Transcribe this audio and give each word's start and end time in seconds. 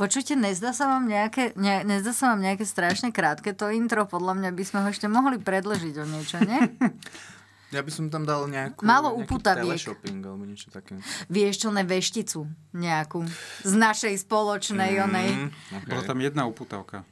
Počujte, 0.00 0.32
nezdá 0.32 0.72
sa 0.72 0.88
vám 0.88 1.04
nejaké, 1.04 1.52
ne, 1.60 1.84
nezdá 1.84 2.16
sa 2.16 2.32
vám 2.32 2.40
nejaké 2.40 2.64
strašne 2.64 3.12
krátke 3.12 3.52
to 3.52 3.68
intro? 3.68 4.08
Podľa 4.08 4.32
mňa 4.32 4.50
by 4.56 4.64
sme 4.64 4.78
ho 4.80 4.88
ešte 4.88 5.04
mohli 5.12 5.36
predlžiť 5.36 5.94
o 6.00 6.04
niečo, 6.08 6.40
nie? 6.40 6.60
Ja 7.70 7.86
by 7.86 7.92
som 7.94 8.10
tam 8.10 8.26
dal 8.26 8.50
nejakú, 8.50 8.82
Malo 8.82 9.14
uputaviek. 9.14 9.62
teleshopping 9.62 10.26
alebo 10.26 10.42
niečo 10.42 10.74
také. 10.74 10.98
Vieš 11.30 11.62
čo, 11.62 11.68
ne 11.70 11.86
vešticu 11.86 12.42
nejakú. 12.74 13.22
Z 13.62 13.78
našej 13.78 14.26
spoločnej, 14.26 14.98
mm, 14.98 15.02
onej. 15.06 15.30
Okay. 15.78 15.86
Bola 15.86 16.02
tam 16.02 16.18
jedna 16.18 16.50
uputavka. 16.50 17.06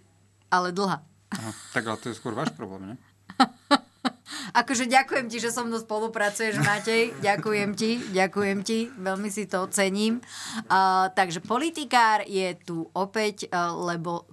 Ale 0.51 0.75
dlhá. 0.75 0.99
Aha, 1.31 1.51
tak 1.71 1.87
ale 1.87 2.03
to 2.03 2.11
je 2.11 2.19
skôr 2.19 2.35
váš 2.35 2.51
problém, 2.59 2.91
ne? 2.91 2.95
Akože 4.53 4.89
ďakujem 4.89 5.27
ti, 5.29 5.41
že 5.41 5.53
so 5.53 5.65
mnou 5.65 5.81
spolupracuješ, 5.81 6.61
Matej. 6.61 7.17
Ďakujem 7.21 7.71
ti, 7.75 8.01
ďakujem 8.13 8.59
ti. 8.65 8.89
Veľmi 8.93 9.29
si 9.33 9.49
to 9.49 9.69
cením. 9.73 10.21
Uh, 10.69 11.09
takže 11.13 11.41
politikár 11.45 12.25
je 12.29 12.57
tu 12.63 12.89
opäť, 12.93 13.49
uh, 13.49 13.73
lebo 13.89 14.29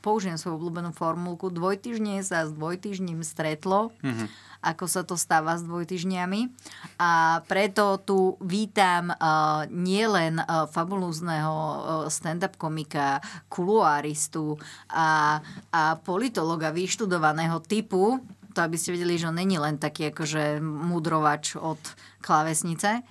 použijem 0.00 0.38
svoju 0.38 0.62
obľúbenú 0.62 0.94
formulku, 0.94 1.50
dvojtyžne 1.50 2.22
sa 2.22 2.46
s 2.46 2.54
dvojtyžním 2.54 3.26
stretlo. 3.26 3.90
Mm-hmm 4.06 4.46
ako 4.66 4.84
sa 4.90 5.06
to 5.06 5.14
stáva 5.14 5.54
s 5.54 5.62
dvojtyžniami. 5.62 6.50
A 6.98 7.40
preto 7.46 8.02
tu 8.02 8.34
vítam 8.42 9.14
uh, 9.14 9.62
nielen 9.70 10.42
uh, 10.42 10.66
fabulúzneho 10.66 11.54
uh, 11.54 11.76
stand-up 12.10 12.58
komika, 12.58 13.22
kuluáristu 13.46 14.58
a, 14.90 15.38
a 15.70 15.82
politologa 16.02 16.74
vyštudovaného 16.74 17.62
typu, 17.62 18.18
to 18.56 18.64
aby 18.64 18.80
ste 18.80 18.96
vedeli, 18.96 19.20
že 19.20 19.28
on 19.28 19.36
není 19.36 19.60
len 19.60 19.76
taký 19.76 20.08
akože 20.08 20.64
mudrovač 20.64 21.60
od 21.60 21.78
klávesnice, 22.24 23.04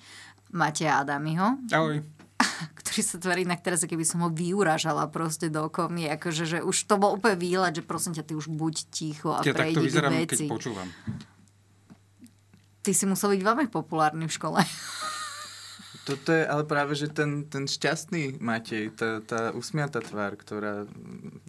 Mateja 0.49 1.05
Adamiho. 1.05 1.61
Ahoj 1.69 2.01
ktorý 2.79 3.01
sa 3.01 3.17
tvári 3.19 3.41
inak 3.47 3.63
teraz, 3.63 3.83
keby 3.83 4.03
som 4.03 4.23
ho 4.23 4.29
vyuražala 4.31 5.07
proste 5.07 5.47
do 5.47 5.67
komy, 5.71 6.07
akože, 6.11 6.43
že 6.43 6.57
už 6.61 6.75
to 6.87 6.95
bol 6.99 7.15
úplne 7.15 7.39
výhľad, 7.39 7.79
že 7.79 7.83
prosím 7.83 8.15
ťa, 8.15 8.23
ty 8.27 8.33
už 8.35 8.51
buď 8.51 8.75
ticho 8.91 9.31
a 9.31 9.39
ja 9.43 9.55
prejdi 9.55 9.79
takto 9.79 9.85
vyzerám, 9.87 10.11
veci. 10.11 10.45
keď 10.45 10.51
počúvam. 10.51 10.87
Ty 12.85 12.91
si 12.93 13.05
musel 13.09 13.33
byť 13.33 13.41
veľmi 13.41 13.67
populárny 13.71 14.29
v 14.29 14.33
škole. 14.35 14.61
Toto 16.05 16.29
je 16.29 16.45
ale 16.45 16.61
práve, 16.69 16.93
že 16.93 17.09
ten, 17.09 17.49
ten 17.49 17.65
šťastný 17.65 18.37
Matej, 18.37 18.93
tá, 18.93 19.25
tá 19.25 19.49
usmiatá 19.57 20.05
tvár, 20.05 20.37
ktorá 20.37 20.85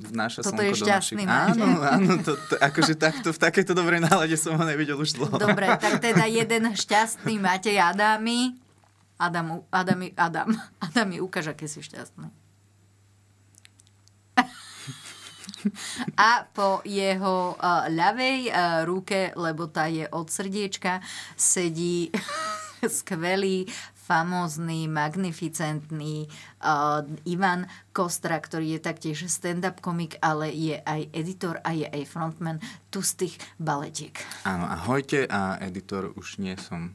vnáša 0.00 0.48
Toto 0.48 0.56
slnko 0.56 0.64
je 0.64 0.80
šťastný 0.80 1.24
do 1.24 1.28
našich... 1.28 1.28
Matej. 1.28 1.60
Áno, 1.60 1.68
áno, 1.84 2.12
to, 2.24 2.32
to, 2.40 2.54
akože 2.64 2.96
takto, 2.96 3.36
v 3.36 3.40
takejto 3.44 3.76
dobrej 3.76 4.08
nálade 4.08 4.32
som 4.40 4.56
ho 4.56 4.64
nevidel 4.64 4.96
už 4.96 5.20
dlho. 5.20 5.36
Dobre, 5.36 5.68
tak 5.76 6.00
teda 6.00 6.24
jeden 6.24 6.72
šťastný 6.72 7.36
Matej 7.36 7.76
Adami. 7.76 8.56
Adam, 9.20 9.60
Adam, 9.68 10.00
Adam, 10.16 10.48
Adam 10.80 11.06
mi 11.08 11.20
ukáž, 11.20 11.52
aké 11.52 11.68
si 11.68 11.84
šťastný. 11.84 12.32
A 16.16 16.48
po 16.48 16.80
jeho 16.88 17.60
uh, 17.60 17.92
ľavej 17.92 18.48
uh, 18.48 18.88
ruke, 18.88 19.36
lebo 19.36 19.68
tá 19.68 19.84
je 19.92 20.08
od 20.08 20.32
srdiečka, 20.32 21.04
sedí 21.36 22.08
skvelý, 23.00 23.66
famózny, 24.06 24.86
magnificentný 24.86 26.30
uh, 26.62 27.02
Ivan 27.26 27.66
Kostra, 27.90 28.38
ktorý 28.38 28.78
je 28.78 28.80
taktiež 28.80 29.26
stand-up 29.26 29.82
komik, 29.82 30.14
ale 30.22 30.54
je 30.54 30.78
aj 30.78 31.10
editor 31.10 31.58
a 31.66 31.74
je 31.74 31.90
aj 31.90 32.06
frontman 32.06 32.62
tustých 32.94 33.34
baletiek. 33.58 34.14
Áno, 34.46 34.70
ahojte 34.70 35.26
a 35.26 35.58
editor 35.58 36.14
už 36.14 36.38
nie 36.38 36.54
som. 36.54 36.94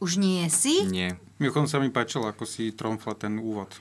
Už 0.00 0.16
nie 0.16 0.48
si? 0.48 0.88
Nie. 0.88 1.20
Mimochodom 1.36 1.68
sa 1.68 1.76
mi 1.76 1.92
páčilo, 1.92 2.24
ako 2.24 2.48
si 2.48 2.72
tromfla 2.72 3.12
ten 3.16 3.36
úvod. 3.36 3.76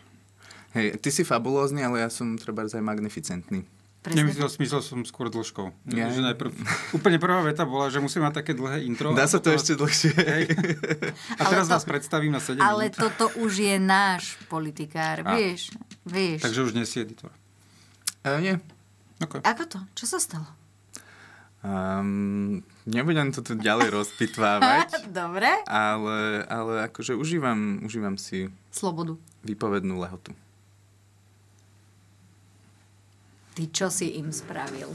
Hej, 0.75 0.99
ty 0.99 1.07
si 1.07 1.23
fabulózny, 1.23 1.87
ale 1.87 2.03
ja 2.03 2.11
som 2.11 2.35
treba 2.35 2.67
aj 2.67 2.83
magnificentný. 2.83 3.63
Presne. 4.05 4.21
Nemyslel, 4.21 4.45
myslel 4.55 4.81
som 4.81 5.01
skôr 5.01 5.27
dĺžkou. 5.27 5.73
Ja. 5.89 6.07
Že 6.07 6.21
najprv, 6.27 6.53
úplne 6.93 7.17
prvá 7.17 7.41
veta 7.41 7.65
bola, 7.65 7.89
že 7.89 7.97
musím 7.97 8.21
mať 8.21 8.37
také 8.37 8.53
dlhé 8.53 8.85
intro. 8.85 9.09
Dá 9.11 9.25
sa 9.25 9.37
to 9.37 9.49
potom- 9.49 9.57
ešte 9.57 9.73
dlhšie. 9.73 10.11
Hej. 10.13 10.43
A 11.35 11.41
teraz 11.43 11.65
Ale 11.65 11.67
to- 11.67 11.73
vás 11.73 11.85
predstavím 11.85 12.29
na 12.29 12.39
7 12.39 12.61
Ale 12.61 12.87
minút. 12.87 13.01
toto 13.01 13.33
už 13.35 13.51
je 13.57 13.75
náš 13.75 14.37
politikár, 14.45 15.19
A. 15.19 15.33
vieš, 15.33 15.73
vieš. 16.03 16.39
Takže 16.39 16.59
už 16.61 16.71
nie 16.71 16.85
si 16.85 17.01
editor. 17.01 17.33
Uh, 18.21 18.37
nie. 18.37 18.55
Okay. 19.17 19.41
Ako 19.41 19.65
to? 19.65 19.79
Čo 19.93 20.05
sa 20.07 20.17
stalo? 20.19 20.45
Um, 21.59 22.61
nebudem 22.85 23.31
to 23.31 23.41
tu 23.41 23.57
ďalej 23.57 23.89
rozpitvávať, 23.89 25.01
Dobre. 25.09 25.49
ale, 25.65 26.17
ale 26.45 26.73
akože 26.85 27.17
užívam, 27.17 27.81
užívam 27.81 28.15
si 28.15 28.53
Slobodu. 28.69 29.17
výpovednú 29.41 29.97
lehotu. 29.97 30.29
Ty 33.55 33.63
čo 33.71 33.87
si 33.87 34.13
im 34.13 34.29
spravil? 34.29 34.91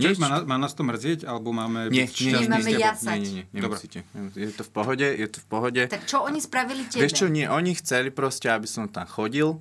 Nič. 0.00 0.16
má, 0.16 0.32
na- 0.32 0.40
má 0.42 0.56
nás 0.56 0.72
to 0.72 0.80
mrzieť, 0.80 1.28
alebo 1.28 1.52
máme 1.52 1.92
Nie, 1.92 2.08
byť 2.08 2.16
nie, 2.18 2.32
s 2.32 2.64
tebou? 2.64 2.80
jasať. 2.80 3.20
Nie, 3.20 3.20
nie, 3.20 3.44
nie, 3.44 3.60
nemusíte. 3.60 4.00
Je 4.32 4.48
to 4.48 4.64
v 4.64 4.70
pohode, 4.72 5.04
je 5.04 5.28
to 5.28 5.38
v 5.38 5.46
pohode. 5.46 5.82
Tak 5.84 6.08
čo 6.08 6.24
oni 6.24 6.40
spravili 6.40 6.88
tebe? 6.88 7.04
Vieš 7.04 7.12
čo, 7.14 7.26
nie, 7.28 7.44
oni 7.44 7.76
chceli 7.76 8.08
proste, 8.08 8.48
aby 8.48 8.64
som 8.64 8.88
tam 8.88 9.04
chodil. 9.04 9.60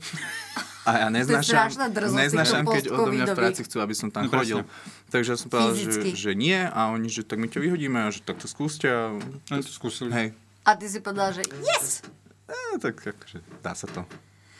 A 0.81 0.95
ja 0.97 1.07
neznášam, 1.11 1.67
neznášam 2.15 2.63
keď 2.63 2.87
odo 2.87 3.11
mňa 3.11 3.25
v 3.25 3.35
práci 3.35 3.61
chcú, 3.61 3.83
aby 3.83 3.91
som 3.91 4.07
tam 4.07 4.25
No, 4.25 4.33
chodil. 4.33 4.63
Takže 5.11 5.27
ja 5.27 5.37
som 5.37 5.51
povedal, 5.51 5.75
že, 5.75 5.91
Fyzicky. 5.91 6.09
že 6.15 6.31
nie 6.33 6.55
a 6.55 6.87
oni, 6.87 7.11
že 7.11 7.21
tak 7.21 7.35
my 7.35 7.51
ťa 7.51 7.59
vyhodíme 7.59 7.99
a 7.99 8.07
že 8.07 8.23
tak 8.23 8.39
to 8.39 8.47
skúste. 8.47 8.87
A... 8.87 9.19
Oni 9.51 9.59
to 9.59 9.67
skúsili. 9.69 10.07
Hej, 10.07 10.27
A 10.63 10.71
ty 10.71 10.87
si 10.87 11.03
povedal, 11.03 11.35
že 11.35 11.43
yes! 11.59 11.99
a, 12.47 12.79
tak 12.79 12.95
akože 12.95 13.43
dá 13.59 13.75
sa 13.75 13.91
to. 13.91 14.07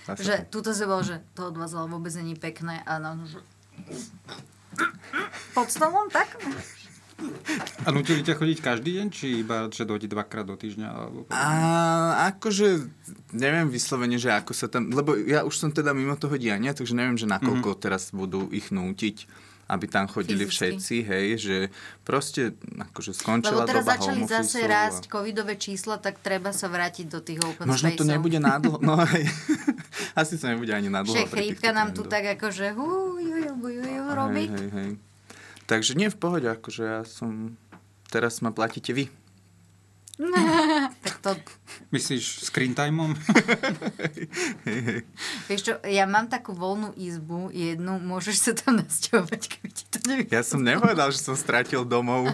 Dá 0.04 0.14
sa 0.14 0.22
Že 0.22 0.36
to. 0.44 0.60
tuto 0.60 0.70
si 0.74 0.84
bol, 0.84 1.00
že 1.00 1.24
to 1.32 1.48
od 1.48 1.56
vás 1.56 1.72
ale 1.72 1.88
vôbec 1.88 2.12
není 2.12 2.36
pekné 2.36 2.84
a 2.84 3.00
no, 3.00 3.16
že... 3.24 3.40
Pod 5.54 5.68
stolom 5.68 6.08
tak? 6.14 6.40
A 7.84 7.92
nutili 7.92 8.24
ťa 8.24 8.40
chodiť 8.40 8.58
každý 8.64 8.96
deň, 8.96 9.08
či 9.12 9.44
iba, 9.44 9.68
že 9.68 9.84
dojde 9.84 10.08
dvakrát 10.08 10.48
do 10.48 10.56
týždňa? 10.56 10.88
Alebo... 10.88 11.28
A 11.36 11.48
akože, 12.32 12.88
neviem 13.36 13.68
vyslovene, 13.68 14.16
že 14.16 14.32
ako 14.32 14.56
sa 14.56 14.72
tam, 14.72 14.88
lebo 14.88 15.20
ja 15.20 15.44
už 15.44 15.52
som 15.52 15.70
teda 15.72 15.92
mimo 15.92 16.16
toho 16.16 16.40
diania, 16.40 16.72
takže 16.72 16.96
neviem, 16.96 17.20
že 17.20 17.28
nakoľko 17.28 17.76
mm-hmm. 17.76 17.84
teraz 17.84 18.16
budú 18.16 18.48
ich 18.56 18.72
nútiť, 18.72 19.28
aby 19.70 19.86
tam 19.86 20.10
chodili 20.10 20.50
Fyzicky. 20.50 20.58
všetci, 20.58 20.96
hej, 21.06 21.28
že 21.38 21.58
proste 22.02 22.58
akože 22.90 23.14
Lebo 23.14 23.22
skončila 23.22 23.64
teraz 23.70 23.86
doba 23.86 23.94
začali 23.94 24.22
zase 24.26 24.66
rásť 24.66 25.06
a... 25.06 25.10
covidové 25.14 25.54
čísla, 25.62 26.02
tak 26.02 26.18
treba 26.26 26.50
sa 26.50 26.66
vrátiť 26.74 27.06
do 27.06 27.22
tých 27.22 27.40
open 27.46 27.70
Možno 27.70 27.94
to 27.94 28.02
spaceov. 28.02 28.14
nebude 28.18 28.40
nádlho, 28.42 28.78
no 28.82 28.98
hej. 29.14 29.30
Asi 30.20 30.42
to 30.42 30.50
nebude 30.50 30.74
ani 30.74 30.90
nádlho. 30.90 31.14
Že 31.14 31.30
pri 31.30 31.54
chrípka 31.54 31.70
nám 31.70 31.94
tu 31.94 32.02
tak 32.10 32.26
akože 32.34 32.74
hú, 32.74 33.22
ju, 33.22 33.36
ju, 33.46 33.54
ju, 33.54 33.84
ju, 33.86 34.04
robí. 34.10 34.50
Hej, 34.50 34.58
hej, 34.58 34.70
hej. 34.74 34.92
Takže 35.70 35.94
nie 35.94 36.10
v 36.10 36.18
pohode, 36.18 36.50
akože 36.50 36.82
ja 36.82 37.02
som... 37.06 37.54
Teraz 38.10 38.42
ma 38.42 38.50
platíte 38.50 38.90
vy. 38.90 39.06
Tak 41.04 41.16
to, 41.24 41.32
Myslíš 41.96 42.46
screen 42.46 42.76
timeom? 42.76 43.16
vieš 45.50 45.62
čo, 45.64 45.74
ja 45.88 46.04
mám 46.06 46.28
takú 46.28 46.52
voľnú 46.52 46.92
izbu 47.00 47.50
jednu, 47.56 48.04
môžeš 48.04 48.38
sa 48.38 48.52
tam 48.52 48.84
nasťahovať, 48.84 49.42
keby 49.48 49.70
ti 49.72 49.84
to 49.88 49.98
nevyšlo. 50.06 50.36
Ja 50.36 50.44
som 50.44 50.60
nepovedal, 50.62 51.10
že 51.16 51.24
som 51.24 51.40
stratil 51.40 51.88
domov. 51.88 52.28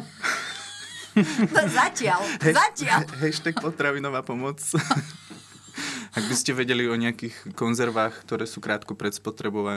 No, 1.15 1.61
zatiaľ, 1.71 2.19
zatiaľ. 2.59 3.07
Hashtag 3.21 3.63
potravinová 3.63 4.25
pomoc. 4.25 4.59
Ak 6.15 6.23
by 6.23 6.35
ste 6.35 6.55
vedeli 6.55 6.87
o 6.87 6.95
nejakých 6.95 7.55
konzervách, 7.59 8.23
ktoré 8.23 8.47
sú 8.47 8.63
krátko 8.63 8.95
pred 8.95 9.11
spotrebou 9.11 9.67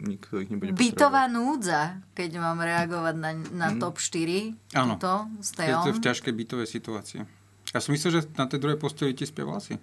nikto 0.00 0.44
ich 0.44 0.52
nebude 0.52 0.76
Bytová 0.76 1.24
núdza, 1.24 2.04
keď 2.12 2.36
mám 2.36 2.60
reagovať 2.60 3.14
na, 3.16 3.32
na 3.52 3.68
top 3.80 3.96
4. 3.96 4.76
Áno. 4.76 5.00
Je 5.00 5.72
to 5.72 5.92
v 5.96 6.00
ťažkej 6.04 6.32
bytovej 6.36 6.68
situácii. 6.68 7.45
Ja 7.68 7.78
som 7.78 7.90
myslel, 7.90 8.12
že 8.14 8.28
na 8.34 8.44
tej 8.44 8.58
druhej 8.58 8.76
posteli 8.76 9.10
ti 9.10 9.22
spia 9.22 9.42
vlasy. 9.42 9.76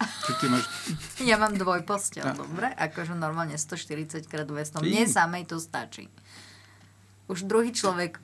Či 0.00 0.32
ty 0.36 0.46
máš... 0.46 0.66
Ja 1.22 1.36
mám 1.36 1.54
dvoj 1.54 1.82
postel, 1.82 2.24
Ja. 2.24 2.34
dobre? 2.34 2.66
Akože 2.68 3.14
normálne 3.14 3.54
140 3.54 4.18
x 4.20 4.32
200. 4.32 4.46
Ty. 4.74 4.82
Mne 4.82 5.04
samej 5.04 5.44
to 5.46 5.56
stačí. 5.56 6.10
už 7.24 7.44
druhý 7.44 7.70
človek 7.70 8.18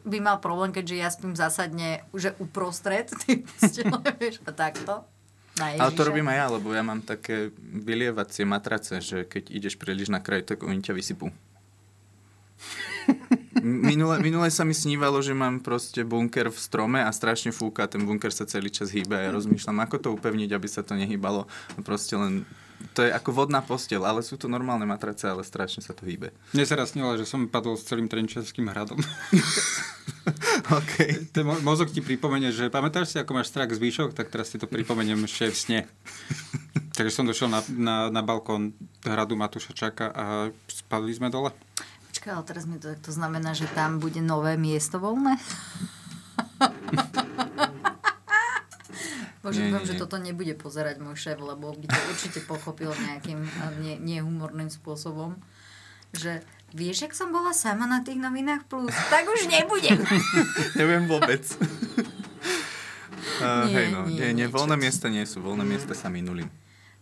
by 0.00 0.18
mal 0.18 0.38
problém, 0.38 0.70
keďže 0.70 0.96
ja 0.96 1.08
spím 1.08 1.34
zásadne, 1.34 2.06
že 2.10 2.32
uprostred, 2.38 3.12
ty 3.20 3.44
postele, 3.44 4.00
vieš, 4.16 4.40
a 4.42 4.50
takto. 4.50 5.04
Na 5.54 5.66
Ale 5.68 5.92
to 5.92 6.00
Ježiša. 6.00 6.08
robím 6.08 6.26
aj 6.26 6.36
ja, 6.36 6.46
lebo 6.48 6.68
ja 6.70 6.80
mám 6.80 7.00
také 7.00 7.52
vylievacie 7.60 8.42
matrace, 8.42 8.98
že 8.98 9.22
keď 9.22 9.50
ideš 9.50 9.76
príliš 9.76 10.08
na 10.08 10.18
kraj, 10.18 10.46
tak 10.46 10.62
oni 10.62 10.80
ťa 10.80 10.94
vysypú. 10.94 11.28
Minule, 13.58 14.22
minule 14.22 14.46
sa 14.54 14.62
mi 14.62 14.70
snívalo, 14.70 15.18
že 15.18 15.34
mám 15.34 15.58
proste 15.58 16.06
bunker 16.06 16.54
v 16.54 16.58
strome 16.58 17.02
a 17.02 17.10
strašne 17.10 17.50
fúka, 17.50 17.90
ten 17.90 18.06
bunker 18.06 18.30
sa 18.30 18.46
celý 18.46 18.70
čas 18.70 18.94
hýbe 18.94 19.18
a 19.18 19.26
ja 19.26 19.30
rozmýšľam, 19.34 19.82
ako 19.82 19.96
to 19.98 20.08
upevniť, 20.14 20.54
aby 20.54 20.68
sa 20.70 20.86
to 20.86 20.94
nehýbalo. 20.94 21.50
Proste 21.82 22.14
len, 22.14 22.46
to 22.94 23.02
je 23.02 23.10
ako 23.10 23.34
vodná 23.34 23.58
postel, 23.58 24.06
ale 24.06 24.22
sú 24.22 24.38
to 24.38 24.46
normálne 24.46 24.86
matrace, 24.86 25.26
ale 25.26 25.42
strašne 25.42 25.82
sa 25.82 25.90
to 25.90 26.06
hýbe. 26.06 26.30
Mne 26.54 26.62
sa 26.62 26.78
raz 26.78 26.94
snilo, 26.94 27.10
že 27.18 27.26
som 27.26 27.50
padol 27.50 27.74
s 27.74 27.90
celým 27.90 28.06
Trenčianským 28.06 28.70
hradom. 28.70 29.02
OK. 30.78 30.94
Ten 31.34 31.42
mo- 31.42 31.58
mozog 31.66 31.90
ti 31.90 31.98
pripomenie, 31.98 32.54
že 32.54 32.70
pamätáš 32.70 33.12
si, 33.12 33.16
ako 33.18 33.34
máš 33.34 33.50
strach 33.50 33.74
z 33.74 33.82
výšok, 33.82 34.14
tak 34.14 34.30
teraz 34.30 34.54
si 34.54 34.62
to 34.62 34.70
pripomeniem 34.70 35.26
ešte 35.26 35.50
v 35.50 35.58
sne. 35.58 35.80
Takže 36.96 37.10
som 37.10 37.26
došiel 37.26 37.50
na, 37.50 37.60
na, 37.74 37.96
na 38.14 38.22
balkón 38.22 38.78
hradu 39.02 39.34
Matúša 39.34 39.74
Čaka 39.74 40.06
a 40.14 40.24
spadli 40.70 41.10
sme 41.16 41.34
dole. 41.34 41.50
Počkaj, 42.20 42.36
ale 42.36 42.44
teraz 42.44 42.68
mi 42.68 42.76
to, 42.76 42.92
to 43.00 43.16
znamená, 43.16 43.56
že 43.56 43.64
tam 43.72 43.96
bude 43.96 44.20
nové 44.20 44.60
miesto 44.60 45.00
voľné? 45.00 45.40
Bože, 49.40 49.64
dúfam, 49.64 49.88
že 49.88 49.96
toto 49.96 50.20
nebude 50.20 50.52
pozerať 50.52 51.00
môj 51.00 51.16
šéf, 51.16 51.40
lebo 51.40 51.72
by 51.72 51.88
to 51.88 51.96
určite 52.12 52.44
pochopil 52.44 52.92
nejakým 52.92 53.40
a 53.40 53.72
nie, 53.80 53.96
nehumorným 53.96 54.68
spôsobom. 54.68 55.40
Že 56.12 56.44
vieš, 56.76 57.08
jak 57.08 57.16
som 57.16 57.32
bola 57.32 57.56
sama 57.56 57.88
na 57.88 58.04
tých 58.04 58.20
novinách 58.20 58.68
plus? 58.68 58.92
Tak 59.08 59.24
už 59.24 59.48
nebudem. 59.48 60.04
Neviem 60.76 61.08
vôbec. 61.08 61.40
Uh, 63.40 63.64
Nie, 63.64 63.72
hej, 63.72 63.88
no, 63.96 64.04
nie, 64.04 64.20
nie, 64.20 64.44
nie, 64.44 64.46
voľné 64.52 64.76
miesta 64.76 65.08
nie 65.08 65.24
sú, 65.24 65.40
voľné 65.40 65.64
miesta 65.64 65.96
sa 65.96 66.12
minuli. 66.12 66.44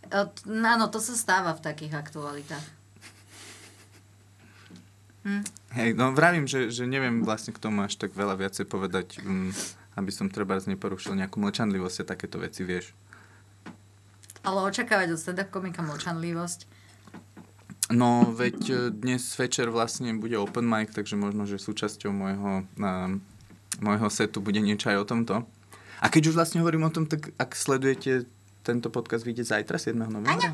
E, 0.07 0.23
t- 0.31 0.47
Áno, 0.47 0.87
to 0.87 1.03
sa 1.03 1.19
stáva 1.19 1.51
v 1.51 1.67
takých 1.67 1.99
aktualitách. 1.99 2.78
Hej, 5.77 5.95
no 5.95 6.11
vravím, 6.17 6.49
že, 6.49 6.73
že 6.73 6.89
neviem 6.89 7.21
vlastne 7.21 7.53
k 7.53 7.61
tomu 7.61 7.85
až 7.85 8.01
tak 8.01 8.17
veľa 8.17 8.41
viacej 8.41 8.65
povedať, 8.65 9.21
um, 9.23 9.53
aby 10.01 10.11
som 10.11 10.33
treba 10.33 10.57
neporušil 10.57 11.13
nejakú 11.19 11.37
mlčanlivosť 11.39 12.05
a 12.05 12.11
takéto 12.17 12.41
veci, 12.41 12.65
vieš. 12.65 12.97
Ale 14.47 14.65
očakávať 14.65 15.13
od 15.13 15.21
stand-up 15.21 15.53
komika 15.53 15.85
mlčanlivosť. 15.85 16.79
No, 17.89 18.29
veď 18.29 18.59
e, 18.69 18.75
dnes 18.93 19.25
večer 19.41 19.73
vlastne 19.73 20.13
bude 20.13 20.37
open 20.37 20.69
mic, 20.69 20.93
takže 20.93 21.17
možno, 21.17 21.49
že 21.49 21.57
súčasťou 21.57 22.13
môjho, 22.13 22.69
um, 22.77 23.21
môjho 23.81 24.09
setu 24.13 24.45
bude 24.45 24.61
niečo 24.61 24.93
aj 24.93 24.99
o 25.01 25.09
tomto. 25.09 25.35
A 25.99 26.07
keď 26.13 26.31
už 26.31 26.37
vlastne 26.37 26.61
hovorím 26.61 26.87
o 26.87 26.93
tom, 26.93 27.09
tak 27.09 27.33
ak 27.41 27.57
sledujete 27.57 28.29
tento 28.63 28.93
podcast, 28.93 29.25
vyjde 29.25 29.49
zajtra, 29.49 29.81
7. 29.81 29.97
novembra? 29.97 30.53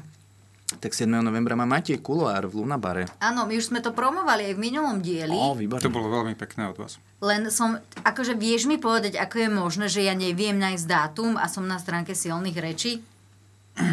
Tak 0.65 0.97
7. 0.97 1.07
novembra 1.21 1.53
má 1.53 1.69
Matej 1.69 2.01
Kuloár 2.01 2.49
v 2.49 2.65
Lunabare. 2.65 3.05
Áno, 3.21 3.45
my 3.45 3.53
už 3.61 3.69
sme 3.69 3.85
to 3.85 3.93
promovali 3.93 4.49
aj 4.49 4.55
v 4.57 4.61
minulom 4.65 4.97
dieli. 5.05 5.37
Ó, 5.37 5.53
To 5.61 5.93
bolo 5.93 6.09
veľmi 6.09 6.33
pekné 6.41 6.73
od 6.73 6.81
vás. 6.81 6.97
Len 7.21 7.53
som, 7.53 7.77
akože 8.01 8.33
vieš 8.33 8.65
mi 8.65 8.81
povedať, 8.81 9.21
ako 9.21 9.45
je 9.45 9.49
možné, 9.53 9.87
že 9.93 10.01
ja 10.09 10.17
neviem 10.17 10.57
nájsť 10.57 10.85
dátum 10.89 11.37
a 11.37 11.53
som 11.53 11.69
na 11.69 11.77
stránke 11.77 12.17
silných 12.17 12.57
rečí? 12.57 12.93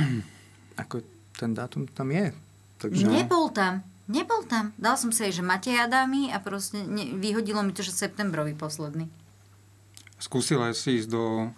Ako 0.82 1.04
ten 1.36 1.52
dátum 1.52 1.86
tam 1.92 2.10
je. 2.10 2.32
Takže... 2.80 3.04
Nebol 3.06 3.52
tam. 3.52 3.84
Nebol 4.10 4.42
tam. 4.48 4.74
Dal 4.80 4.98
som 4.98 5.14
si 5.14 5.24
aj, 5.24 5.40
že 5.40 5.44
Matej 5.46 5.78
Adami 5.78 6.34
a 6.34 6.42
proste 6.42 6.82
ne, 6.84 7.16
vyhodilo 7.16 7.62
mi 7.62 7.76
to, 7.76 7.86
že 7.86 7.94
septembrový 7.94 8.58
posledný. 8.58 9.06
Skúsila 10.18 10.74
si 10.74 11.02
ísť 11.02 11.10
do 11.12 11.50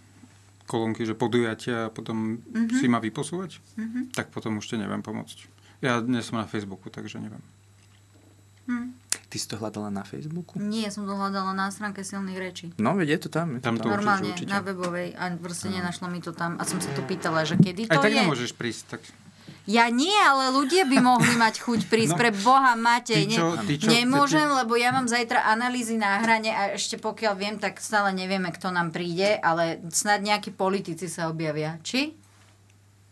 kolónky, 0.65 1.03
že 1.03 1.13
podujatia 1.17 1.87
a 1.87 1.93
potom 1.93 2.39
mm-hmm. 2.39 2.77
si 2.79 2.85
ma 2.87 3.03
vyposúvať? 3.03 3.59
Mm-hmm. 3.77 4.03
Tak 4.15 4.31
potom 4.31 4.59
už 4.59 4.65
ti 4.69 4.75
neviem 4.79 5.03
pomôcť. 5.03 5.49
Ja 5.83 5.99
dnes 5.99 6.29
som 6.29 6.39
na 6.39 6.47
Facebooku, 6.47 6.87
takže 6.87 7.19
neviem. 7.19 7.43
Ty 9.33 9.35
si 9.41 9.49
to 9.49 9.57
hľadala 9.57 9.89
na 9.89 10.05
Facebooku? 10.05 10.61
Nie, 10.61 10.93
som 10.93 11.09
to 11.09 11.17
hľadala 11.17 11.57
na 11.57 11.67
stránke 11.73 12.05
silných 12.05 12.37
rečí. 12.37 12.65
No, 12.77 12.93
veď 12.93 13.17
je 13.17 13.19
to 13.25 13.29
tam. 13.33 13.57
Je 13.57 13.59
to 13.59 13.65
Tam 13.65 13.75
to 13.81 13.89
tam. 13.89 13.97
Normálne, 13.97 14.29
určite. 14.29 14.47
na 14.47 14.61
webovej 14.61 15.17
a 15.17 15.33
proste 15.35 15.73
nenašlo 15.73 16.05
mi 16.07 16.21
to 16.21 16.31
tam. 16.37 16.55
A 16.61 16.63
som 16.63 16.77
sa 16.77 16.93
to 16.93 17.01
pýtala, 17.03 17.43
že 17.43 17.57
kedy 17.57 17.89
to 17.89 17.97
Aj 17.97 18.05
tak 18.05 18.13
je. 18.13 18.21
nemôžeš 18.23 18.53
prísť. 18.55 18.93
Tak... 18.93 19.01
Ja 19.63 19.87
nie, 19.87 20.11
ale 20.11 20.51
ľudia 20.51 20.83
by 20.83 20.97
mohli 20.99 21.33
mať 21.33 21.63
chuť 21.63 21.87
prísť. 21.87 22.13
No, 22.13 22.19
pre 22.19 22.35
Boha, 22.35 22.75
Matej. 22.75 23.23
ty 23.23 23.39
čo- 23.39 23.55
ne, 23.55 23.63
ty 23.63 23.75
čo- 23.79 23.87
nemôžem, 23.87 24.43
ty- 24.43 24.55
lebo 24.59 24.75
ja 24.75 24.91
mám 24.91 25.07
zajtra 25.07 25.47
analýzy 25.47 25.95
na 25.95 26.19
hrane 26.19 26.51
a 26.51 26.75
ešte 26.75 26.97
pokiaľ 26.97 27.33
viem, 27.33 27.55
tak 27.55 27.79
stále 27.79 28.11
nevieme, 28.11 28.51
kto 28.51 28.69
nám 28.69 28.91
príde, 28.91 29.39
ale 29.39 29.79
snad 29.87 30.19
nejakí 30.19 30.51
politici 30.51 31.07
sa 31.07 31.27
objavia. 31.27 31.79
Či? 31.79 32.11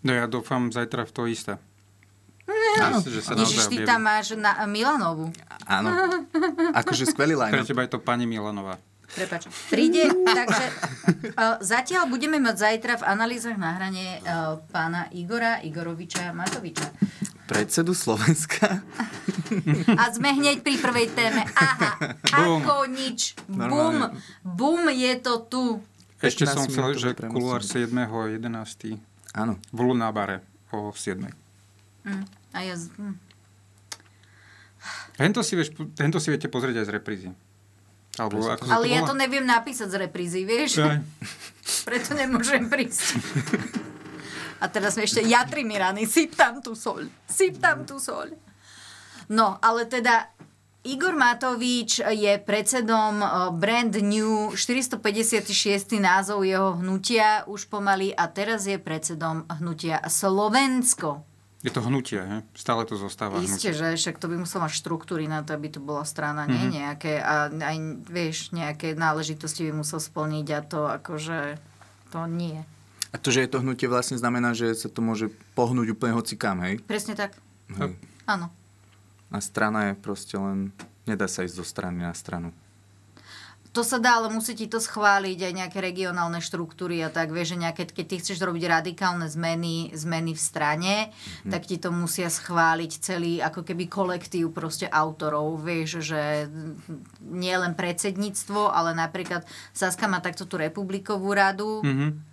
No 0.03 0.11
ja 0.11 0.27
dúfam 0.27 0.67
zajtra 0.67 1.03
v 1.03 1.11
to 1.11 1.23
isté. 1.25 1.55
Sa 3.21 3.31
Ježiš, 3.31 3.71
ty 3.71 3.87
tam 3.87 4.03
máš 4.03 4.35
na 4.35 4.51
Milanovu. 4.65 5.31
Áno. 5.63 5.87
Akože 6.73 7.07
skvelý 7.07 7.35
Pre 7.39 7.47
line 7.47 7.63
teba 7.63 7.87
je 7.87 7.91
to 7.91 7.99
pani 7.99 8.27
Milanová. 8.27 8.75
Prepač. 9.11 9.41
Príde, 9.67 10.07
takže 10.07 10.65
uh, 11.33 11.59
zatiaľ 11.59 12.07
budeme 12.07 12.37
mať 12.37 12.55
zajtra 12.57 12.93
v 12.95 13.03
analýzach 13.05 13.55
na 13.55 13.75
hrane 13.75 14.17
uh, 14.17 14.59
pána 14.67 15.11
Igora 15.11 15.59
Igoroviča 15.59 16.31
Matoviča. 16.31 16.87
Predsedu 17.43 17.91
Slovenska. 17.91 18.79
A 19.91 20.03
sme 20.09 20.31
hneď 20.31 20.63
pri 20.63 20.79
prvej 20.79 21.11
téme. 21.11 21.43
Aha, 21.43 22.15
Bum. 22.33 22.63
ako 22.63 22.87
nič. 22.87 23.35
Bum. 23.45 24.07
Bum 24.41 24.87
je 24.87 25.11
to 25.19 25.33
tu. 25.43 25.63
Ešte 26.17 26.45
15 26.45 26.53
som 26.53 26.63
chcel, 26.65 26.89
že 26.95 27.09
kuluár 27.27 27.59
7.11. 27.59 28.95
Áno. 29.33 29.59
v 29.67 29.79
Lunabare 29.81 30.39
o 30.71 30.95
7. 30.95 31.27
Hm. 32.07 32.23
A 32.51 32.59
ja... 32.63 32.79
z- 32.79 32.95
Hm. 32.95 33.19
Hento 35.19 35.43
si, 35.43 35.53
vieš, 35.53 35.69
hento 35.99 36.17
si 36.17 36.31
viete 36.31 36.47
pozrieť 36.47 36.81
aj 36.81 36.85
z 36.87 36.91
reprízy. 36.91 37.29
Alebo 38.19 38.43
ako 38.43 38.67
Ale 38.67 38.91
ja 38.91 39.01
volá? 39.03 39.09
to 39.09 39.15
neviem 39.15 39.45
napísať 39.47 39.87
z 39.87 39.97
reprízy, 40.07 40.43
vieš? 40.43 40.83
Aj. 40.83 40.99
Preto 41.87 42.11
nemôžem 42.17 42.67
prísť. 42.67 43.15
A 44.61 44.67
teraz 44.67 44.99
mi 44.99 45.07
ešte 45.07 45.23
jatri 45.25 45.65
mi 45.65 45.79
rany, 45.79 46.05
syp 46.05 46.35
tam 46.37 46.59
tú 46.61 46.75
soľ, 46.77 47.07
syp 47.25 47.57
tam 47.57 47.87
tú 47.87 47.97
soľ. 47.97 48.35
No, 49.31 49.57
ale 49.63 49.87
teda 49.87 50.27
Igor 50.81 51.13
Matovič 51.13 52.01
je 52.01 52.33
predsedom 52.41 53.21
eh, 53.21 53.29
brand 53.53 53.93
new 54.01 54.51
456. 54.53 56.01
názov 56.01 56.41
jeho 56.41 56.77
hnutia 56.81 57.45
už 57.45 57.69
pomaly 57.69 58.09
a 58.11 58.25
teraz 58.27 58.65
je 58.65 58.81
predsedom 58.81 59.45
hnutia 59.61 60.01
Slovensko. 60.09 61.30
Je 61.61 61.69
to 61.69 61.79
hnutie, 61.79 62.17
he? 62.17 62.37
stále 62.53 62.81
to 62.83 62.95
zostáva 62.95 63.37
Isté, 63.37 63.69
hnutie. 63.69 63.71
že 63.71 63.87
však 63.93 64.17
to 64.17 64.25
by 64.25 64.35
muselo 64.35 64.65
mať 64.65 64.73
štruktúry 64.73 65.25
na 65.25 65.41
to, 65.41 65.53
aby 65.53 65.69
to 65.69 65.77
bola 65.77 66.01
strana, 66.03 66.43
nie 66.43 66.57
Mhm. 66.59 66.73
nejaké, 66.73 67.13
a 67.15 67.33
aj, 67.47 67.77
vieš, 68.03 68.49
nejaké 68.49 68.93
náležitosti 68.93 69.69
by 69.69 69.77
musel 69.77 69.97
splniť 69.97 70.47
a 70.49 70.59
to 70.59 70.89
akože, 70.91 71.61
to 72.09 72.19
nie. 72.25 72.65
A 73.09 73.15
to, 73.15 73.29
že 73.29 73.41
je 73.41 73.51
to 73.51 73.59
hnutie 73.59 73.85
vlastne 73.85 74.15
znamená, 74.15 74.51
že 74.51 74.73
sa 74.73 74.87
to 74.87 74.99
môže 74.99 75.29
pohnúť 75.53 75.91
úplne 75.91 76.13
hocikam, 76.13 76.57
hej? 76.61 76.81
Presne 76.81 77.13
tak, 77.13 77.37
hej. 77.69 77.93
áno. 78.25 78.49
A 79.27 79.37
strana 79.37 79.91
je 79.91 79.95
proste 79.95 80.35
len... 80.35 80.73
Nedá 81.01 81.25
sa 81.25 81.41
ísť 81.41 81.55
zo 81.55 81.65
strany 81.65 81.97
na 81.99 82.13
stranu. 82.13 82.53
To 83.71 83.87
sa 83.87 84.03
dá, 84.03 84.19
ale 84.19 84.27
musí 84.27 84.51
ti 84.51 84.67
to 84.67 84.83
schváliť 84.83 85.47
aj 85.47 85.53
nejaké 85.55 85.79
regionálne 85.79 86.43
štruktúry 86.43 86.99
a 86.99 87.07
tak, 87.07 87.31
vieš, 87.31 87.55
že 87.55 87.63
nejaké, 87.63 87.87
keď 87.87 88.05
ty 88.05 88.15
chceš 88.19 88.43
robiť 88.43 88.67
radikálne 88.67 89.31
zmeny, 89.31 89.95
zmeny 89.95 90.35
v 90.35 90.41
strane, 90.43 90.93
mm-hmm. 91.07 91.51
tak 91.55 91.63
ti 91.71 91.79
to 91.79 91.87
musia 91.95 92.27
schváliť 92.27 92.91
celý 92.99 93.39
ako 93.39 93.63
keby 93.63 93.87
kolektív 93.87 94.51
proste 94.51 94.91
autorov, 94.91 95.63
vieš, 95.63 96.03
že 96.03 96.51
nie 97.23 97.55
len 97.55 97.71
predsedníctvo, 97.71 98.75
ale 98.75 98.91
napríklad 98.91 99.47
Saska 99.71 100.11
má 100.11 100.19
takto 100.19 100.43
tú 100.43 100.59
republikovú 100.59 101.31
radu, 101.31 101.79
Mhm. 101.81 102.31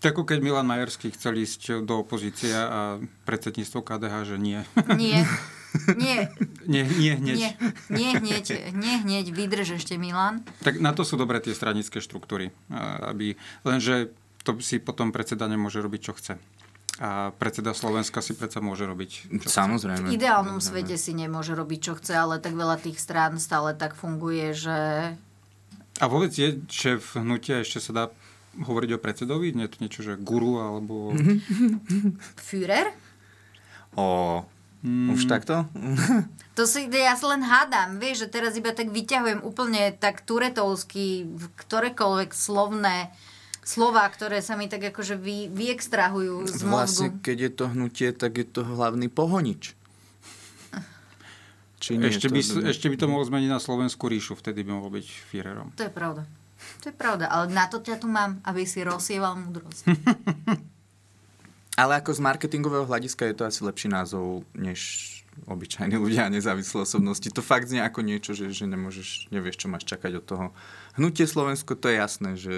Tak 0.00 0.16
ako 0.16 0.32
keď 0.32 0.40
Milan 0.40 0.64
Majerský 0.64 1.12
chcel 1.12 1.44
ísť 1.44 1.84
do 1.84 2.00
opozície 2.00 2.56
a 2.56 2.96
predsedníctvo 3.28 3.84
KDH, 3.84 4.32
že 4.32 4.36
nie. 4.40 4.64
Nie. 4.96 5.28
Nie, 5.94 6.30
nie, 6.72 6.82
nie 6.82 7.12
hneď. 7.14 7.36
nie, 7.38 7.52
nie 7.90 8.10
hneď, 8.18 8.46
nie 8.74 8.94
hneď, 9.06 9.26
vydrž 9.30 9.78
ešte 9.78 9.94
Milan. 9.96 10.42
Tak 10.66 10.82
na 10.82 10.90
to 10.90 11.06
sú 11.06 11.14
dobré 11.14 11.38
tie 11.38 11.54
stranické 11.54 12.02
štruktúry. 12.02 12.50
Aby, 13.06 13.38
lenže 13.62 14.10
to 14.42 14.58
si 14.58 14.80
potom 14.80 15.12
predseda 15.14 15.46
nemôže 15.46 15.78
robiť, 15.78 16.00
čo 16.00 16.12
chce. 16.16 16.34
A 17.00 17.32
predseda 17.32 17.72
Slovenska 17.72 18.20
si 18.20 18.36
predsa 18.36 18.60
môže 18.60 18.84
robiť, 18.84 19.10
čo 19.40 19.48
chce. 19.48 19.56
Samozrejme. 19.56 20.12
V 20.12 20.20
ideálnom 20.20 20.60
svete 20.60 21.00
si 21.00 21.16
nemôže 21.16 21.56
robiť, 21.56 21.80
čo 21.80 21.92
chce, 21.96 22.12
ale 22.12 22.42
tak 22.42 22.52
veľa 22.52 22.76
tých 22.76 23.00
strán 23.00 23.40
stále 23.40 23.72
tak 23.72 23.96
funguje, 23.96 24.52
že... 24.52 24.78
A 26.00 26.04
vôbec 26.08 26.32
je 26.32 26.60
šéf 26.68 27.16
hnutia, 27.16 27.60
ešte 27.64 27.80
sa 27.80 27.92
dá 27.92 28.04
hovoriť 28.56 28.90
o 28.96 29.02
predsedovi? 29.02 29.54
Nie 29.56 29.68
je 29.68 29.72
to 29.76 29.82
niečo, 29.84 30.00
že 30.04 30.20
guru 30.20 30.60
alebo... 30.60 31.16
Führer? 32.36 32.92
O, 33.96 34.44
Už 34.84 35.28
takto? 35.28 35.64
To 36.58 36.68
si, 36.68 36.92
ja 36.92 37.16
sa 37.16 37.32
len 37.32 37.40
hádam, 37.40 37.96
vieš, 37.96 38.26
že 38.26 38.36
teraz 38.36 38.52
iba 38.52 38.74
tak 38.74 38.92
vyťahujem 38.92 39.40
úplne 39.40 39.96
tak 39.96 40.20
turetovsky 40.28 41.24
ktorékoľvek 41.56 42.36
slovné 42.36 43.08
slova, 43.64 44.04
ktoré 44.10 44.44
sa 44.44 44.60
mi 44.60 44.68
tak 44.68 44.92
akože 44.92 45.16
vy, 45.16 45.48
vyextrahujú 45.48 46.44
z 46.50 46.60
Vlastne, 46.66 47.16
mozgu. 47.16 47.24
keď 47.24 47.36
je 47.38 47.50
to 47.54 47.64
hnutie, 47.70 48.08
tak 48.12 48.32
je 48.36 48.44
to 48.44 48.60
hlavný 48.66 49.08
pohonič. 49.08 49.72
Či 51.80 51.96
nie, 51.96 52.12
Ešte 52.12 52.28
to 52.28 52.34
by, 52.34 52.40
ešte 52.68 52.86
by 52.92 52.96
to 52.98 53.06
mohol 53.08 53.24
zmeniť 53.24 53.48
na 53.48 53.62
Slovenskú 53.62 54.10
ríšu, 54.10 54.36
vtedy 54.36 54.60
by 54.60 54.74
mohol 54.74 54.90
byť 55.00 55.06
Führerom. 55.32 55.72
To 55.80 55.86
je 55.86 55.92
pravda. 55.92 56.28
To 56.84 56.92
je 56.92 56.94
pravda, 56.98 57.32
ale 57.32 57.48
na 57.56 57.72
to 57.72 57.80
ťa 57.80 57.96
tu 57.96 58.10
mám, 58.10 58.36
aby 58.44 58.68
si 58.68 58.84
rozsieval 58.84 59.32
múdrosť. 59.38 59.86
Ale 61.80 61.96
ako 61.96 62.12
z 62.12 62.20
marketingového 62.20 62.84
hľadiska 62.84 63.24
je 63.24 63.34
to 63.40 63.48
asi 63.48 63.64
lepší 63.64 63.88
názov, 63.88 64.44
než 64.52 65.08
obyčajní 65.48 65.96
ľudia 65.96 66.28
a 66.28 66.32
nezávislé 66.32 66.84
osobnosti. 66.84 67.24
To 67.32 67.40
fakt 67.40 67.72
znie 67.72 67.80
ako 67.80 68.04
niečo, 68.04 68.36
že, 68.36 68.52
že 68.52 68.68
nemôžeš, 68.68 69.32
nevieš, 69.32 69.64
čo 69.64 69.72
máš 69.72 69.88
čakať 69.88 70.20
od 70.20 70.24
toho. 70.28 70.46
Hnutie 71.00 71.24
Slovensko, 71.24 71.78
to 71.80 71.88
je 71.88 71.96
jasné, 71.96 72.30
že... 72.36 72.54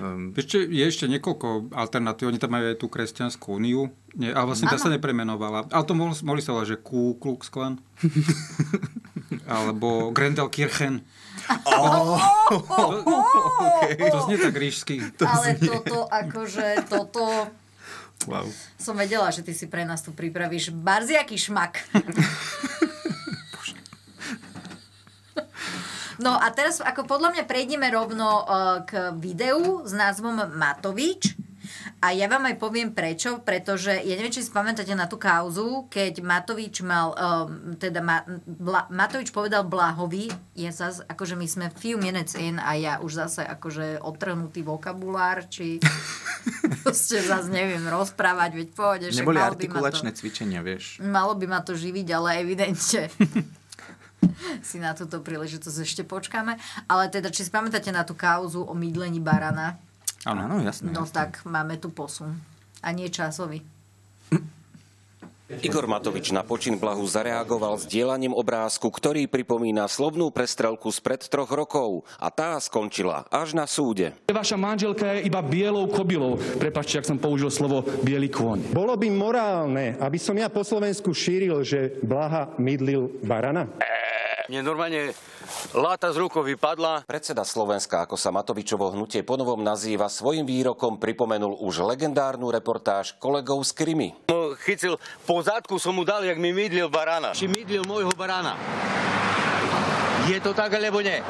Um, 0.00 0.36
Ešte, 0.36 0.68
je 0.68 0.84
ešte 0.84 1.08
niekoľko 1.08 1.72
alternatív. 1.72 2.28
Oni 2.28 2.36
tam 2.36 2.52
majú 2.52 2.72
aj 2.72 2.76
tú 2.76 2.92
kresťanskú 2.92 3.56
úniu, 3.56 3.88
nie, 4.12 4.28
ale 4.28 4.52
vlastne 4.52 4.68
tá 4.68 4.76
sa 4.76 4.92
nepremenovala. 4.92 5.64
Ale 5.72 5.84
to 5.88 5.96
mohli, 5.96 6.12
mohli 6.24 6.44
sa 6.44 6.52
volať, 6.52 6.76
že 6.76 6.80
Ku 6.80 7.16
Klux 7.16 7.48
Klan. 7.48 7.80
Alebo 9.48 10.12
Grendelkirchen. 10.12 11.04
Oh, 11.48 12.20
okay. 13.80 13.96
To 13.96 14.18
znie 14.28 14.36
tak 14.36 14.52
ríšsky. 14.52 15.00
ale 15.24 15.56
toto, 15.56 16.04
akože, 16.04 16.84
toto... 16.90 17.24
wow. 18.26 18.48
Som 18.80 18.98
vedela, 18.98 19.30
že 19.30 19.46
ty 19.46 19.54
si 19.54 19.70
pre 19.70 19.86
nás 19.86 20.02
tu 20.02 20.10
pripravíš 20.10 20.74
barziaký 20.74 21.38
šmak. 21.38 21.78
No 26.18 26.34
a 26.34 26.50
teraz, 26.50 26.82
ako 26.82 27.06
podľa 27.06 27.30
mňa 27.30 27.44
prejdeme 27.46 27.86
rovno 27.94 28.42
uh, 28.42 28.82
k 28.82 29.14
videu 29.14 29.86
s 29.86 29.94
názvom 29.94 30.50
Matovič. 30.50 31.38
A 31.98 32.14
ja 32.14 32.30
vám 32.30 32.46
aj 32.46 32.62
poviem 32.62 32.94
prečo, 32.94 33.42
pretože 33.42 33.90
ja 33.90 34.14
neviem, 34.14 34.30
či 34.30 34.46
si 34.46 34.54
pamätáte 34.54 34.94
na 34.94 35.10
tú 35.10 35.18
kauzu, 35.18 35.90
keď 35.90 36.22
Matovič 36.22 36.86
mal, 36.86 37.10
um, 37.18 37.74
teda 37.74 37.98
Ma, 37.98 38.22
Bla, 38.46 38.86
Matovič 38.86 39.34
povedal 39.34 39.66
Blahovi, 39.66 40.30
je 40.54 40.70
zas, 40.70 41.02
akože 41.02 41.34
my 41.34 41.46
sme 41.50 41.66
few 41.74 41.98
minutes 41.98 42.38
in 42.38 42.62
a 42.62 42.78
ja 42.78 43.02
už 43.02 43.26
zase 43.26 43.42
akože 43.42 43.98
odtrhnutý 43.98 44.62
vokabulár, 44.62 45.50
či 45.50 45.82
proste 46.86 47.18
zase 47.18 47.50
neviem 47.50 47.82
rozprávať, 47.82 48.50
veď 48.54 48.68
pohode, 48.78 49.06
Neboli 49.10 49.42
ma 49.42 49.50
to- 49.50 49.58
artikulačné 49.58 50.14
cvičenia, 50.14 50.62
vieš. 50.62 51.02
Malo 51.02 51.34
by 51.34 51.50
ma 51.50 51.66
to 51.66 51.74
živiť, 51.74 52.06
ale 52.14 52.46
evidentne 52.46 53.10
si 54.68 54.78
na 54.78 54.94
túto 54.94 55.18
príležitosť 55.18 55.78
ešte 55.82 56.02
počkáme. 56.06 56.54
Ale 56.86 57.10
teda, 57.10 57.34
či 57.34 57.42
si 57.42 57.50
pamätáte 57.50 57.90
na 57.90 58.06
tú 58.06 58.14
kauzu 58.14 58.62
o 58.62 58.74
mydlení 58.74 59.18
barana, 59.18 59.82
Áno, 60.26 60.40
áno, 60.50 60.56
jasné. 60.64 60.90
no 60.90 61.06
jasné. 61.06 61.14
tak 61.14 61.30
máme 61.46 61.78
tu 61.78 61.94
posun. 61.94 62.34
A 62.82 62.90
nie 62.90 63.10
časový. 63.10 63.62
Igor 65.48 65.88
Matovič 65.88 66.28
na 66.28 66.44
počin 66.44 66.76
Blahu 66.76 67.00
zareagoval 67.08 67.80
s 67.80 67.88
dielaním 67.88 68.36
obrázku, 68.36 68.92
ktorý 68.92 69.24
pripomína 69.24 69.88
slovnú 69.88 70.28
prestrelku 70.28 70.92
spred 70.92 71.24
troch 71.24 71.48
rokov. 71.48 72.04
A 72.20 72.28
tá 72.28 72.60
skončila 72.60 73.24
až 73.32 73.56
na 73.56 73.64
súde. 73.64 74.12
Vaša 74.28 74.60
manželka 74.60 75.08
je 75.16 75.24
iba 75.24 75.40
bielou 75.40 75.88
kobylou. 75.88 76.36
Prepačte, 76.60 77.00
ak 77.00 77.08
som 77.08 77.16
použil 77.16 77.48
slovo 77.48 77.80
biely 78.04 78.28
kôň. 78.28 78.76
Bolo 78.76 78.92
by 79.00 79.08
morálne, 79.08 79.96
aby 79.96 80.20
som 80.20 80.36
ja 80.36 80.52
po 80.52 80.60
Slovensku 80.60 81.16
šíril, 81.16 81.64
že 81.64 81.96
Blaha 82.04 82.52
mydlil 82.60 83.08
barana? 83.24 83.72
Mne 84.48 84.64
normálne 84.64 85.12
láta 85.76 86.08
z 86.08 86.24
rukou 86.24 86.40
vypadla. 86.40 87.04
Predseda 87.04 87.44
Slovenska, 87.44 88.08
ako 88.08 88.16
sa 88.16 88.32
Matovičovo 88.32 88.88
hnutie 88.96 89.20
ponovom 89.20 89.60
nazýva, 89.60 90.08
svojim 90.08 90.48
výrokom 90.48 90.96
pripomenul 90.96 91.60
už 91.60 91.84
legendárnu 91.84 92.48
reportáž 92.48 93.12
kolegov 93.20 93.60
z 93.68 93.76
Krymy. 93.76 94.08
No, 94.32 94.56
chycil 94.56 94.96
po 95.28 95.44
zadku 95.44 95.76
som 95.76 95.92
mu 95.92 96.00
dal, 96.00 96.24
jak 96.24 96.40
mi 96.40 96.56
mydlil 96.56 96.88
barana. 96.88 97.36
Či 97.36 97.44
mydlil 97.44 97.84
môjho 97.84 98.08
barana. 98.16 98.56
Je 100.32 100.40
to 100.40 100.56
tak, 100.56 100.72
alebo 100.72 101.04
nie? 101.04 101.20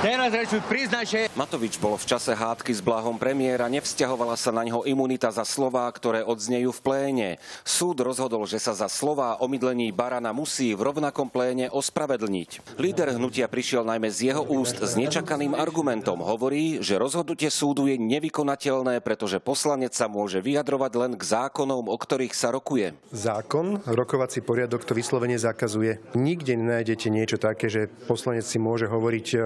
Teraz 0.00 0.32
reč 0.32 0.48
mi 0.56 0.64
priznaj, 0.64 1.04
že... 1.04 1.20
Matovič 1.36 1.76
bol 1.76 1.92
v 2.00 2.08
čase 2.08 2.32
hádky 2.32 2.72
s 2.72 2.80
blahom 2.80 3.20
premiéra, 3.20 3.68
nevzťahovala 3.68 4.32
sa 4.32 4.48
na 4.48 4.64
ňo 4.64 4.88
imunita 4.88 5.28
za 5.28 5.44
slová, 5.44 5.84
ktoré 5.92 6.24
odznejú 6.24 6.72
v 6.72 6.80
pléne. 6.80 7.28
Súd 7.68 8.00
rozhodol, 8.00 8.48
že 8.48 8.56
sa 8.56 8.72
za 8.72 8.88
slová 8.88 9.36
o 9.36 9.44
mydlení 9.44 9.92
barana 9.92 10.32
musí 10.32 10.72
v 10.72 10.88
rovnakom 10.88 11.28
pléne 11.28 11.68
ospravedlniť. 11.68 12.80
Líder 12.80 13.12
hnutia 13.20 13.44
prišiel 13.44 13.84
najmä 13.84 14.08
z 14.08 14.32
jeho 14.32 14.40
úst 14.40 14.80
s 14.80 14.96
nečakaným 14.96 15.52
argumentom. 15.52 16.24
Hovorí, 16.24 16.80
že 16.80 16.96
rozhodnutie 16.96 17.52
súdu 17.52 17.84
je 17.84 18.00
nevykonateľné, 18.00 19.04
pretože 19.04 19.36
poslanec 19.36 19.92
sa 19.92 20.08
môže 20.08 20.40
vyjadrovať 20.40 20.92
len 20.96 21.12
k 21.12 21.22
zákonom, 21.28 21.92
o 21.92 21.96
ktorých 22.00 22.32
sa 22.32 22.48
rokuje. 22.48 22.96
Zákon, 23.12 23.84
rokovací 23.84 24.40
poriadok 24.40 24.80
to 24.80 24.96
vyslovene 24.96 25.36
zakazuje. 25.36 26.00
Nikde 26.16 26.56
nenájdete 26.56 27.12
niečo 27.12 27.36
také, 27.36 27.68
že 27.68 27.92
poslanec 28.08 28.48
si 28.48 28.56
môže 28.56 28.88
hovoriť 28.88 29.28
e, 29.36 29.38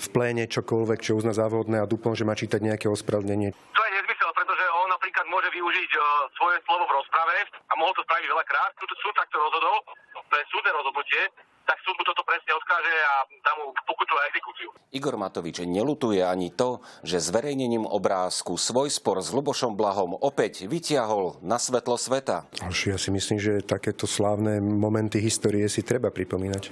v 0.00 0.06
pléne 0.12 0.44
čokoľvek, 0.48 0.98
čo 1.00 1.18
uzná 1.18 1.32
závodné 1.36 1.80
a 1.82 1.88
dúfam, 1.88 2.16
že 2.16 2.26
má 2.26 2.36
čítať 2.36 2.60
nejaké 2.60 2.86
ospravedlnenie. 2.90 3.52
To 3.54 3.82
je 3.82 3.92
nezmysel, 3.92 4.30
pretože 4.34 4.64
on 4.84 4.88
napríklad 4.92 5.26
môže 5.28 5.48
využiť 5.52 5.90
uh, 5.96 6.04
svoje 6.36 6.56
slovo 6.64 6.84
v 6.88 6.94
rozprave 7.00 7.36
a 7.50 7.72
mohol 7.76 7.92
to 7.96 8.02
spraviť 8.04 8.26
veľakrát. 8.28 8.70
Súd, 8.80 8.90
súd 9.00 9.14
takto 9.14 9.36
rozhodol, 9.40 9.76
to 10.14 10.34
je 10.34 10.44
súdne 10.50 10.70
rozhodnutie, 10.74 11.22
tak 11.64 11.80
súd 11.80 11.96
mu 11.96 12.04
toto 12.04 12.20
presne 12.28 12.52
odkáže 12.52 12.92
a 12.92 13.14
dá 13.40 13.52
mu 13.56 13.72
pokutu 13.88 14.12
a 14.20 14.22
exekúciu. 14.28 14.68
Igor 14.92 15.16
Matovič 15.16 15.64
nelutuje 15.64 16.20
ani 16.20 16.52
to, 16.52 16.84
že 17.00 17.24
zverejnením 17.24 17.88
obrázku 17.88 18.60
svoj 18.60 18.92
spor 18.92 19.24
s 19.24 19.32
Lubošom 19.32 19.72
Blahom 19.72 20.12
opäť 20.12 20.68
vytiahol 20.68 21.40
na 21.40 21.56
svetlo 21.56 21.96
sveta. 21.96 22.44
Ďalšie, 22.60 22.88
ja 22.94 22.98
si 23.00 23.10
myslím, 23.10 23.38
že 23.40 23.64
takéto 23.64 24.04
slávne 24.04 24.60
momenty 24.60 25.18
histórie 25.24 25.64
si 25.72 25.80
treba 25.80 26.12
pripomínať. 26.12 26.70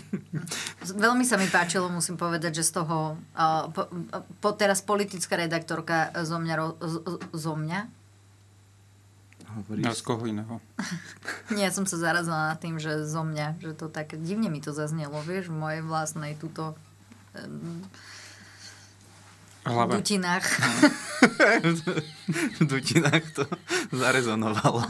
Veľmi 1.04 1.24
sa 1.24 1.36
mi 1.36 1.46
páčilo, 1.48 1.92
musím 1.92 2.16
povedať, 2.16 2.64
že 2.64 2.68
z 2.68 2.72
toho 2.80 3.20
uh, 3.36 3.68
po, 3.72 3.88
po, 4.40 4.50
teraz 4.56 4.80
politická 4.80 5.36
redaktorka 5.36 6.12
zo 6.24 6.40
mňa, 6.40 6.54
ro, 6.56 6.66
z, 6.80 6.94
zo 7.36 7.54
mňa 7.56 8.02
Hovorí, 9.52 9.84
A 9.84 9.92
z 9.92 10.00
koho 10.00 10.24
iného? 10.24 10.64
Nie, 11.56 11.68
som 11.68 11.84
sa 11.84 12.00
zarazila 12.00 12.56
nad 12.56 12.58
tým, 12.58 12.80
že 12.80 13.04
zo 13.04 13.20
mňa, 13.20 13.60
že 13.60 13.76
to 13.76 13.92
tak 13.92 14.16
divne 14.16 14.48
mi 14.48 14.64
to 14.64 14.72
zaznelo, 14.72 15.20
vieš, 15.20 15.52
v 15.52 15.60
mojej 15.60 15.82
vlastnej 15.84 16.32
túto 16.40 16.72
um, 17.36 17.84
Hlava. 19.62 19.94
dutinách. 19.94 20.42
v 22.58 22.62
dutinách 22.66 23.22
to 23.30 23.46
zarezonovalo. 23.94 24.82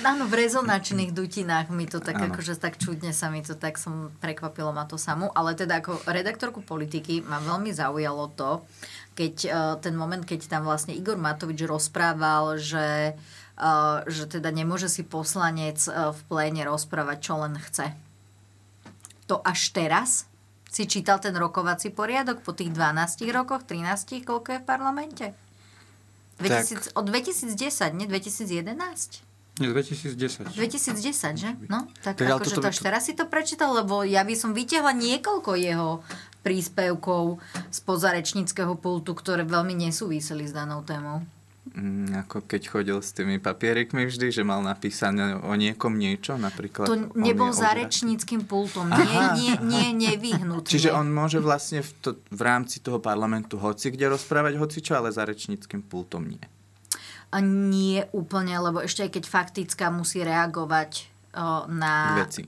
Áno, 0.00 0.24
v 0.24 0.32
rezonačných 0.32 1.12
dutinách 1.12 1.68
mi 1.68 1.84
to 1.84 2.00
tak, 2.00 2.16
akože 2.16 2.56
tak 2.56 2.80
čudne 2.80 3.12
sa 3.12 3.28
mi 3.28 3.44
to 3.44 3.52
tak 3.52 3.76
som 3.76 4.08
prekvapilo 4.24 4.72
ma 4.72 4.88
to 4.88 4.96
samú, 4.96 5.28
ale 5.36 5.52
teda 5.52 5.84
ako 5.84 6.00
redaktorku 6.08 6.64
politiky 6.64 7.20
ma 7.20 7.36
veľmi 7.44 7.68
zaujalo 7.68 8.32
to, 8.32 8.64
keď 9.12 9.34
uh, 9.44 9.76
ten 9.76 9.92
moment, 9.92 10.24
keď 10.24 10.48
tam 10.48 10.64
vlastne 10.64 10.96
Igor 10.96 11.20
Matovič 11.20 11.60
rozprával, 11.68 12.56
že, 12.56 13.12
uh, 13.60 14.00
že 14.08 14.24
teda 14.24 14.48
nemôže 14.48 14.88
si 14.88 15.04
poslanec 15.04 15.84
uh, 15.84 16.16
v 16.16 16.20
pléne 16.32 16.64
rozprávať, 16.64 17.18
čo 17.20 17.44
len 17.44 17.60
chce. 17.60 17.92
To 19.28 19.44
až 19.44 19.68
teraz 19.76 20.31
si 20.72 20.88
čítal 20.88 21.20
ten 21.20 21.36
rokovací 21.36 21.92
poriadok 21.92 22.40
po 22.40 22.56
tých 22.56 22.72
12 22.72 23.28
rokoch, 23.28 23.68
13, 23.68 24.24
koľko 24.24 24.56
je 24.56 24.58
v 24.58 24.66
parlamente? 24.66 25.26
2000, 26.40 26.96
od 26.96 27.04
2010, 27.04 27.92
nie 27.92 28.08
2011? 28.08 29.20
Nie, 29.60 29.68
2010. 29.68 30.56
2010, 30.56 31.36
že? 31.36 31.50
No, 31.68 31.84
tak, 32.00 32.16
Tak 32.16 32.40
akože 32.40 32.56
to 32.56 32.72
až 32.72 32.80
teraz 32.80 33.04
si 33.04 33.12
to 33.12 33.28
prečítal, 33.28 33.76
lebo 33.76 34.00
ja 34.00 34.24
by 34.24 34.32
som 34.32 34.56
vytiahla 34.56 34.96
niekoľko 34.96 35.50
jeho 35.60 36.00
príspevkov 36.40 37.36
z 37.68 37.78
pozarečníckého 37.84 38.72
pultu, 38.80 39.12
ktoré 39.12 39.44
veľmi 39.44 39.76
nesúviseli 39.76 40.48
s 40.48 40.56
danou 40.56 40.80
témou. 40.80 41.20
Mm, 41.62 42.26
ako 42.26 42.42
keď 42.42 42.62
chodil 42.66 42.98
s 42.98 43.14
tými 43.14 43.38
papierikmi 43.38 44.10
vždy, 44.10 44.34
že 44.34 44.42
mal 44.42 44.66
napísané 44.66 45.38
o 45.38 45.54
niekom 45.54 45.94
niečo, 45.94 46.34
napríklad. 46.34 46.90
To 46.90 46.98
nebol 47.14 47.54
za 47.54 47.70
odra- 47.70 47.86
rečníckým 47.86 48.42
pultom. 48.50 48.90
Nie, 48.90 49.38
nie, 49.38 49.54
nie, 49.62 49.88
nevyhnutne. 49.94 50.66
Čiže 50.66 50.90
on 50.90 51.14
môže 51.14 51.38
vlastne 51.38 51.86
v, 51.86 51.90
to, 52.02 52.10
v 52.34 52.40
rámci 52.42 52.82
toho 52.82 52.98
parlamentu 52.98 53.62
hoci 53.62 53.94
kde 53.94 54.10
rozprávať 54.10 54.58
hoci 54.58 54.82
čo, 54.82 54.98
ale 54.98 55.14
za 55.14 55.22
rečníckým 55.22 55.86
pultom 55.86 56.26
nie. 56.34 56.42
A 57.30 57.38
nie 57.38 58.10
úplne, 58.10 58.58
lebo 58.58 58.82
ešte 58.82 59.06
aj 59.06 59.10
keď 59.22 59.24
faktická 59.30 59.86
musí 59.94 60.18
reagovať 60.26 61.06
o, 61.38 61.70
na... 61.70 62.18
Veci. 62.26 62.42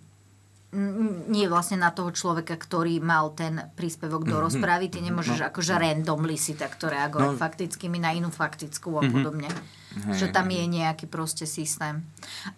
Nie 1.30 1.46
vlastne 1.46 1.78
na 1.78 1.94
toho 1.94 2.10
človeka, 2.10 2.58
ktorý 2.58 2.98
mal 2.98 3.30
ten 3.32 3.70
príspevok 3.78 4.26
do 4.26 4.42
rozprávy. 4.42 4.90
Ty 4.90 5.06
nemôžeš 5.06 5.46
akože 5.48 5.78
randomly 5.78 6.34
si 6.34 6.58
takto 6.58 6.90
reagovať 6.90 7.32
No. 7.34 7.38
faktickými 7.38 8.02
na 8.02 8.10
inú 8.10 8.34
faktickú 8.34 8.98
a 8.98 9.06
podobne. 9.06 9.46
Hej, 9.94 10.18
že 10.18 10.26
tam 10.34 10.50
je 10.50 10.66
nejaký 10.66 11.06
proste 11.06 11.46
systém. 11.46 12.02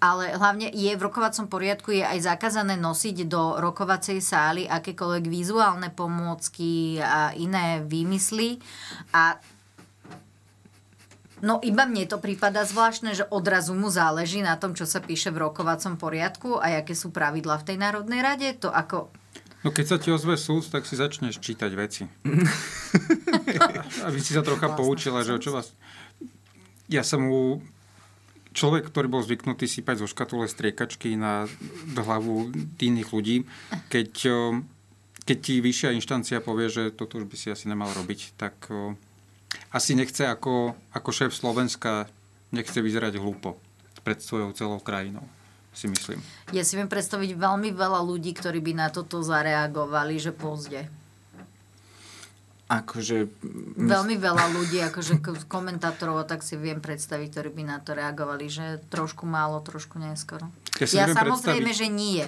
Ale 0.00 0.32
hlavne 0.40 0.73
je 0.73 0.88
v 0.96 1.04
rokovacom 1.04 1.44
poriadku 1.52 1.92
je 1.92 2.00
aj 2.00 2.32
zakázané 2.32 2.80
nosiť 2.80 3.28
do 3.28 3.61
rokovacej 3.61 4.25
sály 4.25 4.64
akékoľvek 4.64 5.25
vizuálne 5.28 5.92
pomôcky 5.92 6.96
a 6.96 7.37
iné 7.37 7.85
výmysly. 7.85 8.56
A 9.12 9.37
No 11.45 11.61
iba 11.61 11.85
mne 11.85 12.09
to 12.09 12.16
prípada 12.16 12.64
zvláštne, 12.64 13.12
že 13.12 13.28
odrazu 13.28 13.76
mu 13.76 13.93
záleží 13.93 14.40
na 14.40 14.57
tom, 14.57 14.73
čo 14.73 14.88
sa 14.88 15.05
píše 15.05 15.28
v 15.28 15.45
rokovacom 15.45 16.00
poriadku 16.00 16.57
a 16.57 16.81
aké 16.81 16.97
sú 16.97 17.12
pravidla 17.12 17.61
v 17.61 17.66
tej 17.69 17.76
Národnej 17.76 18.25
rade. 18.25 18.49
To 18.64 18.73
ako... 18.73 19.12
No 19.61 19.69
keď 19.75 19.85
sa 19.85 19.97
ti 20.00 20.09
ozve 20.09 20.40
súd, 20.40 20.64
tak 20.73 20.88
si 20.88 20.97
začneš 20.97 21.37
čítať 21.37 21.71
veci. 21.76 22.09
Aby 24.09 24.19
si 24.23 24.33
sa 24.33 24.40
trocha 24.40 24.73
vlastne 24.73 24.81
poučila, 24.81 25.21
že 25.26 25.37
o 25.37 25.43
čo 25.43 25.52
vás... 25.52 25.76
Ja 26.88 27.05
som 27.05 27.28
mu 27.28 27.61
človek, 28.57 28.88
ktorý 28.88 29.12
bol 29.12 29.21
zvyknutý 29.21 29.69
sypať 29.69 30.00
zo 30.00 30.09
škatule 30.09 30.49
striekačky 30.49 31.21
na 31.21 31.45
hlavu 31.93 32.49
iných 32.81 33.12
ľudí, 33.12 33.45
keď, 33.93 34.12
keď 35.28 35.37
ti 35.37 35.55
vyššia 35.61 35.93
inštancia 35.93 36.40
povie, 36.40 36.73
že 36.73 36.88
toto 36.95 37.21
už 37.21 37.28
by 37.28 37.37
si 37.37 37.52
asi 37.52 37.69
nemal 37.69 37.93
robiť, 37.93 38.38
tak 38.40 38.57
asi 39.71 39.95
nechce 39.95 40.26
ako, 40.26 40.75
ako 40.93 41.11
šéf 41.12 41.33
Slovenska, 41.35 42.07
nechce 42.55 42.79
vyzerať 42.81 43.19
hlúpo 43.21 43.59
pred 44.07 44.23
svojou 44.23 44.55
celou 44.55 44.79
krajinou 44.79 45.26
si 45.76 45.93
myslím. 45.93 46.25
Ja 46.57 46.65
si 46.65 46.79
viem 46.81 46.88
predstaviť 46.88 47.37
veľmi 47.37 47.69
veľa 47.76 48.00
ľudí, 48.00 48.33
ktorí 48.33 48.65
by 48.65 48.73
na 48.73 48.88
toto 48.88 49.21
zareagovali, 49.21 50.17
že 50.17 50.33
pozde. 50.33 50.88
Akože... 52.67 53.29
Veľmi 53.76 54.17
veľa 54.17 54.57
ľudí, 54.57 54.81
akože 54.83 55.21
komentátorov, 55.47 56.25
tak 56.26 56.41
si 56.41 56.57
viem 56.57 56.81
predstaviť, 56.81 57.29
ktorí 57.29 57.50
by 57.53 57.62
na 57.62 57.79
to 57.79 57.93
reagovali, 57.93 58.49
že 58.49 58.81
trošku 58.88 59.29
málo, 59.29 59.61
trošku 59.61 60.00
neskoro. 60.00 60.49
Ja, 60.81 61.05
ja 61.05 61.07
samozrejme, 61.12 61.71
predstaviť... 61.71 61.76
že 61.76 61.88
nie 61.93 62.25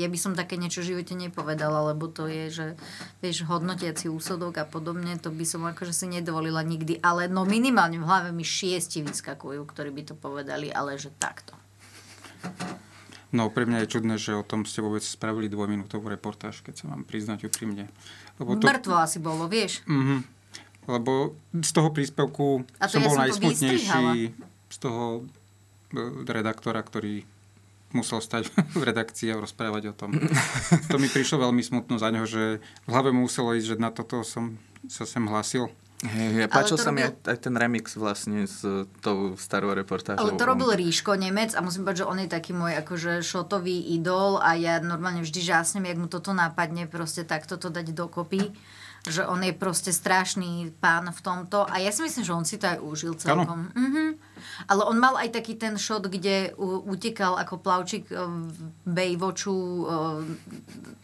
ja 0.00 0.08
by 0.08 0.18
som 0.18 0.32
také 0.32 0.56
niečo 0.56 0.80
v 0.80 0.96
živote 0.96 1.12
nepovedala, 1.12 1.92
lebo 1.92 2.08
to 2.08 2.24
je, 2.24 2.48
že 2.48 2.66
vieš, 3.20 3.44
hodnotiaci 3.44 4.08
úsodok 4.08 4.64
a 4.64 4.64
podobne, 4.64 5.20
to 5.20 5.28
by 5.28 5.44
som 5.44 5.68
akože 5.68 5.92
si 5.92 6.06
nedovolila 6.08 6.64
nikdy. 6.64 7.04
Ale 7.04 7.28
no 7.28 7.44
minimálne 7.44 8.00
v 8.00 8.08
hlave 8.08 8.32
mi 8.32 8.42
šiesti 8.42 9.04
vyskakujú, 9.04 9.60
ktorí 9.68 9.92
by 9.92 10.02
to 10.08 10.14
povedali, 10.16 10.72
ale 10.72 10.96
že 10.96 11.12
takto. 11.20 11.52
No, 13.30 13.46
pre 13.46 13.62
mňa 13.62 13.86
je 13.86 13.92
čudné, 13.94 14.14
že 14.18 14.34
o 14.34 14.42
tom 14.42 14.66
ste 14.66 14.82
vôbec 14.82 15.04
spravili 15.06 15.46
dvojminútovú 15.46 16.10
reportáž, 16.10 16.66
keď 16.66 16.82
sa 16.82 16.84
mám 16.90 17.06
priznať 17.06 17.46
úprimne. 17.46 17.86
Lebo 18.42 18.58
to... 18.58 18.66
Mŕtvo 18.66 18.98
asi 18.98 19.22
bolo, 19.22 19.46
vieš? 19.46 19.86
Mm-hmm. 19.86 20.20
Lebo 20.90 21.38
z 21.54 21.70
toho 21.70 21.94
príspevku 21.94 22.66
som 22.66 22.98
ja 22.98 23.06
bol 23.06 23.14
najsmutnejší 23.20 24.34
z 24.66 24.76
toho 24.82 25.22
e, 25.94 26.26
redaktora, 26.26 26.82
ktorý 26.82 27.22
musel 27.92 28.22
stať 28.22 28.50
v 28.78 28.82
redakcii 28.82 29.34
a 29.34 29.40
rozprávať 29.40 29.90
o 29.90 29.94
tom. 29.94 30.14
To 30.90 30.96
mi 30.96 31.10
prišlo 31.10 31.46
veľmi 31.46 31.62
smutno 31.62 31.98
za 31.98 32.10
neho, 32.14 32.26
že 32.26 32.62
v 32.62 32.88
hlave 32.90 33.10
mu 33.10 33.26
muselo 33.26 33.54
ísť, 33.54 33.66
že 33.74 33.82
na 33.82 33.90
toto 33.90 34.22
som 34.22 34.58
sa 34.88 35.04
sem 35.04 35.22
hlásil. 35.26 35.68
Hey, 36.00 36.32
hey, 36.32 36.48
páčil 36.48 36.80
sa 36.80 36.88
robil... 36.88 36.96
mi 36.96 37.00
aj, 37.04 37.12
aj 37.28 37.38
ten 37.44 37.54
remix 37.60 37.92
vlastne 37.92 38.48
s 38.48 38.64
tou 39.04 39.36
starou 39.36 39.76
reportážou. 39.76 40.24
Ale 40.24 40.32
to 40.32 40.48
robil 40.48 40.72
Ríško, 40.72 41.12
Nemec 41.12 41.52
a 41.52 41.60
musím 41.60 41.84
povedať, 41.84 42.00
že 42.00 42.08
on 42.08 42.18
je 42.24 42.28
taký 42.32 42.56
môj 42.56 42.72
akože 42.80 43.20
šotový 43.20 43.92
idol 44.00 44.40
a 44.40 44.56
ja 44.56 44.80
normálne 44.80 45.20
vždy 45.20 45.44
žásnem, 45.44 45.84
jak 45.84 46.00
mu 46.00 46.08
toto 46.08 46.32
nápadne 46.32 46.88
proste 46.88 47.28
takto 47.28 47.60
to 47.60 47.68
dať 47.68 47.92
dokopy 47.92 48.48
že 49.08 49.24
on 49.24 49.40
je 49.40 49.56
proste 49.56 49.96
strašný 49.96 50.76
pán 50.76 51.08
v 51.08 51.20
tomto 51.24 51.64
a 51.64 51.80
ja 51.80 51.88
si 51.88 52.04
myslím, 52.04 52.24
že 52.24 52.36
on 52.36 52.44
si 52.44 52.60
to 52.60 52.68
aj 52.68 52.78
užil 52.84 53.16
celkom. 53.16 53.72
Mm-hmm. 53.72 54.08
Ale 54.68 54.84
on 54.84 54.96
mal 55.00 55.16
aj 55.16 55.32
taký 55.32 55.56
ten 55.56 55.80
šot, 55.80 56.12
kde 56.12 56.52
utekal 56.60 57.40
ako 57.40 57.60
plavčík 57.60 58.12
v 58.12 58.58
Bejvoču 58.84 59.88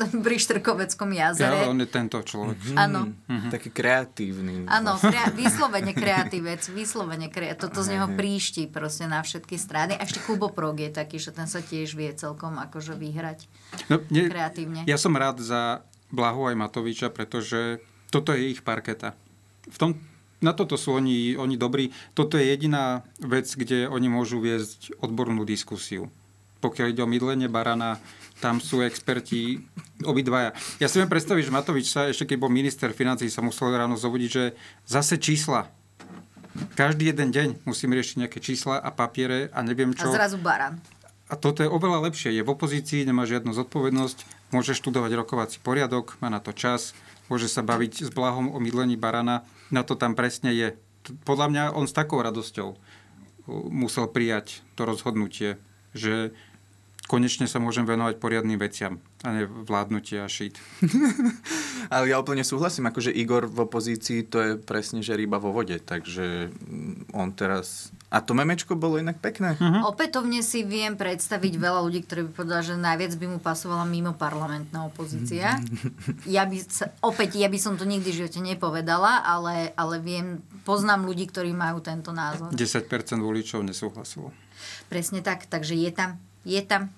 pri 0.25 0.37
Štrkoveckom 0.37 1.09
jazere. 1.16 1.64
Ja, 1.64 1.73
on 1.73 1.81
je 1.81 1.88
tento 1.88 2.20
človek. 2.20 2.77
Áno. 2.77 3.09
Mm-hmm. 3.09 3.33
Mm-hmm. 3.33 3.51
Taký 3.53 3.68
kreatívny. 3.73 4.55
Áno, 4.68 5.01
krea- 5.01 5.33
vyslovene 5.33 5.92
kreatívec, 5.97 6.61
vyslovene 6.68 7.33
kreatívec. 7.33 7.64
Toto 7.64 7.81
z 7.81 7.97
neho 7.97 8.12
príšti 8.12 8.68
proste 8.68 9.09
na 9.09 9.25
všetky 9.25 9.57
strany. 9.57 9.97
A 9.97 10.05
ešte 10.05 10.20
Kubo 10.20 10.53
Prog 10.53 10.77
je 10.77 10.92
taký, 10.92 11.16
že 11.16 11.33
ten 11.33 11.49
sa 11.49 11.64
tiež 11.64 11.97
vie 11.97 12.12
celkom 12.12 12.61
akože 12.61 12.92
vyhrať 12.92 13.49
no, 13.88 14.05
nie, 14.12 14.29
kreatívne. 14.29 14.85
Ja 14.85 15.01
som 15.01 15.16
rád 15.16 15.40
za 15.40 15.81
Blahu 16.11 16.47
aj 16.47 16.57
Matoviča, 16.57 17.11
pretože 17.11 17.83
toto 18.11 18.33
je 18.35 18.53
ich 18.53 18.61
parketa. 18.62 19.14
V 19.66 19.77
tom, 19.79 19.90
na 20.45 20.53
toto 20.53 20.77
sú 20.77 20.95
oni, 20.95 21.35
oni 21.35 21.57
dobrí. 21.57 21.90
Toto 22.12 22.37
je 22.37 22.45
jediná 22.47 23.03
vec, 23.19 23.49
kde 23.49 23.88
oni 23.88 24.07
môžu 24.07 24.38
viesť 24.38 24.95
odbornú 25.01 25.42
diskusiu. 25.49 26.12
Pokiaľ 26.61 26.87
ide 26.92 27.03
o 27.05 27.11
mydlenie 27.11 27.49
barana, 27.49 28.01
tam 28.40 28.61
sú 28.61 28.85
experti 28.85 29.64
obidvaja. 30.05 30.53
Ja 30.77 30.88
si 30.88 31.01
viem 31.01 31.09
predstaviť, 31.09 31.49
že 31.49 31.55
Matovič 31.55 31.87
sa, 31.88 32.09
ešte 32.09 32.33
keď 32.33 32.38
bol 32.40 32.53
minister 32.53 32.92
financí, 32.92 33.33
sa 33.33 33.40
musel 33.40 33.73
ráno 33.73 33.97
zobudiť, 33.97 34.31
že 34.31 34.45
zase 34.85 35.16
čísla. 35.16 35.73
Každý 36.77 37.12
jeden 37.12 37.33
deň 37.33 37.49
musím 37.69 37.92
riešiť 37.92 38.16
nejaké 38.25 38.38
čísla 38.40 38.81
a 38.81 38.88
papiere 38.92 39.53
a 39.53 39.61
neviem 39.61 39.92
čo. 39.92 40.09
A 40.09 40.16
zrazu 40.16 40.40
baran. 40.40 40.81
A 41.27 41.35
toto 41.35 41.61
je 41.64 41.69
oveľa 41.69 42.07
lepšie. 42.07 42.33
Je 42.33 42.47
v 42.47 42.53
opozícii, 42.55 43.03
nemá 43.03 43.27
žiadnu 43.27 43.51
zodpovednosť, 43.51 44.19
môže 44.55 44.79
študovať 44.79 45.11
rokovací 45.19 45.59
poriadok, 45.59 46.14
má 46.23 46.31
na 46.31 46.38
to 46.38 46.55
čas, 46.55 46.95
môže 47.29 47.51
sa 47.51 47.62
baviť 47.62 48.07
s 48.07 48.11
blahom 48.11 48.53
o 48.55 48.59
mydlení 48.59 48.95
barana, 48.99 49.47
na 49.71 49.83
to 49.83 49.99
tam 49.99 50.15
presne 50.15 50.55
je. 50.55 50.69
Podľa 51.23 51.47
mňa 51.51 51.65
on 51.79 51.87
s 51.87 51.95
takou 51.95 52.19
radosťou 52.19 52.69
uh, 52.75 52.79
musel 53.71 54.11
prijať 54.11 54.62
to 54.75 54.83
rozhodnutie, 54.85 55.59
že 55.95 56.35
konečne 57.07 57.47
sa 57.47 57.62
môžem 57.62 57.87
venovať 57.87 58.19
poriadnym 58.19 58.59
veciam 58.59 58.99
a 59.23 59.31
ne 59.31 59.47
vládnutie 59.47 60.19
a 60.19 60.27
šít. 60.27 60.59
Ale 61.95 62.11
ja 62.11 62.19
úplne 62.19 62.43
súhlasím, 62.43 62.91
akože 62.91 63.15
Igor 63.15 63.47
v 63.47 63.62
opozícii 63.62 64.27
to 64.27 64.39
je 64.43 64.53
presne, 64.59 65.07
že 65.07 65.15
ryba 65.15 65.39
vo 65.39 65.55
vode, 65.55 65.79
takže 65.79 66.51
mm, 66.51 67.15
on 67.15 67.31
teraz... 67.31 67.95
A 68.16 68.24
to 68.24 68.33
memečko 68.33 68.81
bolo 68.81 68.96
inak 68.96 69.20
pekné. 69.20 69.61
Uh-huh. 69.61 69.92
Opätovne 69.92 70.40
si 70.40 70.64
viem 70.64 70.96
predstaviť 70.96 71.61
veľa 71.61 71.85
ľudí, 71.85 72.00
ktorí 72.09 72.24
by 72.24 72.31
povedali, 72.33 72.62
že 72.64 72.81
najviac 72.81 73.12
by 73.12 73.26
mu 73.29 73.38
pasovala 73.44 73.85
mimo 73.85 74.16
parlamentná 74.16 74.88
opozícia. 74.88 75.61
ja 76.24 76.42
by 76.48 76.57
sa, 76.64 76.96
opäť, 77.05 77.37
ja 77.37 77.52
by 77.52 77.61
som 77.61 77.76
to 77.76 77.85
nikdy 77.85 78.09
v 78.09 78.24
živote 78.24 78.40
nepovedala, 78.40 79.20
ale, 79.20 79.76
ale 79.76 80.00
viem, 80.00 80.40
poznám 80.64 81.05
ľudí, 81.05 81.29
ktorí 81.29 81.52
majú 81.52 81.85
tento 81.85 82.09
názor. 82.16 82.48
10% 82.57 82.88
voličov 83.20 83.61
nesúhlasilo. 83.61 84.33
Presne 84.88 85.20
tak, 85.20 85.44
takže 85.44 85.76
je 85.76 85.92
tam, 85.92 86.16
je 86.48 86.64
tam 86.64 86.88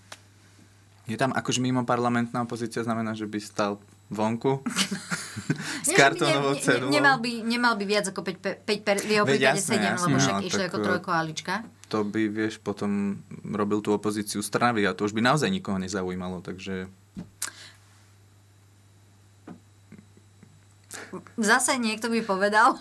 je 1.08 1.16
tam 1.16 1.32
akože 1.32 1.64
mimo 1.64 1.88
parlamentná 1.88 2.44
opozícia, 2.44 2.84
znamená, 2.84 3.16
že 3.16 3.24
by 3.24 3.40
stal 3.40 3.80
vonku? 4.10 4.60
S 5.86 5.92
kartónovou 5.94 6.56
ne, 6.56 6.60
ne, 6.60 6.74
ne, 6.80 6.90
nemal, 6.90 7.16
by, 7.20 7.30
nemal 7.44 7.74
by 7.76 7.84
viac 7.84 8.10
ako 8.10 8.20
5, 8.24 8.66
5 8.66 8.86
per, 8.86 8.96
v 9.00 9.10
jeho 9.16 9.24
prípade 9.24 9.60
7, 9.60 9.78
jasné, 9.78 9.96
lebo 10.04 10.16
však 10.18 10.34
no, 10.34 10.44
išlo 10.44 10.62
ako 10.68 10.78
trojkoalička. 10.84 11.54
To 11.88 11.98
by, 12.04 12.22
vieš, 12.28 12.60
potom 12.60 13.22
robil 13.48 13.80
tú 13.80 13.96
opozíciu 13.96 14.44
strany 14.44 14.84
a 14.84 14.92
to 14.92 15.08
už 15.08 15.16
by 15.16 15.24
naozaj 15.24 15.48
nikoho 15.48 15.80
nezaujímalo, 15.80 16.44
takže 16.44 16.88
Zase 21.40 21.80
niekto 21.80 22.12
by 22.12 22.20
povedal, 22.20 22.76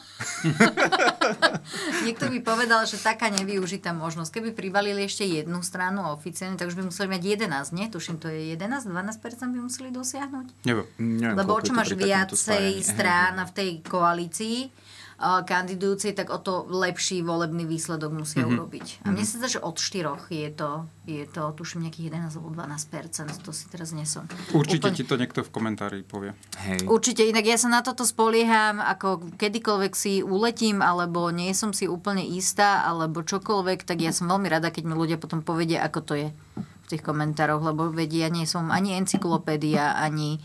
niekto 2.05 2.29
by 2.31 2.39
povedal, 2.43 2.83
že 2.87 3.01
taká 3.01 3.27
nevyužitá 3.31 3.91
možnosť. 3.91 4.39
Keby 4.39 4.49
pribalili 4.53 5.05
ešte 5.05 5.27
jednu 5.27 5.63
stranu 5.63 6.11
oficiálne, 6.13 6.59
tak 6.59 6.71
už 6.71 6.77
by 6.79 6.83
museli 6.89 7.07
mať 7.11 7.21
11, 7.47 7.77
nie? 7.77 7.85
Tuším, 7.87 8.17
to 8.21 8.27
je 8.31 8.55
11, 8.55 8.87
12% 8.87 9.55
by 9.55 9.59
museli 9.59 9.89
dosiahnuť? 9.93 10.47
Neviem. 10.67 10.87
Lebo 11.35 11.57
o 11.57 11.61
čo 11.61 11.73
máš 11.73 11.93
viacej 11.97 12.81
strán 12.81 13.39
v 13.47 13.51
tej 13.51 13.69
koalícii, 13.85 14.69
kandidujúci, 15.17 16.13
tak 16.13 16.29
o 16.29 16.37
to 16.37 16.69
lepší 16.69 17.25
volebný 17.25 17.65
výsledok 17.65 18.13
musia 18.13 18.45
mm-hmm. 18.45 18.53
urobiť. 18.53 18.85
A 19.01 19.09
mne 19.09 19.25
mhm. 19.25 19.29
sa 19.29 19.35
zdá, 19.41 19.47
že 19.49 19.59
od 19.65 19.81
štyroch 19.81 20.29
je 20.29 20.49
to, 20.53 20.85
je 21.09 21.25
to 21.25 21.41
tuším 21.57 21.89
nejakých 21.89 22.13
11 22.13 22.37
alebo 22.37 22.53
12 22.53 23.41
to 23.41 23.49
si 23.49 23.65
teraz 23.73 23.97
nesom. 23.97 24.29
Určite 24.53 24.93
Úplne... 24.93 24.97
ti 24.97 25.03
to 25.09 25.15
niekto 25.17 25.41
v 25.41 25.49
komentári 25.49 26.05
povie. 26.05 26.37
Hej. 26.61 26.85
Určite, 26.85 27.25
inak 27.25 27.49
ja 27.49 27.57
sa 27.57 27.65
na 27.73 27.81
toto 27.81 28.05
spolieham, 28.05 28.77
ako 28.77 29.33
kedykoľvek 29.41 29.93
si 29.97 30.21
uletím, 30.21 30.85
alebo 30.85 31.33
nie 31.33 31.49
som 31.57 31.73
si 31.73 31.89
úplne 31.89 32.21
istá, 32.21 32.85
alebo 32.85 33.25
čokoľvek, 33.25 33.89
tak 33.89 34.05
ja 34.05 34.13
som 34.13 34.29
veľmi 34.29 34.45
rada, 34.45 34.69
keď 34.69 34.83
mi 34.85 34.93
ľudia 34.93 35.17
potom 35.17 35.41
povedia, 35.41 35.81
ako 35.81 35.99
to 36.05 36.13
je 36.13 36.27
v 36.61 36.85
tých 36.87 37.01
komentároch, 37.01 37.59
lebo 37.59 37.89
vedia, 37.89 38.29
ja 38.29 38.29
nie 38.29 38.45
som 38.45 38.69
ani 38.69 38.95
encyklopédia, 38.95 39.97
ani 39.97 40.39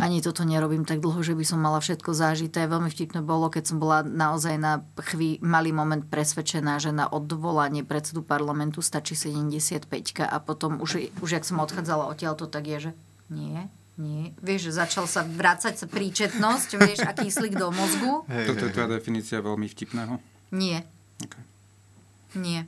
ani 0.00 0.24
toto 0.24 0.42
nerobím 0.42 0.88
tak 0.88 1.04
dlho, 1.04 1.20
že 1.20 1.36
by 1.36 1.44
som 1.44 1.60
mala 1.60 1.78
všetko 1.78 2.10
zažité. 2.16 2.64
Veľmi 2.64 2.88
vtipné 2.88 3.20
bolo, 3.20 3.52
keď 3.52 3.70
som 3.70 3.76
bola 3.76 4.00
naozaj 4.00 4.56
na 4.56 4.82
chví, 4.96 5.38
malý 5.44 5.76
moment 5.76 6.02
presvedčená, 6.02 6.80
že 6.80 6.90
na 6.90 7.06
odvolanie 7.06 7.84
predsedu 7.84 8.24
parlamentu 8.24 8.80
stačí 8.80 9.12
75 9.14 9.84
a 10.24 10.36
potom 10.40 10.80
už, 10.80 11.12
už 11.20 11.28
jak 11.30 11.44
som 11.44 11.60
odchádzala 11.60 12.08
odtiaľto, 12.08 12.48
tak 12.48 12.64
je, 12.66 12.78
že 12.88 12.92
nie, 13.30 13.68
nie. 14.00 14.32
Vieš, 14.40 14.72
že 14.72 14.80
začal 14.80 15.04
sa 15.04 15.22
vrácať 15.22 15.76
sa 15.76 15.86
príčetnosť, 15.86 16.68
vieš, 16.80 17.00
a 17.04 17.12
kyslík 17.12 17.54
do 17.54 17.68
mozgu. 17.70 18.24
Hej, 18.32 18.56
Toto 18.56 18.64
je 18.66 18.72
tvoja 18.72 18.88
definícia 18.96 19.38
veľmi 19.44 19.68
vtipného? 19.68 20.18
Nie. 20.50 20.82
Nie. 22.34 22.66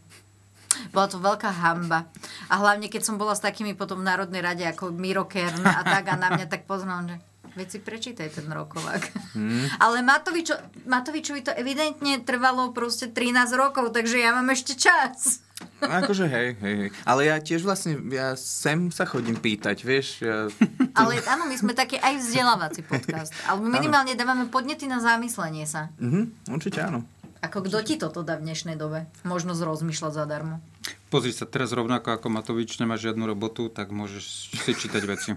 Bola 0.90 1.06
to 1.08 1.18
veľká 1.20 1.50
hamba. 1.50 2.08
A 2.48 2.60
hlavne, 2.60 2.88
keď 2.88 3.02
som 3.04 3.16
bola 3.20 3.36
s 3.36 3.44
takými 3.44 3.76
potom 3.76 4.00
v 4.00 4.08
Národnej 4.08 4.42
rade, 4.44 4.64
ako 4.64 4.92
Miro 4.92 5.28
Kern 5.28 5.62
a 5.64 5.82
tak, 5.84 6.08
a 6.08 6.14
na 6.16 6.32
mňa 6.32 6.46
tak 6.48 6.64
poznal, 6.68 7.04
že 7.08 7.16
veď 7.52 7.68
si 7.68 7.78
prečítaj 7.80 8.28
ten 8.32 8.48
rokovák. 8.48 9.02
Hmm. 9.36 9.68
Ale 9.76 10.00
Matovičo, 10.00 10.56
Matovičovi 10.88 11.40
to 11.44 11.52
evidentne 11.52 12.24
trvalo 12.24 12.72
proste 12.72 13.12
13 13.12 13.52
rokov, 13.56 13.92
takže 13.92 14.20
ja 14.20 14.32
mám 14.32 14.48
ešte 14.52 14.76
čas. 14.76 15.44
No, 15.82 15.94
akože 16.02 16.26
hej, 16.26 16.48
hej, 16.58 16.74
hej. 16.86 16.88
Ale 17.06 17.30
ja 17.30 17.36
tiež 17.38 17.62
vlastne, 17.62 17.98
ja 18.10 18.34
sem 18.34 18.90
sa 18.90 19.06
chodím 19.06 19.38
pýtať, 19.38 19.76
vieš. 19.86 20.22
Ja... 20.22 20.50
Ale 20.98 21.22
áno, 21.28 21.46
my 21.46 21.54
sme 21.54 21.72
taký 21.76 22.00
aj 22.02 22.18
vzdelávací 22.18 22.82
podcast. 22.82 23.30
Ale 23.46 23.62
minimálne 23.62 24.18
dávame 24.18 24.50
podnety 24.50 24.90
na 24.90 24.98
zamyslenie 24.98 25.68
sa. 25.68 25.92
Mhm, 26.02 26.50
určite 26.50 26.82
áno. 26.82 27.06
Ako 27.42 27.66
kto 27.66 27.82
ti 27.82 27.98
toto 27.98 28.22
dá 28.22 28.38
v 28.38 28.46
dnešnej 28.46 28.78
dobe? 28.78 29.10
Možnosť 29.26 29.66
rozmýšľať 29.66 30.12
zadarmo. 30.14 30.62
Pozri 31.10 31.34
sa, 31.34 31.42
teraz 31.42 31.74
rovnako 31.74 32.14
ako 32.14 32.30
Matovič 32.30 32.78
nemá 32.78 32.94
žiadnu 32.94 33.26
robotu, 33.26 33.66
tak 33.66 33.90
môžeš 33.90 34.54
si 34.62 34.72
čítať 34.78 35.02
veci. 35.02 35.34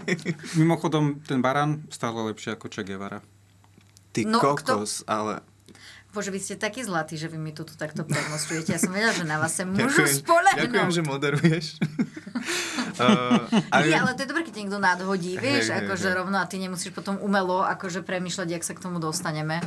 Mimochodom, 0.60 1.20
ten 1.20 1.44
barán 1.44 1.84
stále 1.92 2.32
lepšie 2.32 2.56
ako 2.56 2.72
Che 2.72 2.82
Guevara. 2.88 3.20
Ty 4.16 4.32
No, 4.32 4.40
kokos, 4.40 5.04
ale... 5.04 5.44
Bože, 6.12 6.28
vy 6.28 6.44
ste 6.44 6.60
takí 6.60 6.84
zlatí, 6.84 7.16
že 7.16 7.24
vy 7.24 7.40
mi 7.40 7.56
tu 7.56 7.64
takto 7.64 8.04
premostujete. 8.04 8.76
Ja 8.76 8.80
som 8.80 8.92
vedela, 8.92 9.16
že 9.16 9.24
na 9.24 9.40
vás 9.40 9.56
sa 9.56 9.64
môžu 9.64 10.04
spolehnúť. 10.04 10.68
ďakujem, 10.68 10.90
že 10.92 11.02
moderuješ. 11.08 11.66
uh, 13.00 13.48
ale... 13.72 13.84
Nie, 13.88 14.04
ale 14.04 14.12
to 14.12 14.24
je 14.24 14.28
dobré, 14.28 14.44
keď 14.44 14.54
niekto 14.60 14.76
nadhodí, 14.76 15.40
vieš, 15.40 15.72
hej, 15.72 15.88
akože 15.88 16.08
hej. 16.12 16.16
rovno 16.20 16.36
a 16.36 16.44
ty 16.44 16.60
nemusíš 16.60 16.92
potom 16.92 17.16
umelo 17.16 17.64
akože 17.64 18.04
premyšľať, 18.04 18.48
jak 18.52 18.60
sa 18.60 18.76
k 18.76 18.84
tomu 18.84 19.00
dostaneme. 19.00 19.64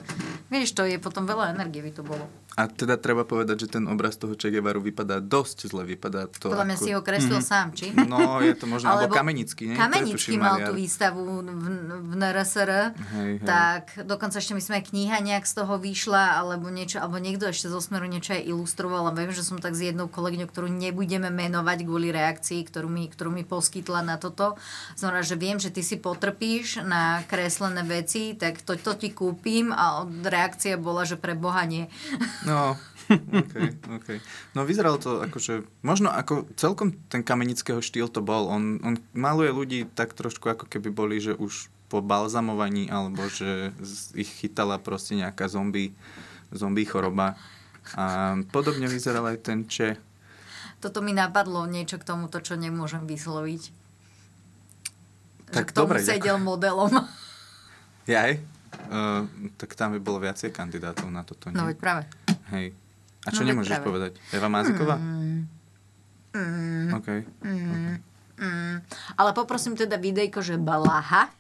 Vieš, 0.54 0.78
to 0.78 0.86
je 0.86 1.02
potom 1.02 1.26
veľa 1.26 1.58
energie 1.58 1.82
by 1.82 1.92
to 1.98 2.06
bolo. 2.06 2.30
A 2.56 2.66
teda 2.66 2.96
treba 2.96 3.22
povedať, 3.22 3.68
že 3.68 3.76
ten 3.76 3.84
obraz 3.84 4.16
toho 4.16 4.32
Che 4.32 4.48
Guevaru 4.48 4.80
vypadá 4.80 5.20
dosť 5.20 5.68
zle. 5.68 5.84
Vypadá 5.84 6.32
to 6.32 6.48
Podľa 6.48 6.64
mňa 6.64 6.78
ako... 6.80 6.84
si 6.84 6.90
ho 6.92 7.02
kreslil 7.02 7.40
Mhm. 7.40 7.46
sám, 7.46 7.68
či? 7.72 7.92
No, 7.92 8.40
je 8.40 8.56
to 8.56 8.64
možno, 8.64 8.88
alebo 8.90 9.12
Kamenický, 9.12 9.70
nie? 9.70 9.76
Kamenický 9.76 10.36
mal 10.36 10.64
tú 10.64 10.72
výstavu 10.72 11.20
v, 11.20 11.68
v 12.00 12.14
NRSR, 12.16 12.96
Hej, 12.96 13.32
hej. 13.38 13.44
tak 13.44 13.84
dokonca 14.04 14.40
ešte 14.40 14.56
myslím 14.56 14.80
aj 14.80 14.86
kniha 14.88 15.18
nejak 15.20 15.44
z 15.44 15.54
toho 15.54 15.76
vyšla, 15.76 16.40
alebo 16.40 16.72
niečo, 16.72 16.98
alebo 16.98 17.20
niekto 17.20 17.44
ešte 17.46 17.68
zo 17.68 17.84
Smeru 17.84 18.08
niečo 18.08 18.32
aj 18.32 18.48
ilustroval, 18.48 19.04
a 19.08 19.12
viem, 19.12 19.30
že 19.30 19.44
som 19.44 19.60
tak 19.60 19.76
s 19.76 19.84
jednou 19.84 20.08
kolegyňou, 20.08 20.48
ktorú 20.48 20.72
nebudeme 20.72 21.28
menovať 21.28 21.84
kvôli 21.84 22.10
reakcii, 22.10 22.64
ktorú 22.64 22.88
mi, 22.88 23.12
ktorú 23.12 23.30
mi 23.30 23.44
poskytla 23.44 24.00
na 24.00 24.16
toto. 24.16 24.56
Znamená, 24.96 25.22
že 25.22 25.36
viem, 25.36 25.60
že 25.60 25.70
ty 25.70 25.84
si 25.84 26.00
potrpíš 26.00 26.80
na 26.82 27.20
kreslené 27.26 27.84
veci, 27.84 28.32
tak 28.32 28.64
to, 28.64 28.74
to 28.76 28.96
ti 28.96 29.12
kúpim 29.12 29.70
a 29.70 30.08
reakcia 30.08 30.80
bola, 30.80 31.04
že 31.04 31.20
pre 31.20 31.36
Boha 31.36 31.68
nie. 31.68 31.92
No, 32.46 32.78
okay, 33.42 33.74
okay. 34.02 34.18
No 34.58 34.66
vyzeralo 34.66 34.98
to 34.98 35.22
akože, 35.22 35.66
možno 35.86 36.10
ako 36.10 36.50
celkom 36.58 36.98
ten 37.10 37.22
kamenického 37.22 37.82
štýl 37.82 38.10
to 38.10 38.22
bol. 38.26 38.50
On, 38.50 38.82
on 38.82 38.98
maluje 39.14 39.52
ľudí 39.54 39.80
tak 39.94 40.18
trošku 40.18 40.50
ako 40.50 40.66
keby 40.66 40.90
boli, 40.90 41.22
že 41.22 41.38
už 41.38 41.70
po 41.86 42.02
balzamovaní, 42.02 42.90
alebo 42.90 43.30
že 43.30 43.70
ich 44.18 44.30
chytala 44.42 44.82
proste 44.82 45.14
nejaká 45.22 45.46
zombie, 45.46 45.94
zombie 46.50 46.86
choroba. 46.86 47.38
A 47.94 48.36
podobne 48.50 48.90
vyzeral 48.90 49.30
aj 49.30 49.38
ten 49.46 49.70
Če. 49.70 50.02
Toto 50.82 51.06
mi 51.06 51.14
napadlo 51.14 51.70
niečo 51.70 52.02
k 52.02 52.08
tomuto, 52.10 52.42
čo 52.42 52.58
nemôžem 52.58 53.06
vysloviť. 53.06 53.62
že 55.46 55.54
Tak 55.54 55.70
k 55.70 55.76
tomu 55.78 55.94
dobre, 55.94 56.02
sedel 56.02 56.42
modelom. 56.42 57.06
Jaj? 58.10 58.42
Uh, 58.86 59.30
tak 59.56 59.78
tam 59.78 59.94
by 59.94 60.00
bolo 60.02 60.20
viacej 60.20 60.52
kandidátov 60.52 61.08
na 61.14 61.22
toto. 61.22 61.54
Nie? 61.54 61.58
No 61.58 61.70
veď 61.70 61.78
práve. 61.78 62.04
Hej. 62.52 62.76
A 63.24 63.30
No 63.30 63.34
čo 63.34 63.42
veď 63.42 63.48
nemôžeš 63.50 63.74
práve. 63.74 63.86
povedať? 63.86 64.12
Eva 64.30 64.48
Máziková? 64.48 64.96
Mm, 64.98 65.42
mm, 66.34 66.88
OK. 66.94 67.08
mm, 67.42 67.96
mm. 68.38 68.76
Ale 69.16 69.30
poprosím 69.34 69.74
teda 69.74 69.98
videjko, 69.98 70.42
že 70.42 70.62
Balaha. 70.62 71.34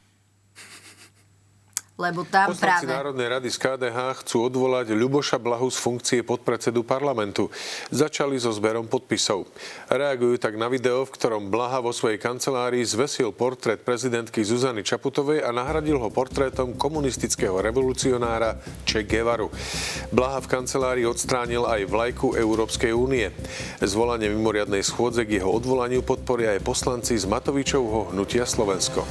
Lebo 1.96 2.28
tam 2.28 2.52
Poslanci 2.52 2.84
práve... 2.84 2.92
Národnej 2.92 3.28
rady 3.32 3.48
z 3.48 3.56
KDH 3.56 4.20
chcú 4.20 4.52
odvolať 4.52 4.92
Ľuboša 4.92 5.40
Blahu 5.40 5.72
z 5.72 5.80
funkcie 5.80 6.20
podpredsedu 6.28 6.84
parlamentu. 6.84 7.48
Začali 7.88 8.36
so 8.36 8.52
zberom 8.52 8.92
podpisov. 8.92 9.48
Reagujú 9.88 10.36
tak 10.36 10.60
na 10.60 10.68
video, 10.68 11.08
v 11.08 11.16
ktorom 11.16 11.48
Blaha 11.48 11.80
vo 11.80 11.96
svojej 11.96 12.20
kancelárii 12.20 12.84
zvesil 12.84 13.32
portrét 13.32 13.80
prezidentky 13.88 14.44
Zuzany 14.44 14.84
Čaputovej 14.84 15.40
a 15.40 15.56
nahradil 15.56 15.96
ho 15.96 16.12
portrétom 16.12 16.76
komunistického 16.76 17.64
revolucionára 17.64 18.60
Che 18.84 19.08
Guevaru. 19.08 19.48
Blaha 20.12 20.44
v 20.44 20.52
kancelárii 20.52 21.08
odstránil 21.08 21.64
aj 21.64 21.88
vlajku 21.88 22.36
Európskej 22.36 22.92
únie. 22.92 23.32
Zvolanie 23.80 24.28
mimoriadnej 24.36 24.84
schôdze 24.84 25.24
k 25.24 25.40
jeho 25.40 25.48
odvolaniu 25.48 26.04
podporia 26.04 26.60
aj 26.60 26.68
poslanci 26.68 27.16
z 27.16 27.24
Matovičovho 27.24 28.12
hnutia 28.12 28.44
Slovensko. 28.44 29.08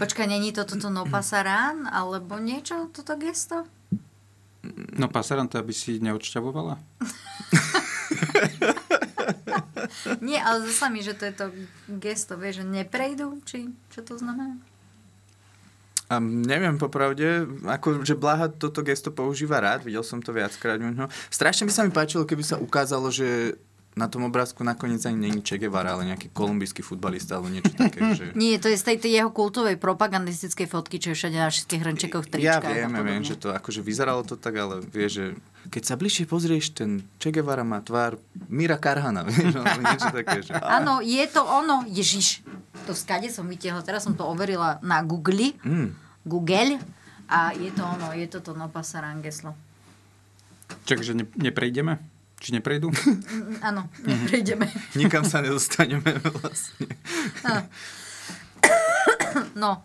Počkaj, 0.00 0.24
není 0.24 0.56
to 0.56 0.64
toto 0.64 0.88
no 0.88 1.04
pasarán, 1.04 1.84
alebo 1.84 2.40
niečo, 2.40 2.88
toto 2.88 3.20
gesto? 3.20 3.68
No 4.96 5.12
pasaran 5.12 5.44
to, 5.44 5.60
aby 5.60 5.76
si 5.76 6.00
neodšťavovala? 6.00 6.80
Nie, 10.24 10.40
ale 10.40 10.64
zasa 10.72 10.88
mi, 10.88 11.04
že 11.04 11.12
to 11.12 11.28
je 11.28 11.34
to 11.36 11.46
gesto, 12.00 12.40
vieš, 12.40 12.64
že 12.64 12.66
neprejdú, 12.68 13.44
či 13.44 13.68
čo 13.92 14.00
to 14.00 14.16
znamená? 14.16 14.56
A 16.10 16.18
neviem 16.18 16.74
popravde, 16.74 17.46
ako, 17.62 18.02
že 18.02 18.18
Blaha 18.18 18.50
toto 18.50 18.82
gesto 18.82 19.14
používa 19.14 19.62
rád, 19.62 19.86
videl 19.86 20.02
som 20.02 20.18
to 20.18 20.34
viackrát. 20.34 20.80
u 20.82 20.90
ňoho. 20.90 21.06
Strašne 21.30 21.70
by 21.70 21.72
sa 21.72 21.86
mi 21.86 21.94
páčilo, 21.94 22.26
keby 22.26 22.42
sa 22.42 22.58
ukázalo, 22.58 23.14
že 23.14 23.54
na 23.98 24.06
tom 24.06 24.22
obrázku 24.30 24.62
nakoniec 24.62 25.02
ani 25.02 25.18
není 25.28 25.42
Che 25.42 25.58
Guevara, 25.58 25.98
ale 25.98 26.14
nejaký 26.14 26.30
kolumbijský 26.30 26.86
futbalista 26.86 27.36
alebo 27.36 27.50
niečo 27.50 27.74
také. 27.74 27.98
Že... 28.18 28.24
Nie, 28.38 28.62
to 28.62 28.70
je 28.70 28.78
z 28.78 28.84
tej, 28.86 28.96
tej 29.02 29.12
jeho 29.18 29.30
kultovej 29.34 29.76
propagandistickej 29.82 30.70
fotky, 30.70 31.02
čo 31.02 31.10
je 31.12 31.16
všade 31.18 31.36
na 31.36 31.50
všetkých 31.50 31.82
hrnčekoch, 31.82 32.24
Ja 32.30 32.32
tričkách 32.62 32.70
viem, 32.70 32.92
a 32.94 32.98
ja 33.02 33.06
viem, 33.06 33.24
že 33.26 33.34
to 33.34 33.50
akože 33.50 33.82
vyzeralo 33.82 34.22
to 34.22 34.38
tak, 34.38 34.54
ale 34.54 34.78
vieš, 34.86 35.10
že 35.10 35.24
keď 35.74 35.82
sa 35.82 35.94
bližšie 35.98 36.24
pozrieš, 36.30 36.70
ten 36.72 37.02
Che 37.18 37.34
Guevara 37.34 37.66
má 37.66 37.82
tvár 37.82 38.14
Mira 38.46 38.78
Karhana, 38.78 39.26
vieš, 39.28 39.58
alebo 39.58 39.80
niečo 39.82 40.08
také, 40.14 40.38
že... 40.46 40.54
Áno, 40.54 41.02
je 41.02 41.24
to 41.26 41.42
ono. 41.42 41.82
Ježiš, 41.90 42.46
to 42.86 42.94
skade 42.94 43.26
som 43.28 43.50
vytiahla, 43.50 43.82
teraz 43.82 44.06
som 44.06 44.14
to 44.14 44.22
overila 44.22 44.78
na 44.86 45.02
Google, 45.02 45.52
Mm. 45.60 45.92
Google 46.24 46.76
a 47.32 47.52
je 47.56 47.72
to 47.72 47.80
ono, 47.80 48.12
je 48.12 48.28
to 48.28 48.44
to 48.44 48.52
no 48.52 48.68
pasarán 48.68 49.24
geslo. 49.24 49.56
Čakže 50.84 51.16
ne, 51.16 51.24
neprejdeme? 51.38 52.19
Či 52.40 52.56
neprejdú? 52.56 52.88
Áno, 53.68 53.86
neprejdeme. 54.00 54.64
Nikam 54.96 55.28
sa 55.28 55.44
nedostaneme 55.44 56.16
vlastne. 56.40 56.88
No, 59.52 59.84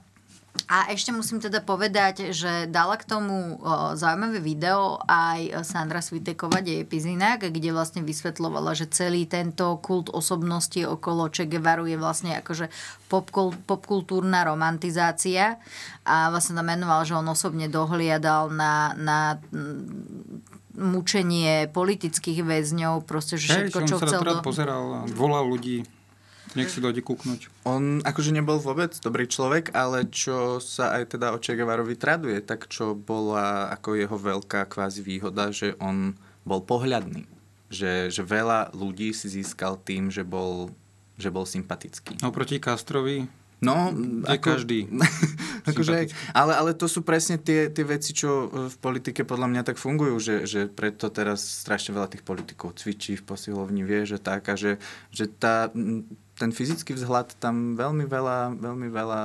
a 0.66 0.90
ešte 0.90 1.14
musím 1.14 1.38
teda 1.38 1.62
povedať, 1.62 2.34
že 2.34 2.66
dala 2.66 2.98
k 2.98 3.06
tomu 3.06 3.60
zaujímavé 3.94 4.42
video 4.42 4.98
aj 5.06 5.62
Sandra 5.62 6.02
Sviteková, 6.02 6.64
deje 6.64 6.88
Pizinak, 6.88 7.46
kde 7.52 7.70
vlastne 7.70 8.02
vysvetlovala, 8.02 8.74
že 8.74 8.90
celý 8.90 9.30
tento 9.30 9.78
kult 9.84 10.10
osobnosti 10.10 10.80
okolo 10.82 11.30
Che 11.30 11.46
Guevaru 11.46 11.86
je 11.92 11.98
vlastne 12.02 12.40
akože 12.42 12.72
popkul, 13.12 13.54
popkultúrna 13.70 14.48
romantizácia 14.48 15.62
a 16.02 16.34
vlastne 16.34 16.58
tam 16.58 16.66
menoval, 16.66 17.06
že 17.06 17.14
on 17.14 17.28
osobne 17.30 17.70
dohliadal 17.70 18.50
na, 18.50 18.96
na 18.98 19.20
mučenie 20.76 21.72
politických 21.72 22.44
väzňov, 22.44 23.08
proste, 23.08 23.40
že 23.40 23.52
Hej, 23.52 23.56
všetko, 23.72 23.78
že 23.82 23.88
čo 23.88 23.96
on 23.96 24.02
sa 24.02 24.08
chcel... 24.08 24.22
rád 24.22 24.40
Do... 24.40 24.46
pozeral 24.46 24.84
a 24.92 25.00
volal 25.12 25.48
ľudí, 25.48 25.88
nech 26.56 26.72
si 26.72 26.80
dojde 26.80 27.04
kúknuť. 27.04 27.68
On 27.68 28.00
akože 28.04 28.32
nebol 28.32 28.60
vôbec 28.60 28.96
dobrý 29.04 29.28
človek, 29.28 29.76
ale 29.76 30.08
čo 30.08 30.64
sa 30.64 30.96
aj 30.96 31.18
teda 31.18 31.36
o 31.36 31.42
Che 31.42 31.56
Guevarovi 31.56 32.00
traduje, 32.00 32.40
tak 32.40 32.72
čo 32.72 32.96
bola 32.96 33.72
ako 33.76 34.00
jeho 34.00 34.16
veľká 34.16 34.68
kvázi 34.72 35.04
výhoda, 35.04 35.52
že 35.52 35.76
on 35.84 36.16
bol 36.48 36.64
pohľadný. 36.64 37.28
Že, 37.74 38.14
že 38.14 38.22
veľa 38.22 38.72
ľudí 38.78 39.12
si 39.12 39.28
získal 39.28 39.82
tým, 39.82 40.14
že 40.14 40.22
bol, 40.22 40.72
že 41.18 41.34
bol 41.34 41.44
sympatický. 41.44 42.22
No 42.22 42.30
proti 42.30 42.62
Castrovi 42.62 43.26
No, 43.66 43.90
Je 44.30 44.38
každý. 44.38 44.80
akože, 45.70 46.14
ale, 46.32 46.54
ale 46.54 46.72
to 46.78 46.86
sú 46.86 47.02
presne 47.02 47.42
tie, 47.42 47.74
tie 47.74 47.82
veci, 47.82 48.14
čo 48.14 48.30
e, 48.30 48.70
v 48.70 48.76
politike 48.78 49.26
podľa 49.26 49.50
mňa 49.50 49.62
tak 49.66 49.82
fungujú, 49.82 50.16
že, 50.22 50.36
že 50.46 50.62
preto 50.70 51.10
teraz 51.10 51.42
strašne 51.42 51.98
veľa 51.98 52.14
tých 52.14 52.24
politikov 52.24 52.78
cvičí 52.78 53.18
v 53.18 53.26
posilovni, 53.26 53.82
vie, 53.82 54.06
že 54.06 54.22
tak 54.22 54.46
a 54.48 54.56
že, 54.56 54.78
že 55.10 55.26
tá, 55.26 55.74
ten 56.38 56.52
fyzický 56.54 56.94
vzhľad 56.94 57.42
tam 57.42 57.74
veľmi 57.74 58.06
veľa, 58.06 58.62
veľmi 58.62 58.88
veľa 58.94 59.22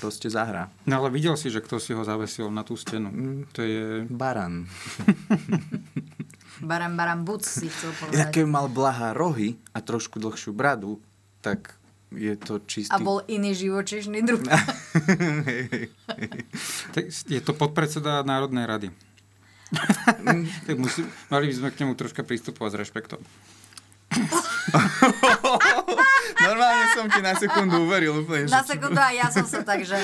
proste 0.00 0.32
zahrá. 0.32 0.72
No 0.88 1.04
ale 1.04 1.12
videl 1.12 1.36
si, 1.36 1.52
že 1.52 1.60
kto 1.60 1.76
si 1.76 1.92
ho 1.92 2.00
zavesil 2.00 2.48
na 2.48 2.64
tú 2.64 2.80
stenu. 2.80 3.12
To 3.52 3.60
je... 3.60 4.08
Baran. 4.08 4.64
Baram, 6.62 6.94
baram, 6.94 7.26
buc 7.26 7.42
si 7.42 7.66
chcel 7.66 7.90
povedať. 7.98 8.30
keby 8.30 8.46
mal 8.46 8.66
blaha 8.70 9.10
rohy 9.10 9.58
a 9.74 9.82
trošku 9.82 10.22
dlhšiu 10.22 10.54
bradu, 10.54 11.02
tak 11.42 11.74
je 12.16 12.34
to 12.38 12.62
čistý... 12.64 12.94
A 12.94 12.98
bol 13.02 13.22
iný 13.26 13.54
živočíšny 13.54 14.22
druh. 14.22 14.40
Je 17.28 17.40
to 17.42 17.52
podpredseda 17.52 18.22
Národnej 18.22 18.64
rady. 18.66 18.88
tak 20.66 20.76
musí, 20.78 21.02
mali 21.28 21.50
by 21.50 21.54
sme 21.54 21.68
k 21.74 21.78
nemu 21.82 21.92
troška 21.98 22.22
pristupovať 22.22 22.70
s 22.70 22.76
rešpektom. 22.86 23.20
Normálne 26.44 26.86
som 26.94 27.06
ti 27.10 27.20
na 27.24 27.34
sekundu 27.34 27.82
uveril 27.82 28.22
úplne. 28.22 28.46
Na 28.46 28.62
sekundu 28.62 29.00
a 29.00 29.10
ja 29.10 29.26
som 29.32 29.42
sa 29.42 29.66
tak, 29.66 29.82
že 29.82 29.98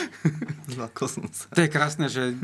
Zlakol 0.71 1.07
som 1.11 1.27
sa. 1.31 1.47
To 1.51 1.61
je 1.63 1.71
krásne, 1.71 2.07
že 2.07 2.35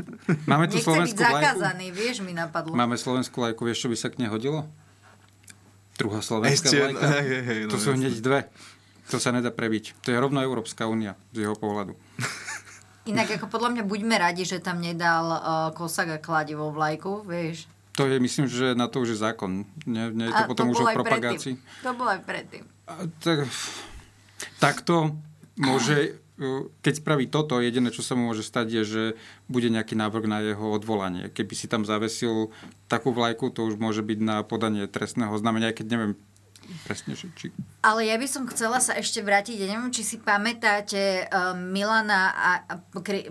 máme 0.47 0.67
tu 0.67 0.79
nechce 0.79 0.87
byť 0.87 0.87
slovenskú 0.87 1.19
vlajku. 1.23 1.35
zakázaný, 1.39 1.85
vieš, 1.95 2.15
mi 2.23 2.35
napadlo. 2.35 2.75
Máme 2.75 2.95
slovenskú 2.99 3.39
vlajku, 3.39 3.63
vieš, 3.63 3.87
čo 3.87 3.89
by 3.91 3.97
sa 3.97 4.07
k 4.11 4.19
nej 4.23 4.29
hodilo? 4.31 4.67
Druhá 5.97 6.21
slovenská 6.21 6.69
Ešte, 6.69 6.77
vlajka. 6.77 7.05
hej, 7.23 7.41
hej, 7.41 7.59
no 7.65 7.71
to 7.73 7.77
sú 7.81 7.89
hneď 7.95 8.13
dve. 8.21 8.39
To 9.07 9.17
sa 9.23 9.31
nedá 9.31 9.55
prebiť. 9.55 10.03
To 10.03 10.11
je 10.11 10.17
rovno 10.19 10.43
Európska 10.43 10.83
únia 10.83 11.15
z 11.31 11.47
jeho 11.47 11.55
pohľadu. 11.55 11.95
Inak 13.07 13.39
ako 13.39 13.47
podľa 13.47 13.79
mňa 13.79 13.83
buďme 13.87 14.15
radi, 14.19 14.43
že 14.43 14.59
tam 14.59 14.83
nedal 14.83 15.25
uh, 15.31 15.39
kosak 15.71 16.11
a 16.11 16.19
kladivo 16.19 16.75
vlajku, 16.75 17.23
vieš. 17.23 17.71
To 17.95 18.03
je, 18.03 18.19
myslím, 18.19 18.51
že 18.51 18.75
na 18.75 18.91
to 18.91 19.01
už 19.01 19.15
je 19.15 19.23
zákon. 19.23 19.63
Nie, 19.87 20.11
nie 20.11 20.27
je 20.27 20.35
to 20.35 20.43
A 20.43 20.49
potom 20.51 20.69
už 20.69 20.83
bolo 20.83 20.91
o 20.91 20.97
propagácii. 21.01 21.55
predtým. 21.55 21.83
To 21.87 21.91
bolo 21.95 22.09
aj 22.11 22.21
predtým. 22.27 22.63
A 22.83 22.93
tak, 23.23 23.47
takto 24.59 25.15
môže, 25.55 26.19
uh, 26.43 26.67
keď 26.83 26.93
spraví 26.99 27.31
toto, 27.31 27.63
jediné, 27.63 27.95
čo 27.95 28.03
sa 28.03 28.19
mu 28.19 28.27
môže 28.27 28.43
stať, 28.43 28.75
je, 28.75 28.83
že 28.83 29.03
bude 29.47 29.71
nejaký 29.71 29.95
návrh 29.95 30.25
na 30.27 30.43
jeho 30.43 30.67
odvolanie. 30.67 31.31
Keby 31.31 31.53
si 31.55 31.71
tam 31.71 31.87
zavesil 31.87 32.51
takú 32.91 33.15
vlajku, 33.15 33.55
to 33.55 33.71
už 33.71 33.79
môže 33.79 34.03
byť 34.03 34.19
na 34.19 34.43
podanie 34.43 34.83
trestného 34.83 35.31
znamenia, 35.39 35.71
keď 35.71 35.95
neviem 35.95 36.13
presne, 36.83 37.13
že 37.13 37.27
či... 37.33 37.51
Ale 37.81 38.05
ja 38.05 38.15
by 38.15 38.27
som 38.27 38.43
chcela 38.47 38.77
sa 38.77 38.93
ešte 38.93 39.19
vrátiť, 39.19 39.55
ja 39.57 39.67
neviem, 39.69 39.89
či 39.89 40.03
si 40.03 40.17
pamätáte 40.17 41.25
uh, 41.25 41.51
Milana 41.53 42.31
a, 42.31 42.49
a 42.67 42.73
kri, 42.99 43.27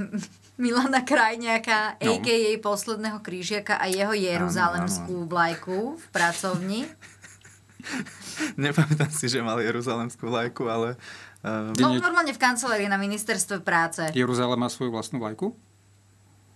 Milana 0.62 1.02
Krajňáka, 1.02 1.98
No. 1.98 2.18
a.k.a. 2.18 2.54
posledného 2.58 3.18
krížiaka 3.18 3.74
a 3.74 3.90
jeho 3.90 4.14
jeruzalemskú 4.14 5.26
vlajku 5.26 5.98
v 5.98 6.04
pracovni. 6.10 6.86
Nepamätám 8.60 9.10
si, 9.10 9.26
že 9.26 9.42
mal 9.42 9.58
Jeruzalemskú 9.60 10.30
vlajku, 10.30 10.64
ale... 10.66 10.96
Uh, 11.44 11.74
No 11.76 11.92
normálne 11.92 12.32
v 12.32 12.40
kancelárii 12.40 12.88
na 12.88 12.96
ministerstve 12.96 13.60
práce. 13.60 14.00
Jeruzalém 14.16 14.56
má 14.56 14.72
svoju 14.72 14.94
vlastnú 14.94 15.20
vlajku? 15.20 15.52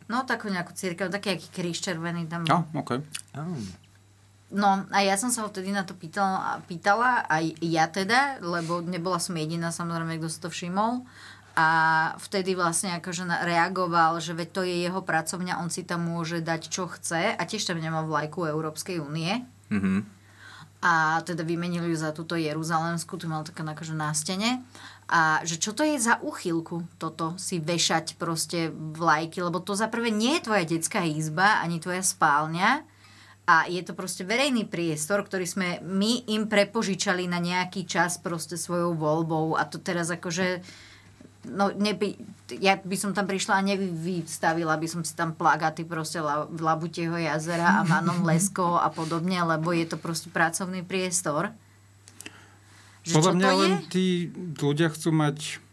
No 0.09 0.25
takú 0.25 0.49
nejakú 0.49 0.73
církev, 0.73 1.13
taký 1.13 1.37
aký 1.37 1.49
kríž 1.53 1.85
červený 1.85 2.25
tam. 2.25 2.49
No, 2.49 2.65
OK. 2.73 3.05
No 4.49 4.89
a 4.89 4.99
ja 5.05 5.21
som 5.21 5.29
sa 5.29 5.45
ho 5.45 5.53
vtedy 5.53 5.77
na 5.77 5.85
to 5.85 5.93
pýtala, 5.93 6.65
pýtala 6.65 7.29
aj 7.29 7.53
ja 7.61 7.85
teda, 7.85 8.41
lebo 8.41 8.81
nebola 8.81 9.21
som 9.21 9.37
jediná 9.37 9.69
samozrejme, 9.69 10.17
kto 10.17 10.29
si 10.33 10.39
to 10.41 10.49
všimol. 10.49 11.05
A 11.59 11.69
vtedy 12.23 12.55
vlastne 12.55 12.97
akože 12.97 13.29
reagoval, 13.29 14.17
že 14.23 14.33
veď 14.33 14.49
to 14.55 14.63
je 14.65 14.89
jeho 14.89 15.03
pracovňa, 15.05 15.61
on 15.61 15.69
si 15.69 15.85
tam 15.85 16.07
môže 16.07 16.41
dať 16.41 16.71
čo 16.71 16.89
chce 16.89 17.35
a 17.35 17.43
tiež 17.43 17.67
tam 17.67 17.83
nemal 17.83 18.09
vlajku 18.09 18.47
Európskej 18.49 19.03
únie. 19.03 19.45
Mhm. 19.69 20.17
A 20.79 21.19
teda 21.27 21.43
vymenili 21.43 21.91
ju 21.91 21.99
za 21.99 22.15
túto 22.15 22.39
Jeruzalemskú, 22.39 23.19
tu 23.19 23.27
mal 23.27 23.43
taká 23.43 23.67
akože 23.67 23.99
na 23.99 24.15
stene. 24.15 24.63
A 25.11 25.43
že 25.43 25.59
čo 25.59 25.75
to 25.75 25.83
je 25.83 25.99
za 25.99 26.23
uchylku 26.23 26.87
toto 27.03 27.35
si 27.35 27.59
vešať 27.59 28.15
proste 28.15 28.71
vlajky, 28.71 29.43
lebo 29.43 29.59
to 29.59 29.75
za 29.75 29.91
prvé 29.91 30.15
nie 30.15 30.39
je 30.39 30.47
tvoja 30.47 30.63
detská 30.63 31.03
izba, 31.03 31.59
ani 31.59 31.83
tvoja 31.83 32.07
spálňa, 32.07 32.87
a 33.49 33.65
je 33.65 33.81
to 33.81 33.97
proste 33.97 34.29
verejný 34.29 34.69
priestor, 34.69 35.25
ktorý 35.25 35.49
sme 35.49 35.69
my 35.81 36.29
im 36.29 36.45
prepožičali 36.53 37.25
na 37.25 37.41
nejaký 37.41 37.89
čas 37.89 38.21
proste 38.21 38.61
svojou 38.61 38.93
voľbou 38.93 39.57
a 39.57 39.65
to 39.65 39.81
teraz 39.81 40.13
akože 40.13 40.61
no 41.49 41.73
neby, 41.73 42.21
ja 42.61 42.77
by 42.77 42.97
som 43.01 43.17
tam 43.17 43.25
prišla 43.25 43.65
a 43.65 43.67
nevystavila 43.73 44.77
by 44.77 44.85
som 44.85 45.01
si 45.01 45.17
tam 45.17 45.33
plagaty 45.33 45.89
proste 45.89 46.21
La, 46.21 46.45
Labutieho 46.45 47.17
jazera 47.17 47.81
a 47.81 47.87
Manon 47.89 48.21
Lesko 48.29 48.77
a 48.77 48.93
podobne, 48.93 49.41
lebo 49.41 49.73
je 49.73 49.89
to 49.89 49.97
proste 49.97 50.29
pracovný 50.29 50.85
priestor. 50.85 51.57
Že 53.09 53.15
Podľa 53.17 53.33
mňa 53.33 53.49
to 53.49 53.57
len 53.57 53.73
je? 53.73 53.89
tí 53.89 54.07
ľudia 54.61 54.93
chcú 54.93 55.09
mať... 55.17 55.65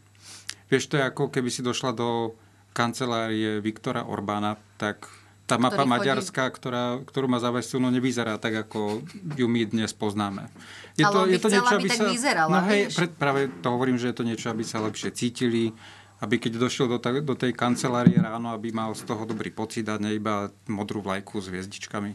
Vieš, 0.71 0.83
to 0.87 0.95
je 0.95 1.03
ako 1.03 1.27
keby 1.27 1.51
si 1.51 1.59
došla 1.59 1.91
do 1.91 2.39
kancelárie 2.71 3.59
Viktora 3.59 4.07
Orbána, 4.07 4.55
tak 4.79 5.11
tá 5.45 5.55
mapa 5.55 5.77
chodí- 5.79 5.93
Maďarska, 5.93 6.43
ktorá, 6.49 6.83
ktorú 7.01 7.25
má 7.27 7.37
zavestenú, 7.37 7.87
nevyzerá 7.87 8.35
tak, 8.35 8.65
ako 8.65 9.05
ju 9.31 9.45
my 9.45 9.61
dnes 9.63 9.93
poznáme. 9.93 10.49
Ale 10.97 11.15
on 11.15 11.27
by 11.27 11.37
chcel, 11.37 11.63
aby 11.63 11.87
tak 11.87 12.01
vyzerala, 12.09 12.49
No 12.49 12.59
hej, 12.65 12.89
vieš. 12.89 12.95
pred, 12.97 13.11
práve 13.13 13.41
to 13.61 13.67
hovorím, 13.69 13.95
že 13.95 14.09
je 14.09 14.15
to 14.15 14.23
niečo, 14.23 14.47
aby 14.47 14.61
sa 14.61 14.81
lepšie 14.81 15.11
cítili, 15.11 15.69
aby 16.17 16.39
keď 16.39 16.57
došiel 16.57 16.87
do, 16.87 16.97
ta, 16.97 17.11
do 17.11 17.35
tej 17.35 17.51
kancelárie 17.51 18.15
ráno, 18.15 18.49
aby 18.49 18.71
mal 18.71 18.95
z 18.95 19.03
toho 19.03 19.21
dobrý 19.23 19.51
pocit 19.51 19.85
a 19.85 19.99
ne 19.99 20.15
iba 20.15 20.47
modrú 20.65 20.99
vlajku 20.99 21.37
s 21.37 21.47
hviezdičkami. 21.47 22.11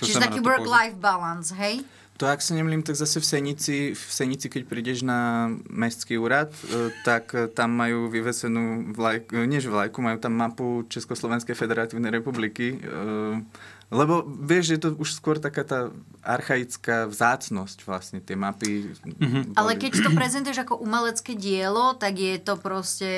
To 0.00 0.04
Čiže 0.06 0.16
sa 0.16 0.22
taký 0.22 0.38
to 0.38 0.46
work-life 0.46 0.96
balance, 0.96 1.52
hej? 1.52 1.82
To, 2.20 2.28
ak 2.28 2.44
sa 2.44 2.52
nemýlim, 2.52 2.84
tak 2.84 3.00
zase 3.00 3.16
v 3.16 3.24
Senici, 3.24 3.76
v 3.96 4.10
Senici, 4.12 4.52
keď 4.52 4.68
prídeš 4.68 5.00
na 5.00 5.48
mestský 5.72 6.20
úrad, 6.20 6.52
e, 6.68 6.92
tak 7.00 7.32
e, 7.32 7.48
tam 7.48 7.72
majú 7.72 8.12
vyvesenú 8.12 8.92
vlajku, 8.92 9.40
nie 9.48 9.56
že 9.56 9.72
vlajku, 9.72 10.04
majú 10.04 10.20
tam 10.20 10.36
mapu 10.36 10.84
Československej 10.92 11.56
federatívnej 11.56 12.12
republiky, 12.12 12.76
e, 12.76 13.40
lebo 13.88 14.20
vieš, 14.22 14.68
že 14.68 14.74
je 14.76 14.82
to 14.84 14.90
už 15.00 15.16
skôr 15.16 15.40
taká 15.40 15.64
tá 15.64 15.88
archaická 16.20 17.08
vzácnosť 17.08 17.88
vlastne, 17.88 18.20
tie 18.20 18.36
mapy. 18.36 18.92
Mhm. 19.16 19.56
Ale 19.56 19.80
keď 19.80 20.04
to 20.04 20.12
prezentuješ 20.12 20.68
ako 20.68 20.76
umelecké 20.76 21.32
dielo, 21.40 21.96
tak 21.96 22.20
je 22.20 22.36
to 22.36 22.60
proste 22.60 23.12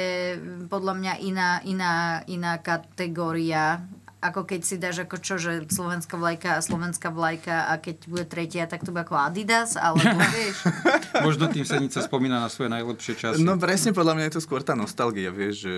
podľa 0.71 0.95
mňa 0.95 1.13
iná, 1.27 1.51
iná, 1.67 1.95
iná 2.31 2.55
kategória. 2.63 3.83
Ako 4.23 4.47
keď 4.47 4.61
si 4.63 4.79
dáš 4.79 5.03
ako 5.03 5.19
čo, 5.19 5.35
že 5.35 5.67
slovenská 5.67 6.15
vlajka 6.15 6.55
a 6.55 6.61
slovenská 6.63 7.11
vlajka 7.11 7.67
a 7.67 7.83
keď 7.83 7.97
bude 8.07 8.25
tretia, 8.31 8.71
tak 8.71 8.87
to 8.87 8.95
bude 8.95 9.03
ako 9.03 9.19
Adidas, 9.19 9.75
alebo 9.75 9.99
vieš. 10.39 10.63
Možno 11.27 11.51
tým 11.51 11.67
Senica 11.67 11.99
spomína 11.99 12.39
na 12.39 12.47
svoje 12.47 12.71
najlepšie 12.71 13.19
časy. 13.19 13.43
No 13.43 13.59
presne, 13.59 13.91
podľa 13.91 14.15
mňa 14.15 14.25
je 14.31 14.35
to 14.39 14.45
skôr 14.47 14.63
tá 14.63 14.79
nostalgia, 14.79 15.35
vieš, 15.35 15.67
že 15.67 15.75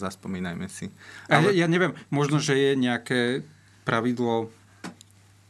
zaspomínajme 0.00 0.64
si. 0.72 0.88
A 1.28 1.44
ja, 1.44 1.64
ja 1.64 1.66
neviem, 1.68 1.92
možno, 2.08 2.40
že 2.40 2.56
je 2.56 2.72
nejaké 2.80 3.44
pravidlo, 3.84 4.48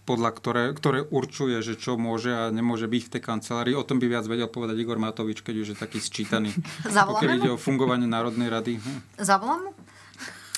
podľa 0.03 0.31
ktoré, 0.35 0.65
ktoré 0.75 1.01
určuje, 1.07 1.63
že 1.63 1.79
čo 1.79 1.95
môže 1.95 2.35
a 2.35 2.51
nemôže 2.51 2.91
byť 2.91 3.03
v 3.07 3.13
tej 3.15 3.23
kancelárii. 3.23 3.79
O 3.79 3.87
tom 3.87 4.03
by 4.03 4.11
viac 4.11 4.27
vedel 4.27 4.51
povedať 4.51 4.83
Igor 4.83 4.99
Matovič, 4.99 5.47
keď 5.47 5.55
už 5.63 5.69
je 5.73 5.77
taký 5.79 6.03
sčítaný. 6.03 6.51
Zavoláme 6.83 7.23
Pokiaľ 7.23 7.39
ide 7.39 7.51
o 7.55 7.59
fungovanie 7.59 8.11
Národnej 8.11 8.51
rady. 8.51 8.83
Hm. 8.83 8.99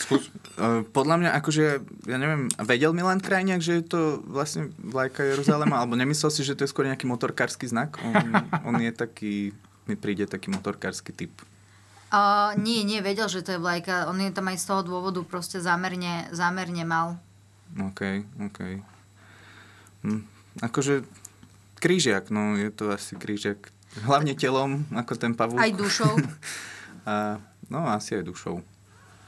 Skús. 0.04 0.28
E, 0.60 0.84
Podľa 0.84 1.16
mňa, 1.16 1.30
akože, 1.40 1.64
ja 2.04 2.16
neviem, 2.20 2.52
vedel 2.60 2.92
Milan 2.92 3.24
Krajniak, 3.24 3.64
že 3.64 3.80
je 3.80 3.84
to 3.88 4.00
vlastne 4.28 4.68
vlajka 4.76 5.24
Jeruzalema, 5.24 5.80
alebo 5.80 5.96
nemyslel 5.96 6.28
si, 6.28 6.44
že 6.44 6.52
to 6.52 6.68
je 6.68 6.72
skôr 6.72 6.84
nejaký 6.84 7.08
motorkársky 7.08 7.64
znak? 7.64 7.96
On, 8.04 8.12
on 8.68 8.76
je 8.84 8.92
taký, 8.92 9.56
mi 9.88 9.96
príde 9.96 10.28
taký 10.28 10.52
motorkársky 10.52 11.16
typ. 11.16 11.32
Uh, 12.14 12.54
nie, 12.60 12.86
nie, 12.86 13.02
vedel, 13.02 13.26
že 13.26 13.42
to 13.42 13.56
je 13.56 13.62
vlajka. 13.64 14.06
On 14.06 14.14
je 14.20 14.30
tam 14.30 14.46
aj 14.46 14.60
z 14.60 14.64
toho 14.70 14.86
dôvodu 14.86 15.18
proste 15.26 15.58
zámerne, 15.58 16.30
zámerne 16.30 16.84
mal. 16.86 17.18
OK, 17.74 18.22
OK. 18.38 18.60
Hm. 20.06 20.22
Akože 20.62 21.02
krížiak, 21.82 22.30
no 22.30 22.54
je 22.54 22.70
to 22.70 22.94
asi 22.94 23.18
krížiak. 23.18 23.72
Hlavne 24.06 24.38
telom, 24.38 24.86
ako 24.94 25.12
ten 25.18 25.34
pavúk. 25.34 25.58
Aj 25.58 25.72
dušou. 25.74 26.14
A, 27.04 27.36
no 27.68 27.84
asi 27.84 28.16
aj 28.16 28.24
dušou. 28.24 28.64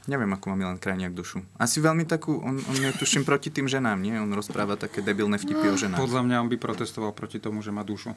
Neviem, 0.06 0.30
ako 0.30 0.44
má 0.48 0.54
Milan 0.56 0.78
Krajniak 0.78 1.10
dušu. 1.10 1.42
Asi 1.56 1.78
veľmi 1.78 2.04
takú, 2.04 2.38
on, 2.38 2.56
on 2.56 2.76
je 2.76 2.94
tuším 2.94 3.22
proti 3.22 3.50
tým 3.50 3.66
ženám, 3.66 3.98
nie? 3.98 4.14
On 4.14 4.30
rozpráva 4.30 4.74
také 4.74 5.00
debilné 5.00 5.34
vtipy 5.34 5.66
o 5.66 5.76
ženách. 5.76 5.98
Podľa 5.98 6.22
mňa 6.22 6.36
on 6.38 6.48
by 6.48 6.56
protestoval 6.56 7.10
proti 7.10 7.36
tomu, 7.36 7.58
že 7.58 7.68
má 7.68 7.82
dušu. 7.82 8.14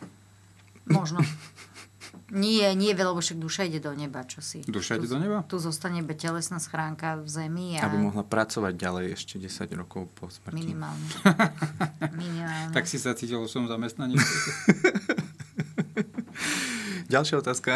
Možno. 0.86 1.18
Nie, 2.30 2.74
nie, 2.74 2.94
lebo 2.94 3.18
však 3.18 3.38
duša 3.38 3.66
ide 3.66 3.80
do 3.80 3.90
neba, 3.92 4.22
čo 4.22 4.38
si. 4.40 4.62
Duša 4.62 4.96
ide 4.96 5.06
Tu- 5.06 5.14
do 5.14 5.20
neba? 5.20 5.42
Tu 5.44 5.58
zostane 5.58 5.98
iba 5.98 6.14
telesná 6.14 6.58
schránka 6.58 7.18
v 7.18 7.26
zemi 7.26 7.68
a 7.76 7.82
Aby 7.84 7.98
mohla 8.00 8.22
pracovať 8.22 8.74
ďalej 8.76 9.06
ešte 9.12 9.36
10 9.40 9.50
rokov 9.76 10.06
po 10.14 10.30
smrti. 10.30 10.54
minimálne. 10.54 11.02
minimálne. 12.22 12.70
Tak 12.70 12.86
si 12.86 12.96
sa 12.96 13.18
cítil 13.18 13.42
svojom 13.42 13.66
zamestnaní. 13.68 14.14
Ďalšia 17.10 17.42
otázka. 17.42 17.74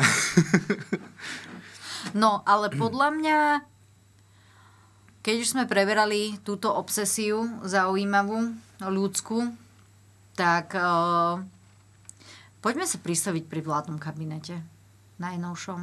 No, 2.14 2.46
ale 2.46 2.70
podľa 2.70 3.10
mňa, 3.10 3.38
keď 5.24 5.36
už 5.40 5.52
sme 5.56 5.64
preberali 5.64 6.36
túto 6.44 6.68
obsesiu 6.68 7.48
zaujímavú, 7.64 8.52
ľudskú, 8.84 9.56
tak 10.36 10.76
uh, 10.76 11.40
poďme 12.60 12.84
sa 12.84 13.00
pristaviť 13.00 13.48
pri 13.48 13.64
vládnom 13.64 13.96
kabinete 14.02 14.60
najnovšom. 15.24 15.80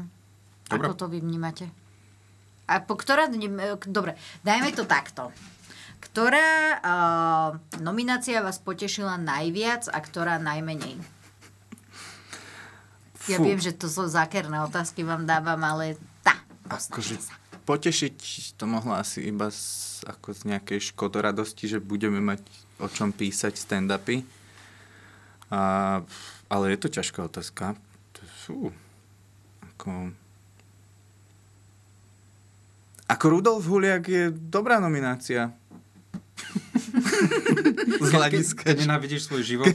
Dobre. 0.68 0.87
Ako 0.87 0.92
to 0.92 1.07
vy 1.09 1.24
vnímate? 1.24 1.72
A 2.68 2.85
po 2.85 2.94
ktorá... 2.94 3.26
Dobre, 3.88 4.14
dajme 4.44 4.70
to 4.76 4.85
takto. 4.85 5.33
Ktorá 6.05 6.79
uh, 6.79 7.48
nominácia 7.81 8.44
vás 8.44 8.61
potešila 8.61 9.16
najviac 9.16 9.88
a 9.88 9.98
ktorá 9.98 10.37
najmenej? 10.37 11.00
Ja 13.29 13.37
Fú. 13.37 13.48
viem, 13.48 13.61
že 13.61 13.76
to 13.76 13.88
sú 13.88 14.09
zákerné 14.09 14.64
otázky 14.64 15.05
vám 15.05 15.29
dávam, 15.29 15.61
ale 15.61 16.00
tá, 16.24 16.40
Akože 16.68 17.39
potešiť 17.70 18.16
to 18.59 18.66
mohlo 18.66 18.98
asi 18.98 19.30
iba 19.30 19.46
z, 19.46 20.02
ako 20.02 20.35
z 20.35 20.50
nejakej 20.50 20.90
škodoradosti, 20.90 21.70
že 21.70 21.78
budeme 21.78 22.18
mať 22.18 22.42
o 22.83 22.90
čom 22.90 23.14
písať 23.14 23.54
stand-upy. 23.54 24.26
A, 25.54 26.02
ale 26.50 26.64
je 26.74 26.78
to 26.83 26.88
ťažká 26.90 27.30
otázka. 27.30 27.78
Sú... 28.42 28.74
Ako... 29.62 30.11
Ako 33.06 33.24
Rudolf 33.30 33.66
Huliak 33.70 34.06
je 34.06 34.35
dobrá 34.35 34.83
nominácia. 34.83 35.54
Z 38.06 38.11
hľadiska... 38.11 38.66
Keď 38.66 38.87
nenávidíš 38.87 39.30
svoj 39.30 39.42
život 39.46 39.74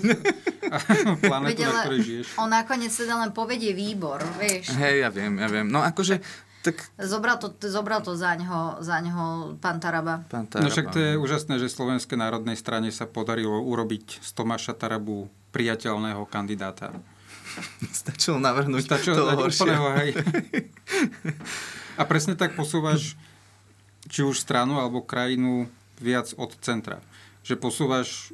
a 0.71 0.77
planetu, 1.23 1.61
Veď, 1.61 1.67
na 1.67 1.73
ktorej 1.85 2.01
žiješ. 2.03 2.27
On 2.41 2.49
nakoniec 2.49 2.91
teda 2.91 3.15
len 3.21 3.31
povedie 3.31 3.71
výbor, 3.71 4.23
vieš. 4.39 4.73
Hej, 4.75 5.05
ja 5.05 5.09
viem, 5.13 5.37
ja 5.37 5.47
viem. 5.47 5.67
No 5.69 5.83
akože, 5.83 6.19
tak... 6.65 6.81
Zobral 6.97 7.37
to, 7.37 7.53
zobral 7.69 8.01
to 8.01 8.17
za 8.17 8.33
ňoho, 8.33 8.81
za 8.81 8.97
ňoho 8.97 9.55
pán 9.61 9.77
Taraba. 9.77 10.25
Pán 10.25 10.49
No 10.57 10.73
však 10.73 10.89
to 10.89 10.97
je 10.97 11.13
úžasné, 11.13 11.61
že 11.61 11.69
Slovenskej 11.69 12.17
národnej 12.17 12.57
strane 12.57 12.89
sa 12.89 13.05
podarilo 13.05 13.61
urobiť 13.61 14.25
z 14.25 14.29
Tomáša 14.33 14.73
Tarabu 14.73 15.29
priateľného 15.53 16.25
kandidáta. 16.25 16.89
Stačilo 18.01 18.41
navrhnúť 18.41 18.83
Stačilo 18.89 19.21
toho 19.21 19.45
úplného, 19.45 19.85
hej. 20.01 20.09
A 21.99 22.03
presne 22.03 22.33
tak 22.35 22.57
posúvaš 22.57 23.15
či 24.09 24.25
už 24.25 24.41
stranu 24.41 24.81
alebo 24.81 25.05
krajinu 25.05 25.69
viac 26.01 26.33
od 26.35 26.51
centra. 26.59 26.99
Že 27.45 27.61
posúvaš 27.61 28.33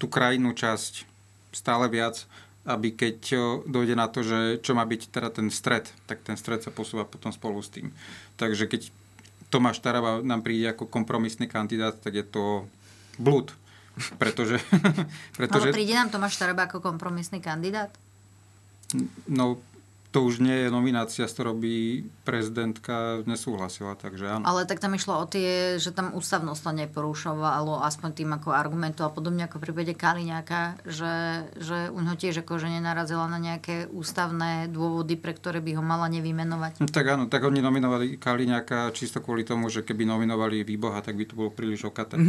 tú 0.00 0.06
krajinu 0.06 0.54
časť 0.56 1.04
stále 1.52 1.90
viac, 1.92 2.24
aby 2.66 2.92
keď 2.92 3.18
o, 3.32 3.42
dojde 3.64 3.94
na 3.94 4.10
to, 4.10 4.26
že 4.26 4.58
čo 4.60 4.74
má 4.74 4.82
byť 4.82 5.14
teda 5.14 5.30
ten 5.30 5.46
stred, 5.48 5.86
tak 6.10 6.26
ten 6.26 6.34
stred 6.34 6.66
sa 6.66 6.74
posúva 6.74 7.06
potom 7.06 7.30
spolu 7.30 7.62
s 7.62 7.70
tým. 7.70 7.94
Takže 8.34 8.66
keď 8.66 8.90
Tomáš 9.48 9.78
Taraba 9.78 10.18
nám 10.20 10.42
príde 10.42 10.66
ako 10.74 10.90
kompromisný 10.90 11.46
kandidát, 11.46 11.94
tak 11.94 12.18
je 12.18 12.26
to 12.26 12.66
blúd. 13.16 13.54
Pretože, 14.20 14.60
pretože 15.40 15.72
Ale 15.72 15.76
príde 15.78 15.94
nám 15.94 16.10
Tomáš 16.10 16.36
Taraba 16.36 16.68
ako 16.68 16.82
kompromisný 16.82 17.38
kandidát? 17.40 17.94
no, 19.26 19.58
to 20.16 20.24
už 20.24 20.40
nie 20.40 20.64
je 20.64 20.72
nominácia, 20.72 21.28
s 21.28 21.36
ktorou 21.36 21.52
by 21.60 22.00
prezidentka 22.24 23.20
nesúhlasila, 23.28 24.00
takže 24.00 24.40
áno. 24.40 24.48
Ale 24.48 24.64
tak 24.64 24.80
tam 24.80 24.96
išlo 24.96 25.20
o 25.20 25.28
tie, 25.28 25.76
že 25.76 25.92
tam 25.92 26.16
ústavnosť 26.16 26.56
to 26.64 26.72
neporušovalo, 26.72 27.84
aspoň 27.84 28.10
tým 28.16 28.32
ako 28.32 28.48
argumentu 28.56 29.04
a 29.04 29.12
podobne 29.12 29.44
ako 29.44 29.60
v 29.60 29.64
prípade 29.68 29.92
Kaliňáka, 29.92 30.80
že, 30.88 31.44
že 31.60 31.92
u 31.92 32.00
ňoho 32.00 32.16
tiež 32.16 32.40
akože 32.40 32.64
nenarazila 32.64 33.28
na 33.28 33.36
nejaké 33.36 33.92
ústavné 33.92 34.72
dôvody, 34.72 35.20
pre 35.20 35.36
ktoré 35.36 35.60
by 35.60 35.76
ho 35.76 35.84
mala 35.84 36.08
nevymenovať. 36.08 36.80
No, 36.80 36.88
tak 36.88 37.12
áno, 37.12 37.28
tak 37.28 37.44
oni 37.44 37.60
nominovali 37.60 38.16
Kaliňáka 38.16 38.96
čisto 38.96 39.20
kvôli 39.20 39.44
tomu, 39.44 39.68
že 39.68 39.84
keby 39.84 40.08
nominovali 40.08 40.64
Výboha, 40.64 41.04
tak 41.04 41.20
by 41.20 41.28
to 41.28 41.36
bolo 41.36 41.52
príliš 41.52 41.92
okaté. 41.92 42.16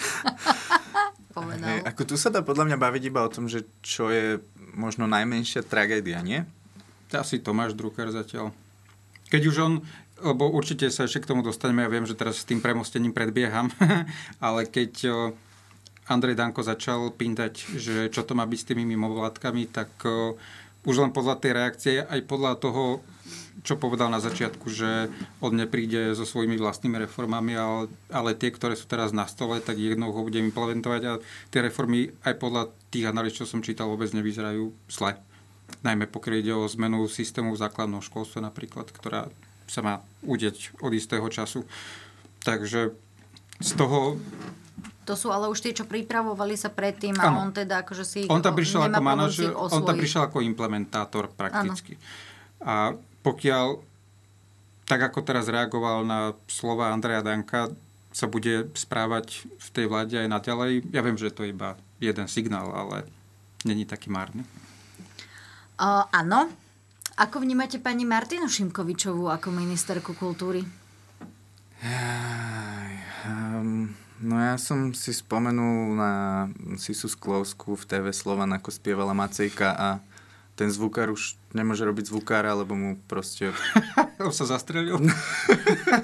Povedal. 1.36 1.68
Hej, 1.68 1.80
ako 1.84 2.02
tu 2.08 2.14
sa 2.16 2.32
dá 2.32 2.40
podľa 2.40 2.64
mňa 2.72 2.78
baviť 2.80 3.02
iba 3.12 3.20
o 3.20 3.28
tom, 3.28 3.44
že 3.44 3.68
čo 3.84 4.08
je 4.08 4.40
možno 4.76 5.08
najmenšia 5.08 5.64
tragédia, 5.64 6.20
nie? 6.20 6.44
Asi 7.10 7.40
Tomáš 7.40 7.72
Drucker 7.72 8.12
zatiaľ. 8.12 8.52
Keď 9.32 9.42
už 9.48 9.56
on, 9.58 9.72
lebo 10.20 10.52
určite 10.52 10.92
sa 10.92 11.08
ešte 11.08 11.24
k 11.24 11.30
tomu 11.32 11.40
dostaneme, 11.40 11.82
ja 11.82 11.90
viem, 11.90 12.04
že 12.04 12.14
teraz 12.14 12.44
s 12.44 12.48
tým 12.48 12.60
premostením 12.60 13.16
predbieham, 13.16 13.72
ale 14.46 14.68
keď 14.68 15.08
Andrej 16.06 16.38
Danko 16.38 16.62
začal 16.62 17.10
pýtať, 17.10 17.80
že 17.80 18.12
čo 18.14 18.22
to 18.22 18.38
má 18.38 18.46
byť 18.46 18.58
s 18.62 18.68
tými 18.70 18.84
mimovládkami, 18.94 19.66
tak 19.74 19.90
už 20.86 21.02
len 21.02 21.10
podľa 21.10 21.36
tej 21.42 21.52
reakcie, 21.52 21.94
aj 22.06 22.30
podľa 22.30 22.62
toho, 22.62 23.02
čo 23.66 23.74
povedal 23.74 24.06
na 24.06 24.22
začiatku, 24.22 24.70
že 24.70 25.10
on 25.42 25.58
nepríde 25.58 26.14
so 26.14 26.22
svojimi 26.22 26.54
vlastnými 26.54 27.02
reformami, 27.02 27.58
ale, 27.58 27.90
ale 28.14 28.38
tie, 28.38 28.54
ktoré 28.54 28.78
sú 28.78 28.86
teraz 28.86 29.10
na 29.10 29.26
stole, 29.26 29.58
tak 29.58 29.82
jednou 29.82 30.14
ho 30.14 30.22
budem 30.22 30.46
implementovať 30.46 31.02
a 31.02 31.12
tie 31.50 31.60
reformy 31.66 32.14
aj 32.22 32.38
podľa 32.38 32.70
tých 32.94 33.10
analýz, 33.10 33.34
čo 33.34 33.44
som 33.44 33.66
čítal, 33.66 33.90
vôbec 33.90 34.08
nevyzerajú 34.14 34.70
zle. 34.86 35.18
Najmä 35.82 36.06
pokiaľ 36.06 36.34
ide 36.38 36.54
o 36.54 36.70
zmenu 36.78 37.10
systému 37.10 37.58
v 37.58 37.62
základnom 37.66 37.98
školstve 37.98 38.38
napríklad, 38.38 38.86
ktorá 38.94 39.26
sa 39.66 39.82
má 39.82 39.94
udeť 40.22 40.78
od 40.78 40.94
istého 40.94 41.26
času. 41.26 41.66
Takže 42.46 42.94
z 43.58 43.70
toho 43.74 44.22
To 45.06 45.14
sú 45.14 45.30
ale 45.30 45.46
už 45.46 45.62
tie, 45.62 45.70
čo 45.70 45.86
pripravovali 45.86 46.58
sa 46.58 46.66
predtým 46.66 47.14
a 47.22 47.30
Áno. 47.30 47.46
on 47.46 47.50
teda 47.54 47.86
akože 47.86 48.04
si 48.04 48.20
On 48.26 48.42
tam 48.42 48.58
prišiel 48.58 48.90
ako 48.90 49.02
manažer, 49.02 49.50
on 49.54 49.82
tam 49.86 49.94
prišiel 49.94 50.26
ako 50.26 50.42
implementátor 50.42 51.30
prakticky. 51.30 51.94
A 52.58 52.90
pokiaľ, 53.22 53.78
tak 54.90 55.00
ako 55.06 55.22
teraz 55.22 55.46
reagoval 55.46 56.02
na 56.02 56.34
slova 56.50 56.90
Andreja 56.90 57.22
Danka, 57.22 57.70
sa 58.16 58.26
bude 58.26 58.72
správať 58.72 59.44
v 59.44 59.68
tej 59.76 59.86
vláde 59.92 60.16
aj 60.16 60.28
naďalej, 60.32 60.88
ja 60.88 61.04
viem, 61.04 61.20
že 61.20 61.28
to 61.28 61.44
je 61.44 61.52
iba 61.52 61.76
jeden 62.00 62.26
signál, 62.32 62.72
ale 62.72 63.04
není 63.68 63.84
taký 63.84 64.08
márny. 64.08 64.40
Uh, 65.76 66.08
áno. 66.10 66.48
Ako 67.16 67.40
vnímate 67.40 67.80
pani 67.80 68.04
Martinu 68.04 68.44
Šimkovičovú 68.44 69.32
ako 69.32 69.48
ministerku 69.48 70.12
kultúry? 70.12 70.64
No 74.16 74.40
ja 74.40 74.56
som 74.56 74.96
si 74.96 75.12
spomenul 75.12 75.92
na 75.92 76.12
Sisu 76.80 77.12
Sklovsku 77.12 77.76
v 77.76 77.84
TV 77.84 78.04
Slovan, 78.16 78.48
ako 78.56 78.72
spievala 78.72 79.12
Macejka 79.12 79.76
a 79.76 79.88
ten 80.56 80.72
zvukár 80.72 81.12
už 81.12 81.36
nemôže 81.52 81.84
robiť 81.84 82.08
zvukára, 82.08 82.56
lebo 82.56 82.72
mu 82.72 82.96
proste... 83.04 83.52
On 84.24 84.32
sa 84.32 84.48
zastrelil. 84.48 84.96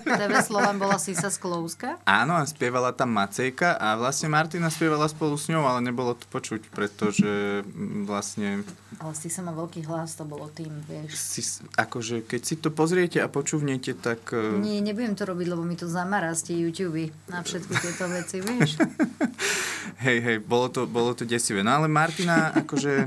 TV 0.04 0.32
Slovan 0.44 0.76
bola 0.76 1.00
Sisa 1.00 1.32
Sklouska? 1.32 1.96
Áno, 2.04 2.36
a 2.36 2.44
spievala 2.44 2.92
tam 2.92 3.16
Macejka 3.16 3.80
a 3.80 3.96
vlastne 3.96 4.28
Martina 4.28 4.68
spievala 4.68 5.08
spolu 5.08 5.40
s 5.40 5.48
ňou, 5.48 5.64
ale 5.64 5.80
nebolo 5.80 6.12
to 6.12 6.28
počuť, 6.28 6.68
pretože 6.68 7.64
vlastne 8.04 8.68
Ale 9.02 9.12
Sisa 9.12 9.42
má 9.42 9.50
veľký 9.50 9.82
hlas, 9.82 10.14
to 10.14 10.22
bolo 10.22 10.46
tým, 10.46 10.70
vieš. 10.86 11.10
si, 11.18 11.42
akože 11.74 12.22
keď 12.22 12.40
si 12.40 12.54
to 12.54 12.70
pozriete 12.70 13.18
a 13.18 13.26
počúvnete, 13.26 13.98
tak... 13.98 14.30
eh, 14.30 14.54
Nie, 14.56 14.78
nebudem 14.78 15.18
to 15.18 15.26
robiť, 15.26 15.46
lebo 15.48 15.66
mi 15.66 15.74
to 15.74 15.90
zamará 15.90 16.30
z 16.32 16.54
tie 16.54 16.56
YouTube 16.56 17.10
na 17.26 17.42
všetky 17.42 17.74
tieto 17.74 18.06
veci, 18.06 18.38
vieš. 18.38 18.78
Hej, 20.02 20.18
hej, 20.18 20.36
bolo 20.38 20.66
to, 20.66 20.86
bolo 20.86 21.14
to 21.14 21.22
desivé. 21.22 21.62
No 21.62 21.74
ale 21.74 21.86
Martina, 21.86 22.50
akože, 22.52 23.06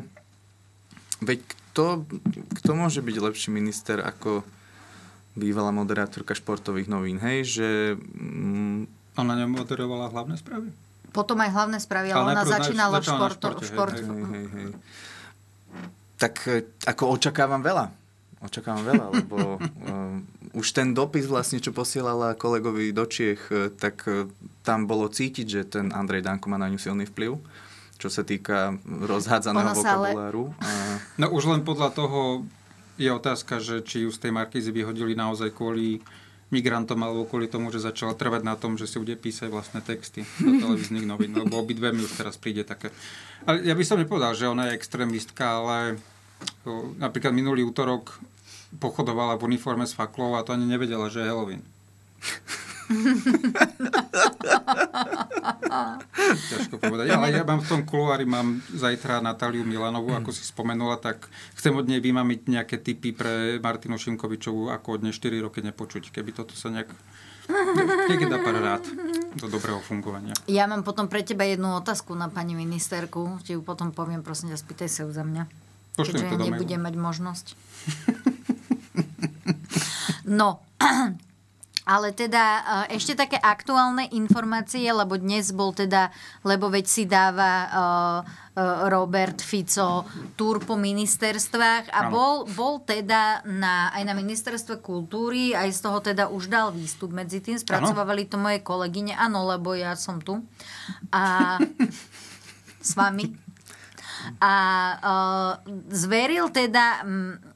veď 1.21 1.39
kto, 1.43 2.07
kto 2.55 2.71
môže 2.71 2.99
byť 2.99 3.15
lepší 3.19 3.49
minister 3.51 3.99
ako 3.99 4.47
bývalá 5.35 5.71
moderátorka 5.71 6.31
športových 6.31 6.87
novín, 6.87 7.19
hej, 7.19 7.43
že... 7.43 7.69
Mm, 8.15 8.87
Ona 9.15 9.33
nemoderovala 9.35 10.07
hlavné 10.07 10.39
správy? 10.39 10.71
Potom 11.11 11.35
aj 11.39 11.51
hlavné 11.51 11.79
správy, 11.79 12.11
ale, 12.11 12.31
Ale 12.31 12.31
ona 12.31 12.43
začínala 12.43 12.99
v 12.99 13.07
športo, 13.07 13.47
športe, 13.59 13.63
hej, 13.63 13.71
šport. 13.71 13.95
hej, 13.95 14.23
hej, 14.31 14.45
hej. 14.47 14.69
Tak 16.15 16.33
e, 16.47 16.63
ako 16.87 17.15
očakávam 17.19 17.59
veľa. 17.59 17.91
Očakávam 18.43 18.83
veľa, 18.85 19.05
lebo 19.09 19.57
um, 19.57 20.21
už 20.53 20.75
ten 20.75 20.93
dopis 20.93 21.25
vlastne, 21.25 21.57
čo 21.57 21.73
posielala 21.73 22.37
kolegovi 22.37 22.93
do 22.93 23.07
Čiech, 23.07 23.49
e, 23.49 23.73
tak 23.73 24.05
e, 24.05 24.29
tam 24.61 24.85
bolo 24.85 25.09
cítiť, 25.09 25.47
že 25.47 25.61
ten 25.65 25.89
Andrej 25.89 26.23
Danko 26.23 26.51
má 26.51 26.59
na 26.61 26.69
ňu 26.69 26.77
silný 26.77 27.09
vplyv, 27.09 27.41
čo 27.97 28.07
sa 28.11 28.21
týka 28.21 28.77
rozhádzaného 28.85 29.71
ale- 29.71 29.79
vokabuláru. 29.79 30.45
A... 30.61 30.69
No 31.17 31.31
už 31.33 31.49
len 31.49 31.61
podľa 31.65 31.89
toho 31.95 32.45
je 32.95 33.11
otázka, 33.11 33.59
že 33.59 33.83
či 33.83 34.07
ju 34.07 34.09
z 34.11 34.19
tej 34.23 34.31
Markízy 34.31 34.71
vyhodili 34.71 35.17
naozaj 35.17 35.51
kvôli 35.51 35.99
migrantom 36.55 36.95
alebo 37.03 37.27
kvôli 37.27 37.51
tomu, 37.51 37.67
že 37.75 37.83
začala 37.83 38.15
trvať 38.15 38.41
na 38.47 38.55
tom, 38.55 38.79
že 38.79 38.87
si 38.87 38.95
bude 38.95 39.19
písať 39.19 39.51
vlastné 39.51 39.83
texty 39.83 40.23
do 40.39 40.55
televíznych 40.63 41.03
novín, 41.03 41.35
lebo 41.35 41.59
obidve 41.59 41.91
mi 41.91 42.07
už 42.07 42.15
teraz 42.15 42.39
príde 42.39 42.63
také. 42.63 42.95
Ale 43.43 43.67
ja 43.67 43.75
by 43.75 43.83
som 43.83 43.99
nepovedal, 43.99 44.31
že 44.31 44.47
ona 44.47 44.71
je 44.71 44.77
extrémistka, 44.79 45.59
ale 45.59 45.99
o, 46.63 46.95
napríklad 46.95 47.35
minulý 47.35 47.67
útorok 47.67 48.23
pochodovala 48.79 49.35
v 49.35 49.51
uniforme 49.51 49.83
s 49.83 49.91
faklou 49.91 50.39
a 50.39 50.43
to 50.47 50.55
ani 50.55 50.63
nevedela, 50.63 51.11
že 51.11 51.23
je 51.23 51.29
Halloween. 51.29 51.63
Ťažko 56.25 56.77
povedať. 56.77 57.09
Ale 57.11 57.31
ja 57.33 57.43
mám 57.45 57.61
v 57.61 57.69
tom 57.69 57.85
kuluári, 57.85 58.25
mám 58.25 58.61
zajtra 58.73 59.21
Natáliu 59.21 59.65
Milanovú, 59.65 60.13
ako 60.13 60.31
si 60.31 60.45
spomenula, 60.45 60.97
tak 61.01 61.27
chcem 61.57 61.73
od 61.73 61.87
nej 61.89 62.01
vymamiť 62.01 62.39
nejaké 62.49 62.77
tipy 62.81 63.13
pre 63.13 63.59
Martinu 63.61 63.97
Šimkovičovú, 63.97 64.69
ako 64.69 65.01
od 65.01 65.03
nej 65.09 65.13
4 65.13 65.45
roky 65.45 65.61
nepočuť, 65.65 66.11
keby 66.13 66.31
toto 66.33 66.53
sa 66.53 66.69
nejak 66.69 66.89
niekedy 68.09 68.25
dá 68.25 68.41
pár 68.41 68.57
rád 68.57 68.83
do 69.37 69.45
dobrého 69.45 69.77
fungovania. 69.85 70.33
Ja 70.49 70.65
mám 70.65 70.81
potom 70.81 71.05
pre 71.05 71.21
teba 71.21 71.45
jednu 71.45 71.77
otázku 71.77 72.17
na 72.17 72.29
pani 72.29 72.57
ministerku. 72.57 73.37
Ti 73.45 73.53
ju 73.57 73.61
potom 73.61 73.93
poviem, 73.93 74.25
prosím 74.25 74.49
ťa, 74.53 74.57
spýtaj 74.57 74.89
sa 74.89 75.05
ju 75.05 75.13
za 75.13 75.21
mňa. 75.21 75.45
Pošlem 75.95 76.25
keďže 76.25 76.35
do 76.35 76.41
nebudem 76.41 76.81
mať 76.81 76.95
možnosť. 76.97 77.45
no, 80.39 80.65
ale 81.85 82.11
teda 82.11 82.43
e, 82.89 82.97
ešte 82.97 83.13
také 83.13 83.37
aktuálne 83.37 84.09
informácie, 84.09 84.89
lebo 84.89 85.15
dnes 85.21 85.53
bol 85.53 85.71
teda, 85.71 86.09
lebo 86.41 86.73
veď 86.73 86.85
si 86.89 87.03
dáva 87.05 87.53
uh, 87.65 88.19
uh, 88.57 88.89
Robert 88.89 89.37
Fico 89.39 90.03
túr 90.33 90.57
po 90.65 90.73
ministerstvách 90.75 91.93
a 91.93 92.09
bol, 92.09 92.49
bol 92.49 92.81
teda 92.81 93.45
na, 93.45 93.93
aj 93.93 94.01
na 94.01 94.13
ministerstve 94.17 94.81
kultúry, 94.81 95.53
aj 95.53 95.69
z 95.69 95.79
toho 95.79 96.01
teda 96.01 96.33
už 96.33 96.49
dal 96.49 96.73
výstup 96.73 97.13
medzi 97.13 97.37
tým, 97.39 97.61
spracovávali 97.61 98.25
to 98.25 98.41
moje 98.41 98.65
kolegyne, 98.65 99.13
áno, 99.13 99.45
lebo 99.45 99.77
ja 99.77 99.93
som 99.93 100.17
tu. 100.17 100.41
A 101.13 101.55
s 102.85 102.93
vami. 102.93 103.29
A 104.41 104.53
uh, 104.97 105.53
zveril 105.93 106.49
teda 106.49 107.05
mm, 107.05 107.54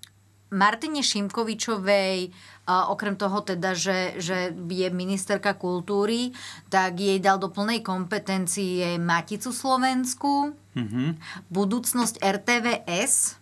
Martine 0.50 1.00
Šimkovičovej, 1.00 2.34
okrem 2.66 3.14
toho 3.14 3.40
teda, 3.40 3.74
že, 3.74 4.18
že 4.18 4.38
je 4.52 4.88
ministerka 4.88 5.54
kultúry, 5.54 6.34
tak 6.68 6.96
jej 6.96 7.18
dal 7.18 7.38
do 7.38 7.48
plnej 7.48 7.80
kompetencie 7.80 8.98
Maticu 8.98 9.50
Slovensku, 9.50 10.54
Mhm. 10.72 11.18
budúcnosť 11.48 12.18
RTVS, 12.20 13.36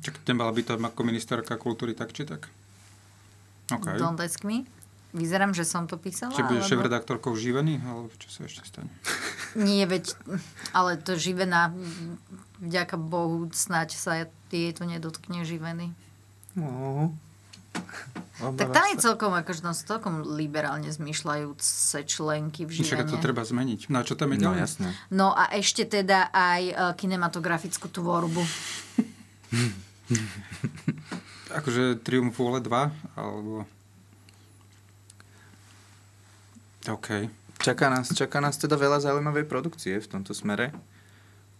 Čak, 0.00 0.26
nemala 0.26 0.50
by 0.50 0.62
tam 0.64 0.82
ako 0.82 1.00
ministerka 1.02 1.54
kultúry 1.54 1.92
tak 1.92 2.10
či 2.10 2.24
tak? 2.24 2.50
OK. 3.70 3.94
don't 3.94 4.18
ask 4.18 4.42
me. 4.42 4.66
Vyzerám, 5.10 5.50
že 5.50 5.62
som 5.62 5.86
to 5.86 5.94
písala. 5.94 6.30
Či 6.30 6.42
budeš 6.42 6.58
alebo- 6.60 6.70
šéf-redaktorkou 6.74 7.32
živený? 7.32 7.78
Alebo 7.80 8.10
čo 8.16 8.26
sa 8.28 8.42
ešte 8.42 8.66
stane? 8.66 8.90
Nie, 9.54 9.86
veď, 9.86 10.10
ale 10.72 10.98
to 10.98 11.14
živená, 11.14 11.70
vďaka 12.58 12.98
Bohu, 12.98 13.46
snáď 13.48 13.94
sa 13.94 14.26
jej 14.56 14.72
to 14.72 14.84
nedotkne 14.84 15.42
živený. 15.42 15.90
No. 16.54 17.10
Tak 18.34 18.70
tam 18.70 18.84
je 18.90 18.96
celkom, 18.98 19.32
akože 19.32 19.60
tam 19.60 19.72
sú 19.72 19.82
celkom 19.84 20.14
liberálne 20.24 20.86
zmyšľajúce 20.86 22.02
členky 22.04 22.62
v 22.62 22.70
Však 22.72 23.06
to 23.06 23.14
živene. 23.14 23.22
treba 23.22 23.42
zmeniť. 23.42 23.80
No 23.88 23.98
a 23.98 24.02
čo 24.02 24.14
tam 24.14 24.30
je 24.30 24.38
No 24.38 24.50
ďalej? 24.50 24.60
jasné. 24.60 24.88
No 25.08 25.30
a 25.30 25.50
ešte 25.50 25.84
teda 25.84 26.30
aj 26.30 26.62
e, 26.64 26.72
kinematografickú 26.94 27.88
tvorbu. 27.88 28.42
Akože 31.54 32.00
Triumf 32.00 32.34
vôle 32.34 32.58
2? 32.58 32.66
Alebo... 33.14 33.62
OK. 36.84 37.08
Čaká 37.58 37.88
nás, 37.88 38.12
čaká 38.12 38.38
nás 38.38 38.54
teda 38.54 38.76
veľa 38.76 39.00
zaujímavej 39.00 39.46
produkcie 39.46 39.96
v 39.96 40.06
tomto 40.06 40.36
smere. 40.36 40.68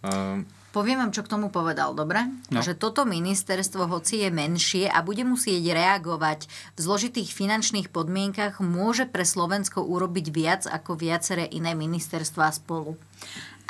Um, 0.04 0.44
Poviem 0.74 0.98
vám, 0.98 1.14
čo 1.14 1.22
k 1.22 1.30
tomu 1.30 1.54
povedal, 1.54 1.94
dobre? 1.94 2.26
No. 2.50 2.58
Že 2.58 2.74
toto 2.74 3.06
ministerstvo, 3.06 3.86
hoci 3.86 4.26
je 4.26 4.30
menšie 4.34 4.90
a 4.90 5.06
bude 5.06 5.22
musieť 5.22 5.70
reagovať 5.70 6.50
v 6.74 6.78
zložitých 6.82 7.30
finančných 7.30 7.94
podmienkach, 7.94 8.58
môže 8.58 9.06
pre 9.06 9.22
Slovensko 9.22 9.86
urobiť 9.86 10.26
viac 10.34 10.62
ako 10.66 10.98
viaceré 10.98 11.46
iné 11.46 11.78
ministerstvá 11.78 12.50
spolu. 12.50 12.98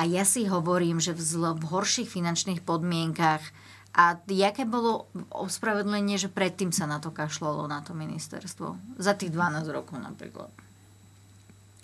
A 0.00 0.08
ja 0.08 0.24
si 0.24 0.48
hovorím, 0.48 0.96
že 0.96 1.12
v, 1.12 1.20
zlo, 1.20 1.52
v 1.52 1.68
horších 1.68 2.08
finančných 2.08 2.64
podmienkach 2.64 3.44
a 3.92 4.16
jaké 4.24 4.64
bolo 4.64 5.04
ospravedlenie, 5.28 6.16
že 6.16 6.32
predtým 6.32 6.72
sa 6.72 6.88
na 6.88 7.04
to 7.04 7.12
kašľalo, 7.12 7.68
na 7.68 7.84
to 7.84 7.92
ministerstvo? 7.92 8.96
Za 8.96 9.12
tých 9.12 9.28
12 9.28 9.68
rokov 9.68 10.00
napríklad. 10.00 10.48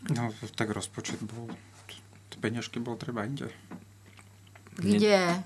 No, 0.08 0.32
tak 0.56 0.72
rozpočet 0.72 1.20
bol... 1.20 1.52
Peňažky 2.40 2.80
bolo 2.80 2.96
treba 2.96 3.28
inde. 3.28 3.52
Kde? 4.78 5.42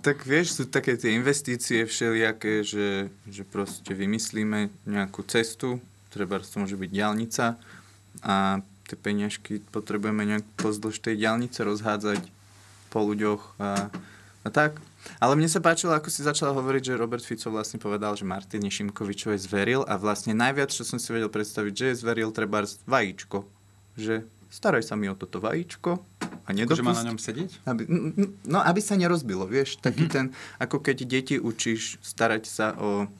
tak 0.00 0.24
vieš, 0.24 0.60
sú 0.60 0.64
také 0.68 0.96
tie 0.96 1.16
investície 1.16 1.84
všelijaké, 1.84 2.64
že, 2.64 3.08
že 3.28 3.42
proste 3.44 3.92
vymyslíme 3.92 4.72
nejakú 4.88 5.24
cestu, 5.28 5.80
treba 6.12 6.40
to 6.40 6.60
môže 6.60 6.76
byť 6.76 6.90
diálnica 6.90 7.56
a 8.22 8.60
tie 8.84 8.96
peňažky 9.00 9.64
potrebujeme 9.72 10.28
nejak 10.28 10.46
pozdĺž 10.60 11.00
tej 11.00 11.16
diálnice 11.24 11.64
rozhádzať 11.64 12.20
po 12.92 13.00
ľuďoch 13.02 13.42
a, 13.58 13.88
a 14.44 14.48
tak. 14.52 14.78
Ale 15.20 15.36
mne 15.36 15.52
sa 15.52 15.60
páčilo, 15.60 15.92
ako 15.92 16.08
si 16.08 16.24
začala 16.24 16.56
hovoriť, 16.56 16.92
že 16.92 17.00
Robert 17.00 17.20
Fico 17.20 17.52
vlastne 17.52 17.76
povedal, 17.76 18.16
že 18.16 18.24
Martine 18.24 18.72
Šimkovičovej 18.72 19.36
zveril 19.36 19.84
a 19.84 20.00
vlastne 20.00 20.32
najviac, 20.32 20.72
čo 20.72 20.80
som 20.80 20.96
si 20.96 21.12
vedel 21.12 21.28
predstaviť, 21.28 21.72
že 21.76 21.86
je 21.92 22.00
zveril 22.00 22.32
treba 22.32 22.64
vajíčko. 22.88 23.44
Že 24.00 24.24
staraj 24.54 24.86
sa 24.86 24.94
mi 24.94 25.10
o 25.10 25.18
toto 25.18 25.42
vajíčko 25.42 25.98
a 26.46 26.48
nedopust... 26.54 26.78
Akože 26.78 26.86
má 26.86 26.94
na 26.94 27.10
ňom 27.10 27.18
sedieť? 27.18 27.50
Aby, 27.66 27.82
no, 28.46 28.62
aby 28.62 28.78
sa 28.78 28.94
nerozbilo, 28.94 29.50
vieš. 29.50 29.82
Taký 29.82 30.06
ten, 30.06 30.30
ako 30.62 30.78
keď 30.78 30.96
deti 31.02 31.36
učíš 31.42 31.98
starať 31.98 32.46
sa 32.46 32.78
o... 32.78 33.10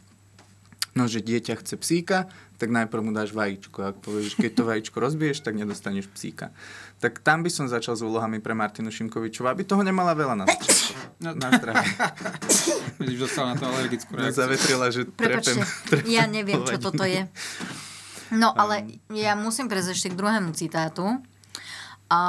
No, 0.94 1.10
že 1.10 1.18
dieťa 1.18 1.58
chce 1.58 1.74
psíka, 1.74 2.30
tak 2.54 2.70
najprv 2.70 3.02
mu 3.02 3.10
dáš 3.10 3.34
vajíčko. 3.34 3.82
Ak 3.82 3.98
povieš, 3.98 4.38
keď 4.38 4.50
to 4.54 4.62
vajíčko 4.62 5.02
rozbiješ, 5.02 5.42
tak 5.42 5.58
nedostaneš 5.58 6.06
psíka. 6.06 6.54
Tak 7.02 7.18
tam 7.18 7.42
by 7.42 7.50
som 7.50 7.66
začal 7.66 7.98
s 7.98 8.06
úlohami 8.06 8.38
pre 8.38 8.54
Martinu 8.54 8.94
Šimkovičovú, 8.94 9.50
aby 9.50 9.66
toho 9.66 9.82
nemala 9.82 10.14
veľa 10.14 10.38
na 10.38 10.44
začiatku. 10.46 11.18
No. 11.18 11.34
Na 11.34 11.50
zdravie. 11.50 11.90
Vidíš, 13.02 13.26
dostala 13.26 13.52
na 13.52 13.56
to 13.58 13.66
alergickú 13.66 14.14
reakciu. 14.14 14.38
Zavetrila, 14.38 14.86
že 14.94 15.02
Prepačte, 15.10 15.58
trepem, 15.58 15.58
trepem 15.90 16.14
ja 16.14 16.24
neviem, 16.30 16.62
čo 16.62 16.78
toto 16.78 17.02
je. 17.02 17.26
No, 18.32 18.54
ale 18.56 19.00
ja 19.12 19.36
musím 19.36 19.68
prejsť 19.68 19.90
ešte 19.92 20.08
k 20.14 20.18
druhému 20.18 20.56
citátu. 20.56 21.20
A 22.08 22.22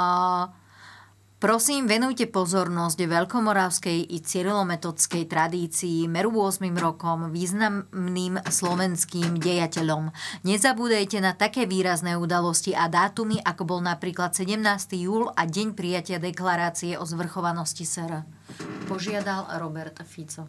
prosím, 1.40 1.86
venujte 1.86 2.26
pozornosť 2.28 2.98
veľkomoravskej 3.06 4.12
i 4.12 4.18
cyrilometodskej 4.20 5.24
tradícii, 5.28 6.08
meru 6.10 6.32
8 6.34 6.68
rokom, 6.76 7.30
významným 7.32 8.40
slovenským 8.44 9.40
dejateľom. 9.40 10.10
Nezabúdajte 10.44 11.22
na 11.22 11.32
také 11.32 11.64
výrazné 11.64 12.18
udalosti 12.18 12.74
a 12.74 12.90
dátumy, 12.90 13.40
ako 13.40 13.62
bol 13.64 13.80
napríklad 13.80 14.34
17. 14.34 14.58
júl 14.96 15.30
a 15.32 15.46
deň 15.46 15.76
prijatia 15.76 16.18
deklarácie 16.20 16.98
o 16.98 17.04
zvrchovanosti 17.06 17.84
SR. 17.86 18.26
Požiadal 18.90 19.48
Robert 19.60 20.02
Fico. 20.04 20.48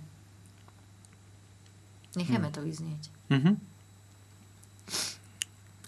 Necháme 2.17 2.49
to 2.49 2.65
vyznieť. 2.65 3.13
Mhm. 3.29 3.76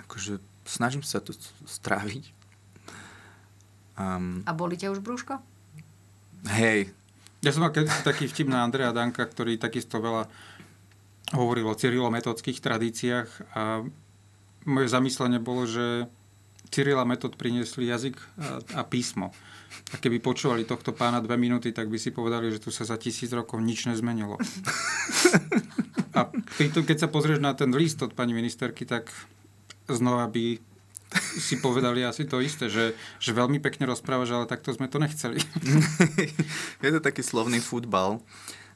Akože 0.10 0.42
snažím 0.66 1.06
sa 1.06 1.22
to 1.22 1.38
stráviť. 1.70 2.34
Um, 3.94 4.42
A 4.50 4.58
boli 4.58 4.74
ťa 4.74 4.90
už 4.90 5.06
brúško? 5.06 5.38
hej, 6.50 6.90
Ja 7.46 7.54
som 7.54 7.62
mal 7.62 7.70
keď 7.70 7.92
taký 8.02 8.26
vtip 8.26 8.50
na 8.50 8.66
Andreja 8.66 8.90
Danka, 8.90 9.22
ktorý 9.22 9.62
takisto 9.62 10.02
veľa 10.02 10.26
hovoril 11.38 11.70
o 11.70 11.78
cyrilometodských 11.78 12.58
tradíciách 12.58 13.54
a 13.54 13.86
moje 14.66 14.88
zamyslenie 14.90 15.38
bolo, 15.38 15.70
že 15.70 16.10
Cyril 16.70 16.98
a 16.98 17.06
Metod 17.06 17.38
priniesli 17.38 17.86
jazyk 17.86 18.18
a, 18.18 18.82
a 18.82 18.82
písmo. 18.82 19.30
A 19.94 20.02
keby 20.02 20.18
počúvali 20.22 20.66
tohto 20.66 20.90
pána 20.94 21.22
dve 21.22 21.38
minúty, 21.38 21.70
tak 21.70 21.90
by 21.90 22.02
si 22.02 22.10
povedali, 22.10 22.50
že 22.50 22.62
tu 22.62 22.74
sa 22.74 22.86
za 22.86 22.98
tisíc 22.98 23.30
rokov 23.30 23.62
nič 23.62 23.86
nezmenilo. 23.86 24.38
A 26.18 26.26
pritom, 26.58 26.84
keď 26.84 27.06
sa 27.06 27.08
pozrieš 27.08 27.38
na 27.38 27.54
ten 27.54 27.70
list 27.72 28.02
od 28.02 28.18
pani 28.18 28.34
ministerky, 28.34 28.84
tak 28.84 29.14
znova 29.96 30.28
by 30.28 30.60
si 31.42 31.58
povedali 31.58 32.06
asi 32.06 32.30
to 32.30 32.38
isté, 32.38 32.70
že, 32.70 32.94
že 33.18 33.32
veľmi 33.34 33.58
pekne 33.58 33.90
rozprávaš, 33.90 34.30
ale 34.30 34.46
takto 34.46 34.70
sme 34.70 34.86
to 34.86 35.02
nechceli. 35.02 35.42
je 36.86 36.90
to 36.94 37.02
taký 37.02 37.26
slovný 37.26 37.58
futbal. 37.58 38.22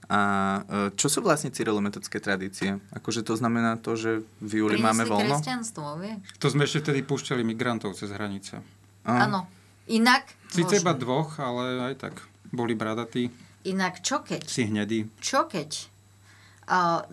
A 0.09 0.20
e, 0.66 0.97
čo 0.97 1.07
sú 1.07 1.24
vlastne 1.24 1.53
cyrilometodské 1.53 2.18
tradície? 2.20 2.76
Akože 2.91 3.24
to 3.24 3.38
znamená 3.38 3.78
to, 3.80 3.95
že 3.95 4.11
v 4.41 4.51
júli 4.66 4.82
máme 4.82 5.05
Priniesli 5.05 5.14
voľno? 5.14 5.36
kresťanstvo, 5.39 5.86
vieš? 6.01 6.18
To 6.41 6.47
sme 6.51 6.66
ešte 6.68 6.89
vtedy 6.89 7.05
púšťali 7.05 7.41
migrantov 7.45 7.95
cez 7.95 8.11
hranice. 8.11 8.59
Áno. 9.07 9.47
Inak, 9.88 10.32
Sice 10.47 10.80
iba 10.80 10.95
dvoch, 10.95 11.38
ale 11.38 11.91
aj 11.91 11.95
tak 11.99 12.16
boli 12.49 12.72
bradatí, 12.72 13.28
inak 13.68 13.99
čo 13.99 14.24
keď? 14.24 14.47
si 14.47 14.64
hnedí. 14.68 15.11
Čo 15.20 15.43
keď? 15.47 15.91
A 16.72 17.03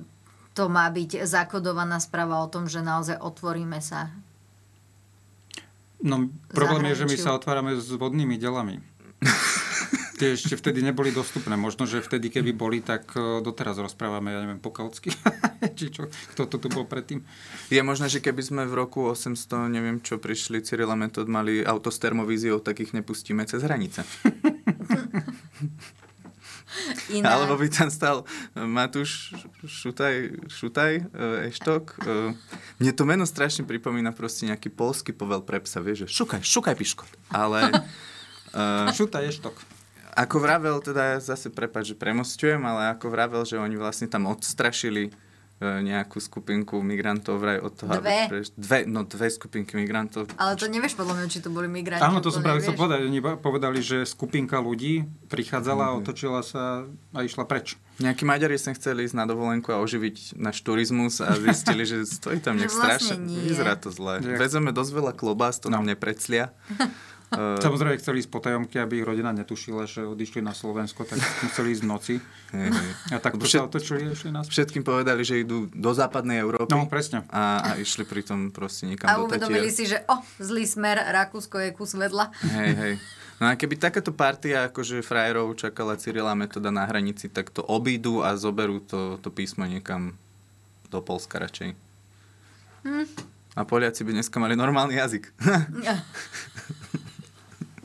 to 0.61 0.69
má 0.69 0.93
byť 0.93 1.25
zakodovaná 1.25 1.97
správa 2.05 2.45
o 2.45 2.51
tom, 2.53 2.69
že 2.69 2.85
naozaj 2.85 3.17
otvoríme 3.17 3.81
sa. 3.81 4.13
No, 6.05 6.29
problém 6.53 6.93
je, 6.93 7.01
že 7.01 7.09
my 7.09 7.17
Zahraničiu. 7.17 7.25
sa 7.25 7.39
otvárame 7.41 7.73
s 7.81 7.89
vodnými 7.89 8.37
delami. 8.37 8.85
Tie 10.21 10.37
ešte 10.37 10.61
vtedy 10.61 10.85
neboli 10.85 11.17
dostupné. 11.17 11.57
Možno, 11.57 11.89
že 11.89 12.05
vtedy, 12.05 12.29
keby 12.29 12.53
boli, 12.53 12.85
tak 12.85 13.09
e, 13.17 13.41
doteraz 13.41 13.81
rozprávame, 13.81 14.37
ja 14.37 14.45
neviem, 14.45 14.61
po 14.61 14.69
kautsky. 14.69 15.17
Či 15.81 15.97
čo, 15.97 16.13
kto 16.37 16.45
to 16.45 16.61
tu 16.61 16.69
bol 16.69 16.85
predtým. 16.85 17.25
Je 17.73 17.81
možné, 17.81 18.13
že 18.13 18.21
keby 18.21 18.45
sme 18.45 18.63
v 18.69 18.85
roku 18.85 19.09
800, 19.09 19.73
neviem 19.73 19.97
čo, 20.05 20.21
prišli 20.21 20.61
Cyril 20.61 20.93
a 20.93 20.97
Metod, 20.97 21.25
mali 21.25 21.65
auto 21.65 21.89
s 21.89 21.97
termovíziou, 21.97 22.61
tak 22.61 22.85
ich 22.85 22.93
nepustíme 22.93 23.49
cez 23.49 23.65
hranice. 23.65 24.05
Iná. 27.17 27.37
Alebo 27.37 27.59
by 27.59 27.69
tam 27.69 27.89
stal 27.91 28.25
Matúš 28.55 29.35
Šutaj, 29.67 30.47
Šutaj 30.49 30.93
e, 30.99 31.51
Eštok. 31.51 31.85
E, 32.03 32.35
mne 32.83 32.93
to 32.95 33.03
meno 33.07 33.25
strašne 33.27 33.67
pripomína 33.67 34.15
proste 34.17 34.49
nejaký 34.49 34.73
polský 34.73 35.13
povel 35.13 35.45
pre 35.45 35.61
psa, 35.63 35.83
vieš, 35.83 36.07
že 36.07 36.23
šukaj, 36.23 36.41
šukaj 36.45 36.75
piškot. 36.77 37.11
Ale... 37.31 37.71
Uh, 38.51 38.91
Šutaj 38.99 39.31
Eštok. 39.31 39.57
Ako 40.19 40.43
vravel, 40.43 40.83
teda 40.83 41.17
ja 41.17 41.19
zase 41.23 41.55
prepáč, 41.55 41.95
že 41.95 41.97
premostujem, 41.97 42.59
ale 42.67 42.91
ako 42.91 43.15
vravel, 43.15 43.47
že 43.47 43.55
oni 43.57 43.79
vlastne 43.79 44.11
tam 44.11 44.27
odstrašili 44.27 45.15
nejakú 45.61 46.17
skupinku 46.25 46.81
migrantov 46.81 47.37
vraj 47.37 47.61
od 47.61 47.77
toho, 47.77 47.93
dve. 48.01 48.33
Preš... 48.33 48.57
dve. 48.57 48.89
No 48.89 49.05
dve 49.05 49.29
skupinky 49.29 49.77
migrantov. 49.77 50.33
Ale 50.41 50.57
to 50.57 50.65
nevieš 50.65 50.97
podľa 50.97 51.21
mňa, 51.21 51.27
či 51.29 51.45
to 51.45 51.53
boli 51.53 51.69
migranti. 51.69 52.01
Áno, 52.01 52.25
to 52.25 52.33
som 52.33 52.41
práve 52.41 52.65
chcel 52.65 52.73
povedať. 52.73 53.05
Oni 53.05 53.21
povedali, 53.21 53.85
že 53.85 54.09
skupinka 54.09 54.57
ľudí 54.57 55.05
prichádzala, 55.29 55.93
mm-hmm. 55.93 56.01
otočila 56.01 56.41
sa 56.41 56.89
a 57.13 57.19
išla 57.21 57.45
preč. 57.45 57.77
Nejakí 58.01 58.25
Maďari 58.25 58.57
sa 58.57 58.73
chceli 58.73 59.05
ísť 59.05 59.13
na 59.13 59.29
dovolenku 59.29 59.69
a 59.77 59.85
oživiť 59.85 60.41
náš 60.41 60.65
turizmus 60.65 61.21
a 61.21 61.37
zistili, 61.37 61.85
že 61.85 62.09
stojí 62.09 62.41
tam 62.41 62.57
nejak 62.57 62.73
vlastne 62.73 63.21
strašne. 63.21 63.45
Vyzerá 63.45 63.77
to 63.77 63.93
zle. 63.93 64.25
Vezeme 64.25 64.73
dosť 64.73 64.93
veľa 64.97 65.13
klobás, 65.13 65.61
to 65.61 65.69
no. 65.69 65.77
nám 65.77 65.85
nepreclia. 65.85 66.57
Uh, 67.31 67.63
Samozrejme 67.63 67.95
chceli 68.03 68.27
ísť 68.27 68.31
po 68.35 68.43
tajomky, 68.43 68.83
aby 68.83 68.99
ich 68.99 69.07
rodina 69.07 69.31
netušila, 69.31 69.87
že 69.87 70.03
odišli 70.03 70.43
na 70.43 70.51
Slovensko, 70.51 71.07
tak 71.07 71.23
museli 71.47 71.79
ísť 71.79 71.83
v 71.83 71.89
noci. 71.89 72.15
Hey, 72.51 72.75
hey. 72.75 72.91
A 73.15 73.23
tak 73.23 73.39
to 73.39 73.47
Všet, 73.47 73.63
sa 73.63 73.71
otočili 73.71 74.03
a 74.03 74.11
išli 74.11 74.35
nás. 74.35 74.51
Všetkým 74.51 74.83
povedali, 74.83 75.23
že 75.23 75.39
idú 75.39 75.71
do 75.71 75.95
západnej 75.95 76.43
Európy. 76.43 76.75
No, 76.75 76.91
presne. 76.91 77.23
A, 77.31 77.63
a 77.63 77.71
išli 77.79 78.03
pritom 78.03 78.51
proste 78.51 78.91
niekam 78.91 79.07
a 79.07 79.15
do 79.15 79.23
A 79.23 79.27
uvedomili 79.31 79.71
si, 79.71 79.87
že 79.87 80.03
o, 80.11 80.19
zlý 80.43 80.67
smer, 80.67 80.99
Rakúsko 80.99 81.63
je 81.63 81.71
kus 81.71 81.95
vedľa. 81.95 82.35
Hej, 82.51 82.73
hej. 82.75 82.95
No 83.41 83.49
a 83.49 83.57
keby 83.57 83.81
takáto 83.81 84.13
partia 84.13 84.69
akože 84.69 85.01
frajerov 85.01 85.57
čakala 85.57 85.97
Cyrila 85.97 86.37
Metoda 86.37 86.69
na 86.69 86.85
hranici, 86.85 87.25
tak 87.25 87.49
to 87.49 87.65
obídu 87.65 88.21
a 88.21 88.37
zoberú 88.37 88.85
to, 88.85 89.17
to 89.17 89.33
písmo 89.33 89.65
niekam 89.65 90.13
do 90.93 91.01
Polska 91.01 91.41
radšej. 91.41 91.73
Hm. 92.85 93.09
A 93.57 93.65
Poliaci 93.65 94.05
by 94.05 94.13
dneska 94.13 94.37
mali 94.37 94.61
normálny 94.61 95.01
jazyk. 95.01 95.33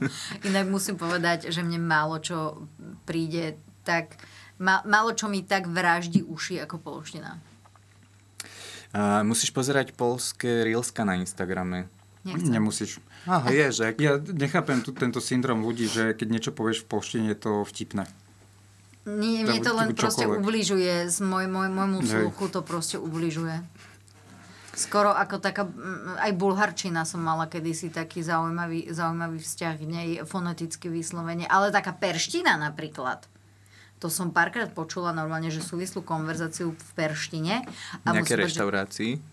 Inak 0.47 0.67
musím 0.67 0.95
povedať, 0.99 1.49
že 1.51 1.61
mne 1.65 1.81
málo 1.81 2.19
čo 2.19 2.67
príde 3.07 3.59
tak... 3.85 4.17
Málo 4.61 5.11
čo 5.11 5.27
mi 5.27 5.43
tak 5.43 5.67
vraždi 5.67 6.23
uši 6.23 6.63
ako 6.63 6.79
polština. 6.79 7.43
Uh, 8.95 9.19
musíš 9.27 9.51
pozerať 9.51 9.91
polské 9.91 10.63
reelska 10.63 11.03
na 11.03 11.19
Instagrame. 11.19 11.91
Nechcem. 12.23 12.55
Nemusíš. 12.55 13.03
Aha, 13.27 13.51
je, 13.51 13.67
že... 13.69 13.85
Ja 13.99 14.17
nechápem 14.17 14.79
tu, 14.79 14.95
tento 14.95 15.19
syndrom 15.19 15.61
ľudí, 15.61 15.85
že 15.85 16.15
keď 16.15 16.27
niečo 16.31 16.51
povieš 16.55 16.87
v 16.87 16.89
polštine, 16.89 17.25
je 17.35 17.37
to 17.37 17.51
vtipné. 17.67 18.07
Nie, 19.05 19.45
mne 19.45 19.61
to 19.61 19.73
len 19.77 19.93
proste 19.93 20.25
ubližuje. 20.25 21.05
Z 21.13 21.21
môj, 21.21 21.45
môj, 21.45 21.69
môjmu 21.69 22.01
sluchu 22.01 22.49
to 22.49 22.65
proste 22.65 22.97
ubližuje. 22.97 23.61
Skoro 24.75 25.15
ako 25.15 25.39
taká, 25.39 25.63
aj 26.19 26.31
bulharčina 26.35 27.07
som 27.07 27.23
mala 27.23 27.47
kedysi 27.47 27.87
taký 27.87 28.19
zaujímavý, 28.19 28.91
zaujímavý 28.91 29.39
vzťah 29.39 29.73
k 29.79 29.83
nej, 29.87 30.09
foneticky 30.27 30.91
vyslovene, 30.91 31.47
ale 31.47 31.71
taká 31.71 31.95
perština 31.95 32.59
napríklad. 32.59 33.23
To 34.03 34.11
som 34.11 34.35
párkrát 34.35 34.67
počula 34.75 35.15
normálne, 35.15 35.47
že 35.47 35.63
súvislú 35.63 36.03
konverzáciu 36.03 36.75
v 36.75 36.89
perštine. 36.99 37.63
A 38.03 38.11
Nejaké 38.11 38.35
reštaurácii? 38.35 39.23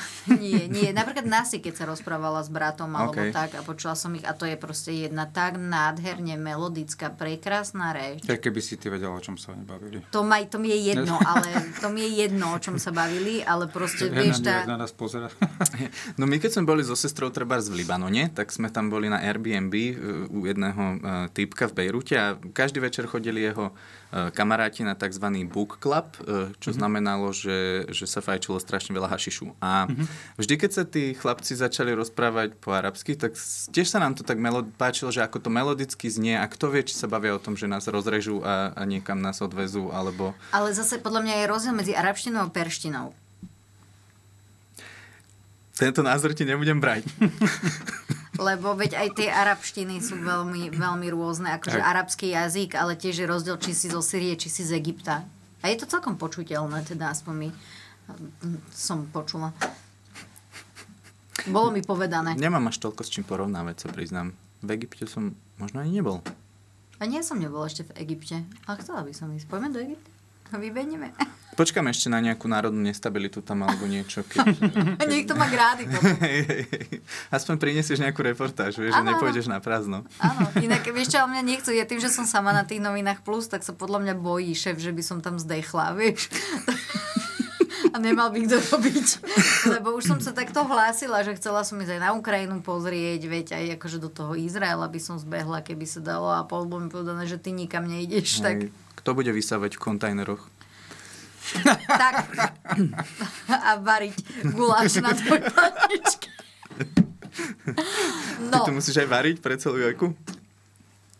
Nie, 0.42 0.70
nie. 0.70 0.88
Napríklad 0.94 1.26
Nasi, 1.26 1.58
keď 1.60 1.74
sa 1.82 1.84
rozprávala 1.84 2.40
s 2.40 2.48
bratom 2.48 2.88
alebo 2.94 3.18
okay. 3.18 3.34
tak 3.34 3.58
a 3.58 3.60
počula 3.60 3.92
som 3.98 4.14
ich 4.16 4.24
a 4.24 4.32
to 4.32 4.48
je 4.48 4.56
proste 4.56 4.94
jedna 4.94 5.28
tak 5.28 5.58
nádherne 5.58 6.38
melodická, 6.38 7.12
prekrásna 7.12 7.92
reč. 7.92 8.24
Ja 8.24 8.38
keby 8.38 8.60
si 8.62 8.78
ty 8.78 8.88
vedela, 8.88 9.12
o 9.12 9.22
čom 9.22 9.36
sa 9.36 9.52
oni 9.52 9.66
bavili. 9.66 10.00
To, 10.14 10.24
maj, 10.24 10.48
to 10.48 10.56
mi 10.62 10.72
je 10.72 10.94
jedno, 10.94 11.18
ale 11.30 11.74
to 11.82 11.92
mi 11.92 12.06
je 12.06 12.10
jedno, 12.24 12.56
o 12.56 12.58
čom 12.62 12.78
sa 12.78 12.94
bavili, 12.94 13.44
ale 13.44 13.68
proste 13.68 14.08
ja 14.08 14.16
vieš... 14.16 14.40
Tá... 14.40 14.64
na 14.64 14.80
nás 14.80 14.94
pozera. 14.94 15.28
no 16.20 16.24
my 16.24 16.40
keď 16.40 16.60
sme 16.60 16.64
boli 16.64 16.82
so 16.86 16.96
sestrou 16.96 17.28
treba 17.28 17.60
v 17.60 17.84
Libanone, 17.84 18.32
tak 18.32 18.54
sme 18.54 18.72
tam 18.72 18.88
boli 18.88 19.12
na 19.12 19.20
Airbnb 19.20 19.74
uh, 19.74 19.92
u 20.32 20.46
jedného 20.48 20.82
uh, 20.82 20.98
typka 21.34 21.68
v 21.68 21.84
Bejrute 21.84 22.14
a 22.16 22.38
každý 22.56 22.80
večer 22.80 23.04
chodili 23.10 23.44
jeho 23.44 23.74
uh, 23.74 24.01
kamaráti 24.12 24.84
na 24.84 24.92
tzv. 24.92 25.24
book 25.48 25.80
club, 25.80 26.12
čo 26.20 26.28
mm-hmm. 26.28 26.76
znamenalo, 26.76 27.32
že, 27.32 27.88
že 27.88 28.04
sa 28.04 28.20
fajčilo 28.20 28.60
strašne 28.60 28.92
veľa 28.92 29.08
hašišu. 29.08 29.56
A 29.56 29.88
mm-hmm. 29.88 30.36
vždy, 30.36 30.54
keď 30.60 30.70
sa 30.70 30.84
tí 30.84 31.16
chlapci 31.16 31.56
začali 31.56 31.96
rozprávať 31.96 32.60
po 32.60 32.76
arabsky, 32.76 33.16
tak 33.16 33.32
tiež 33.72 33.88
sa 33.88 33.98
nám 34.04 34.12
to 34.12 34.22
tak 34.22 34.36
melod- 34.36 34.68
páčilo, 34.76 35.08
že 35.08 35.24
ako 35.24 35.40
to 35.40 35.48
melodicky 35.48 36.12
znie 36.12 36.36
a 36.36 36.44
kto 36.44 36.68
vie, 36.68 36.84
či 36.84 36.92
sa 36.92 37.08
bavia 37.08 37.32
o 37.32 37.40
tom, 37.40 37.56
že 37.56 37.64
nás 37.64 37.88
rozrežú 37.88 38.44
a, 38.44 38.76
a 38.76 38.82
niekam 38.84 39.16
nás 39.16 39.40
odvezú, 39.40 39.88
alebo... 39.88 40.36
Ale 40.52 40.76
zase 40.76 41.00
podľa 41.00 41.24
mňa 41.24 41.34
je 41.40 41.44
rozdiel 41.48 41.74
medzi 41.74 41.92
arabštinou 41.96 42.44
a 42.44 42.52
perštinou. 42.52 43.16
Tento 45.72 46.04
názor 46.04 46.36
ti 46.36 46.44
nebudem 46.44 46.78
brať. 46.78 47.08
Lebo 48.40 48.72
veď 48.72 48.96
aj 48.96 49.08
tie 49.20 49.28
arabštiny 49.28 50.00
sú 50.00 50.16
veľmi, 50.16 50.72
veľmi 50.72 51.08
rôzne, 51.12 51.52
akože 51.60 51.76
aj. 51.76 51.84
arabský 51.84 52.32
jazyk, 52.32 52.80
ale 52.80 52.96
tiež 52.96 53.20
je 53.20 53.26
rozdiel, 53.28 53.60
či 53.60 53.76
si 53.76 53.86
zo 53.92 54.00
Syrie, 54.00 54.40
či 54.40 54.48
si 54.48 54.64
z 54.64 54.72
Egypta. 54.80 55.28
A 55.60 55.68
je 55.68 55.76
to 55.76 55.84
celkom 55.84 56.16
počuteľné, 56.16 56.80
teda 56.88 57.12
aspoň 57.12 57.34
mi 57.36 57.48
som 58.72 59.04
počula. 59.12 59.52
Bolo 61.44 61.74
mi 61.74 61.84
povedané. 61.84 62.38
Nemám 62.38 62.72
až 62.72 62.80
toľko 62.80 63.04
s 63.04 63.12
čím 63.12 63.24
porovnávať, 63.26 63.84
sa 63.84 63.88
priznám. 63.92 64.32
V 64.62 64.68
Egypte 64.78 65.04
som 65.10 65.34
možno 65.58 65.82
ani 65.82 66.00
nebol. 66.00 66.22
A 67.02 67.06
nie 67.10 67.18
som 67.26 67.36
nebol 67.36 67.66
ešte 67.66 67.82
v 67.90 67.98
Egypte. 68.06 68.46
Ale 68.64 68.78
chcela 68.78 69.02
by 69.02 69.10
som 69.10 69.28
ísť. 69.34 69.50
Poďme 69.50 69.74
do 69.74 69.82
Egypta. 69.82 70.10
Vybenieme. 70.54 71.10
Počkám 71.52 71.84
ešte 71.92 72.08
na 72.08 72.16
nejakú 72.24 72.48
národnú 72.48 72.80
nestabilitu 72.80 73.44
tam 73.44 73.68
alebo 73.68 73.84
niečo. 73.84 74.24
Keď... 74.24 74.40
Niekto 75.12 75.36
má 75.36 75.52
grády 75.52 75.84
Aspoň 77.36 77.54
prinesieš 77.60 78.00
nejakú 78.00 78.24
reportáž, 78.24 78.80
vieš, 78.80 78.96
že 78.96 79.04
nepôjdeš 79.04 79.52
na 79.52 79.60
prázdno. 79.60 80.08
Áno, 80.16 80.48
inak 80.66 80.80
vieš 80.88 81.12
čo, 81.12 81.28
mňa 81.28 81.42
nechcú. 81.44 81.70
Ja 81.76 81.84
tým, 81.84 82.00
že 82.00 82.08
som 82.08 82.24
sama 82.24 82.56
na 82.56 82.64
tých 82.64 82.80
novinách 82.80 83.20
plus, 83.20 83.52
tak 83.52 83.60
sa 83.60 83.76
podľa 83.76 84.00
mňa 84.00 84.14
bojí 84.16 84.56
šéf, 84.56 84.80
že 84.80 84.96
by 84.96 85.02
som 85.04 85.18
tam 85.20 85.36
zdechla, 85.36 85.92
vieš 85.92 86.32
a 87.92 88.00
nemal 88.00 88.32
by 88.32 88.48
kto 88.48 88.56
robiť. 88.72 89.06
Lebo 89.68 89.92
už 89.92 90.08
som 90.08 90.18
sa 90.18 90.32
takto 90.32 90.64
hlásila, 90.64 91.20
že 91.20 91.36
chcela 91.36 91.60
som 91.60 91.76
ísť 91.76 92.00
aj 92.00 92.00
na 92.00 92.10
Ukrajinu 92.16 92.64
pozrieť, 92.64 93.20
veď 93.28 93.46
aj 93.52 93.64
akože 93.76 93.98
do 94.00 94.08
toho 94.08 94.32
Izraela 94.32 94.88
by 94.88 95.00
som 95.00 95.20
zbehla, 95.20 95.60
keby 95.60 95.84
sa 95.84 96.00
dalo 96.00 96.32
a 96.32 96.40
pol 96.48 96.64
mi 96.64 96.88
povedané, 96.88 97.28
že 97.28 97.36
ty 97.36 97.52
nikam 97.52 97.84
nejdeš. 97.84 98.40
Aj, 98.40 98.56
tak... 98.56 98.72
Kto 98.96 99.12
bude 99.12 99.28
vysávať 99.28 99.76
v 99.76 99.84
kontajneroch? 99.84 100.42
Tak. 101.86 102.14
A 103.48 103.76
variť 103.78 104.16
guláš 104.52 105.02
na 105.02 105.12
tvoj 105.12 105.40
paničke. 105.52 106.30
No. 108.52 108.62
Ty 108.62 108.68
to 108.68 108.76
musíš 108.76 108.96
aj 109.02 109.08
variť 109.08 109.36
pre 109.40 109.56
celú 109.56 109.80
jojku? 109.80 110.12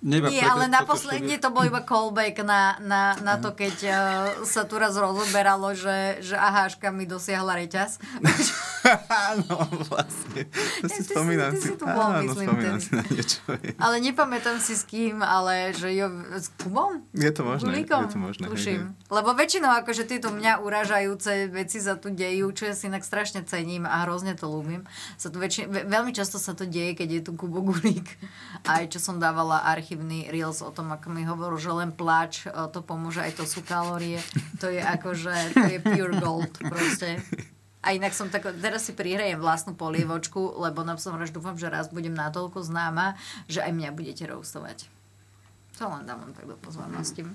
Neba, 0.03 0.35
Nie, 0.35 0.43
ale 0.43 0.67
naposledne 0.67 1.39
to 1.39 1.55
bol 1.55 1.63
iba 1.63 1.79
callback 1.87 2.43
na, 2.43 2.75
na, 2.83 3.15
na 3.23 3.39
to, 3.39 3.55
keď 3.55 3.77
uh, 3.87 3.95
sa 4.43 4.67
tu 4.67 4.75
raz 4.75 4.99
rozoberalo, 4.99 5.79
že, 5.79 6.19
že 6.19 6.35
aháška 6.35 6.91
mi 6.91 7.07
dosiahla 7.07 7.63
reťaz. 7.63 8.03
Áno, 9.07 9.63
vlastne. 9.91 10.51
To 10.83 10.87
si 10.91 11.03
spomínam 11.07 11.55
si. 11.55 11.63
Ty 11.63 11.67
si 11.71 11.75
tu 11.79 11.87
bol, 11.87 12.03
Áno, 12.03 12.35
myslím. 12.35 12.49
Ten. 12.59 12.79
Si 12.83 12.91
na 12.91 13.05
niečo. 13.07 13.39
Ale 13.79 13.97
nepamätám 14.03 14.59
si 14.59 14.75
s 14.75 14.83
kým, 14.83 15.23
ale 15.23 15.71
že 15.71 15.95
jo, 15.95 16.11
s 16.35 16.51
Kubom? 16.59 17.07
Je 17.15 17.31
to 17.31 17.47
možné. 17.47 17.71
Gulíkom? 17.71 18.03
Je 18.03 18.11
to 18.11 18.19
možné. 18.19 18.45
Tuším. 18.51 18.81
Hej, 18.91 19.07
Lebo 19.07 19.29
väčšinou 19.39 19.71
akože 19.87 20.03
tieto 20.11 20.35
mňa 20.35 20.67
uražajúce 20.67 21.47
veci 21.55 21.79
sa 21.79 21.95
tu 21.95 22.11
dejú, 22.11 22.51
čo 22.51 22.67
ja 22.67 22.75
si 22.75 22.91
inak 22.91 23.07
strašne 23.07 23.47
cením 23.47 23.87
a 23.87 24.03
hrozne 24.03 24.35
to 24.35 24.51
ľúbim. 24.51 24.83
Sa 25.15 25.31
tu 25.31 25.39
väčšin, 25.39 25.71
veľmi 25.71 26.11
často 26.11 26.43
sa 26.43 26.59
to 26.59 26.67
deje, 26.67 26.99
keď 26.99 27.09
je 27.09 27.23
tu 27.23 27.33
Kubo 27.39 27.63
Gulík. 27.63 28.19
Aj 28.67 28.83
čo 28.91 28.99
som 28.99 29.23
dávala 29.23 29.63
archív 29.69 29.92
archívny 29.93 30.33
reels 30.33 30.65
o 30.65 30.73
tom, 30.73 30.89
ako 30.89 31.13
mi 31.13 31.29
hovoril, 31.29 31.61
že 31.61 31.69
len 31.69 31.93
pláč, 31.93 32.49
e, 32.49 32.51
to 32.73 32.81
pomôže, 32.81 33.21
aj 33.21 33.37
to 33.37 33.45
sú 33.45 33.61
kalórie. 33.61 34.17
To 34.65 34.73
je 34.73 34.81
akože, 34.81 35.53
to 35.53 35.69
je 35.69 35.79
pure 35.85 36.17
gold 36.17 36.49
proste. 36.65 37.21
A 37.85 37.93
inak 37.93 38.17
som 38.17 38.33
tak, 38.33 38.49
teraz 38.57 38.89
si 38.89 38.97
prihrajem 38.97 39.37
vlastnú 39.37 39.77
polievočku, 39.77 40.57
lebo 40.65 40.81
nám 40.81 40.97
som 40.97 41.13
raz 41.21 41.29
dúfam, 41.29 41.61
že 41.61 41.69
raz 41.69 41.93
budem 41.93 42.17
natoľko 42.17 42.65
známa, 42.65 43.21
že 43.53 43.61
aj 43.61 43.69
mňa 43.69 43.91
budete 43.93 44.25
roustovať. 44.25 44.89
To 45.77 45.93
len 45.93 46.09
dávam 46.09 46.33
tak 46.33 46.49
do 46.49 46.57
pozornosti. 46.57 47.29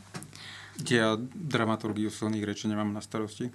Ja 0.90 1.14
dramaturgiu 1.30 2.10
silných 2.10 2.42
rečí 2.42 2.66
nemám 2.66 2.90
na 2.90 3.06
starosti. 3.06 3.54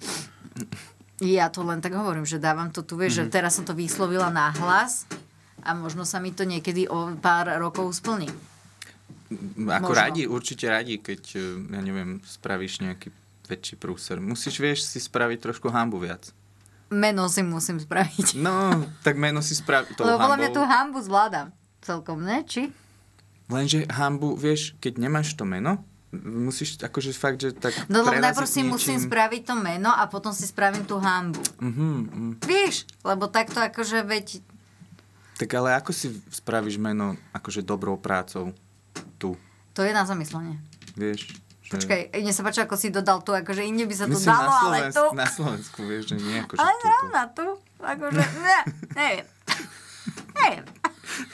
Ja 1.19 1.51
to 1.51 1.67
len 1.67 1.83
tak 1.83 1.91
hovorím, 1.91 2.23
že 2.23 2.39
dávam 2.39 2.71
to 2.71 2.87
tu, 2.87 2.95
vieš, 2.95 3.19
mm-hmm. 3.19 3.27
že 3.27 3.31
mhm. 3.31 3.35
teraz 3.35 3.51
som 3.59 3.67
to 3.67 3.75
vyslovila 3.75 4.31
na 4.31 4.47
hlas 4.55 5.03
a 5.59 5.75
možno 5.75 6.07
sa 6.07 6.23
mi 6.23 6.31
to 6.31 6.47
niekedy 6.47 6.87
o 6.87 7.11
pár 7.19 7.51
rokov 7.59 7.99
splní. 7.99 8.52
Ako 9.69 9.91
Možno. 9.91 9.99
radi, 9.99 10.23
určite 10.25 10.65
radi, 10.69 10.99
keď, 10.99 11.21
e, 11.35 11.41
ja 11.73 11.81
neviem, 11.81 12.19
spravíš 12.23 12.83
nejaký 12.83 13.11
väčší 13.47 13.75
prúser. 13.75 14.17
Musíš, 14.23 14.59
vieš, 14.59 14.87
si 14.87 14.99
spraviť 15.03 15.39
trošku 15.43 15.67
hambu 15.67 15.99
viac. 15.99 16.31
Meno 16.93 17.25
si 17.27 17.41
musím 17.41 17.81
spraviť. 17.81 18.37
No, 18.39 18.85
tak 19.01 19.17
meno 19.17 19.41
si 19.41 19.57
spraví 19.57 19.97
tou 19.97 20.05
Lebo 20.05 20.21
podľa 20.21 20.37
mňa 20.39 20.49
tú 20.53 20.63
hambu 20.63 20.99
zvládam 21.01 21.47
celkom, 21.81 22.21
ne? 22.21 22.45
Či? 22.45 22.69
Lenže 23.51 23.89
hambu, 23.91 24.39
vieš, 24.39 24.77
keď 24.79 25.01
nemáš 25.01 25.35
to 25.35 25.43
meno, 25.43 25.83
musíš 26.21 26.77
akože 26.77 27.11
fakt, 27.17 27.41
že 27.41 27.49
tak 27.57 27.73
No 27.89 28.05
lebo 28.05 28.21
najprv 28.21 28.47
si 28.47 28.61
musím 28.61 29.01
niečím. 29.01 29.09
spraviť 29.09 29.41
to 29.49 29.55
meno 29.57 29.89
a 29.89 30.05
potom 30.05 30.29
si 30.29 30.45
spravím 30.45 30.85
tú 30.85 31.01
hambu. 31.01 31.41
Mhm, 31.59 31.89
mhm. 31.89 32.31
Vieš? 32.45 32.85
Lebo 33.01 33.25
takto 33.27 33.57
akože 33.59 34.05
veď... 34.05 34.45
Tak 35.33 35.49
ale 35.57 35.73
ako 35.73 35.91
si 35.91 36.13
spravíš 36.29 36.77
meno 36.77 37.17
akože 37.33 37.65
dobrou 37.65 37.97
prácou 37.97 38.53
tu, 39.23 39.31
To 39.71 39.81
je 39.81 39.95
na 39.95 40.03
zamyslenie. 40.03 40.59
vieš? 40.93 41.31
Že... 41.63 41.71
Počkaj, 41.79 42.01
mne 42.11 42.33
sa 42.35 42.43
páči, 42.43 42.59
ako 42.59 42.75
si 42.75 42.91
dodal 42.91 43.23
tu, 43.23 43.31
akože 43.31 43.63
inde 43.63 43.87
by 43.87 43.95
sa 43.95 44.05
to 44.05 44.19
Myslím 44.19 44.35
dalo, 44.35 44.51
na, 44.51 44.59
ale 44.59 44.77
Slovensku, 44.91 44.99
tu... 44.99 45.15
na 45.15 45.27
Slovensku, 45.31 45.79
vieš, 45.87 46.03
že 46.11 46.15
nie 46.19 46.37
akože 46.43 46.59
Ale 46.59 46.71
tu, 46.75 46.87
tu. 47.33 47.47
akože, 47.79 48.19
ne, 48.19 48.57
neviem. 48.93 49.25
Neviem. 50.35 50.65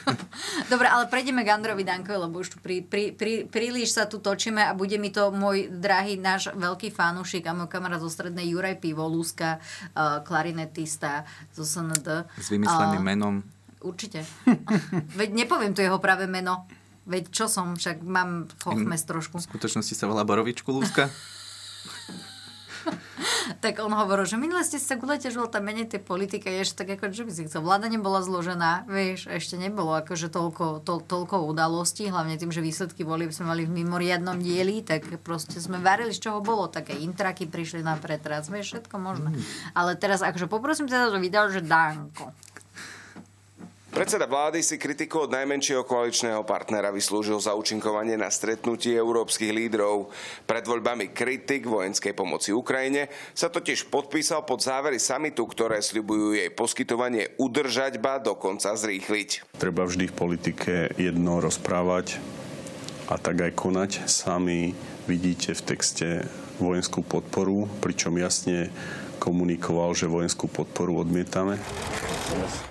Dobre, 0.72 0.86
ale 0.86 1.08
prejdeme 1.08 1.42
k 1.42 1.50
Androvi 1.50 1.82
Dankovi, 1.82 2.18
lebo 2.20 2.40
už 2.40 2.54
tu 2.54 2.56
pri, 2.60 2.84
pri, 2.84 3.10
pri, 3.10 3.48
príliš 3.48 3.96
sa 3.96 4.04
tu 4.06 4.22
točíme 4.22 4.60
a 4.60 4.72
bude 4.76 4.96
mi 5.00 5.10
to 5.10 5.34
môj 5.34 5.66
drahý 5.72 6.14
náš 6.14 6.52
veľký 6.52 6.92
fanúšik 6.92 7.46
a 7.48 7.56
môj 7.56 7.66
kamarát 7.66 7.98
zo 7.98 8.10
strednej 8.12 8.50
Juraj 8.50 8.78
Pivolúska, 8.78 9.58
uh, 9.58 10.20
klarinetista 10.22 11.24
zo 11.50 11.64
SND. 11.64 12.28
S 12.38 12.48
vymysleným 12.52 13.02
A- 13.02 13.08
menom. 13.08 13.34
Určite. 13.80 14.20
Veď 15.20 15.28
nepoviem 15.32 15.72
tu 15.72 15.80
jeho 15.80 15.96
práve 15.96 16.28
meno. 16.28 16.68
Veď 17.08 17.32
čo 17.32 17.46
som, 17.48 17.76
však 17.76 18.04
mám 18.04 18.50
hochmes 18.64 19.02
trošku. 19.08 19.40
V 19.40 19.48
skutočnosti 19.48 19.94
sa 19.96 20.06
volá 20.06 20.24
Borovičku 20.24 20.68
Lúska. 20.72 21.08
Tak 23.60 23.82
on 23.82 23.92
hovoril, 23.92 24.24
že 24.24 24.40
minule 24.40 24.62
ste 24.64 24.80
sa 24.80 24.96
gulete, 24.96 25.28
že 25.28 25.36
tam 25.50 25.66
menej 25.66 25.90
tej 25.90 26.00
politike, 26.00 26.48
ešte 26.48 26.86
tak 26.86 26.96
ako, 26.96 27.12
že 27.12 27.24
by 27.26 27.32
si 27.34 27.42
chcel. 27.50 27.60
Vláda 27.60 27.90
nebola 27.90 28.24
zložená, 28.24 28.88
vieš, 28.88 29.28
ešte 29.28 29.60
nebolo 29.60 29.92
akože 30.00 30.32
toľko, 30.32 30.80
to, 30.86 31.02
toľko 31.04 31.44
udalostí, 31.44 32.08
hlavne 32.08 32.40
tým, 32.40 32.54
že 32.54 32.64
výsledky 32.64 33.02
boli, 33.04 33.28
sme 33.28 33.52
mali 33.52 33.68
v 33.68 33.84
mimoriadnom 33.84 34.38
dieli, 34.40 34.80
tak 34.80 35.04
proste 35.20 35.58
sme 35.60 35.82
varili, 35.82 36.14
z 36.14 36.30
čoho 36.30 36.40
bolo. 36.40 36.70
Také 36.70 36.96
intraky 36.96 37.50
prišli 37.50 37.84
na 37.84 37.98
pretras, 38.00 38.48
vieš, 38.48 38.80
všetko 38.80 38.96
možné. 38.96 39.34
Ale 39.76 39.98
teraz 39.98 40.24
akože 40.24 40.46
poprosím 40.48 40.88
teda 40.88 41.12
do 41.12 41.18
videa, 41.20 41.50
že 41.50 41.60
Danko. 41.60 42.32
Predseda 43.90 44.30
vlády 44.30 44.62
si 44.62 44.78
kritiku 44.78 45.26
od 45.26 45.34
najmenšieho 45.34 45.82
koaličného 45.82 46.46
partnera 46.46 46.94
vyslúžil 46.94 47.42
za 47.42 47.58
účinkovanie 47.58 48.14
na 48.14 48.30
stretnutí 48.30 48.94
európskych 48.94 49.50
lídrov. 49.50 50.14
Pred 50.46 50.62
voľbami 50.62 51.10
kritik 51.10 51.66
vojenskej 51.66 52.14
pomoci 52.14 52.54
Ukrajine 52.54 53.10
sa 53.34 53.50
totiž 53.50 53.90
podpísal 53.90 54.46
pod 54.46 54.62
závery 54.62 55.02
samitu, 55.02 55.42
ktoré 55.42 55.82
sľubujú 55.82 56.38
jej 56.38 56.54
poskytovanie 56.54 57.34
udržať 57.34 57.98
ba 57.98 58.22
dokonca 58.22 58.70
zrýchliť. 58.78 59.58
Treba 59.58 59.82
vždy 59.82 60.06
v 60.06 60.14
politike 60.14 60.94
jedno 60.94 61.42
rozprávať 61.42 62.22
a 63.10 63.18
tak 63.18 63.42
aj 63.42 63.58
konať. 63.58 63.90
Sami 64.06 64.70
vidíte 65.10 65.50
v 65.58 65.66
texte 65.66 66.08
vojenskú 66.62 67.02
podporu, 67.02 67.66
pričom 67.82 68.14
jasne 68.22 68.70
komunikoval, 69.20 69.92
že 69.92 70.08
vojenskú 70.08 70.48
podporu 70.48 71.04
odmietame. 71.04 71.60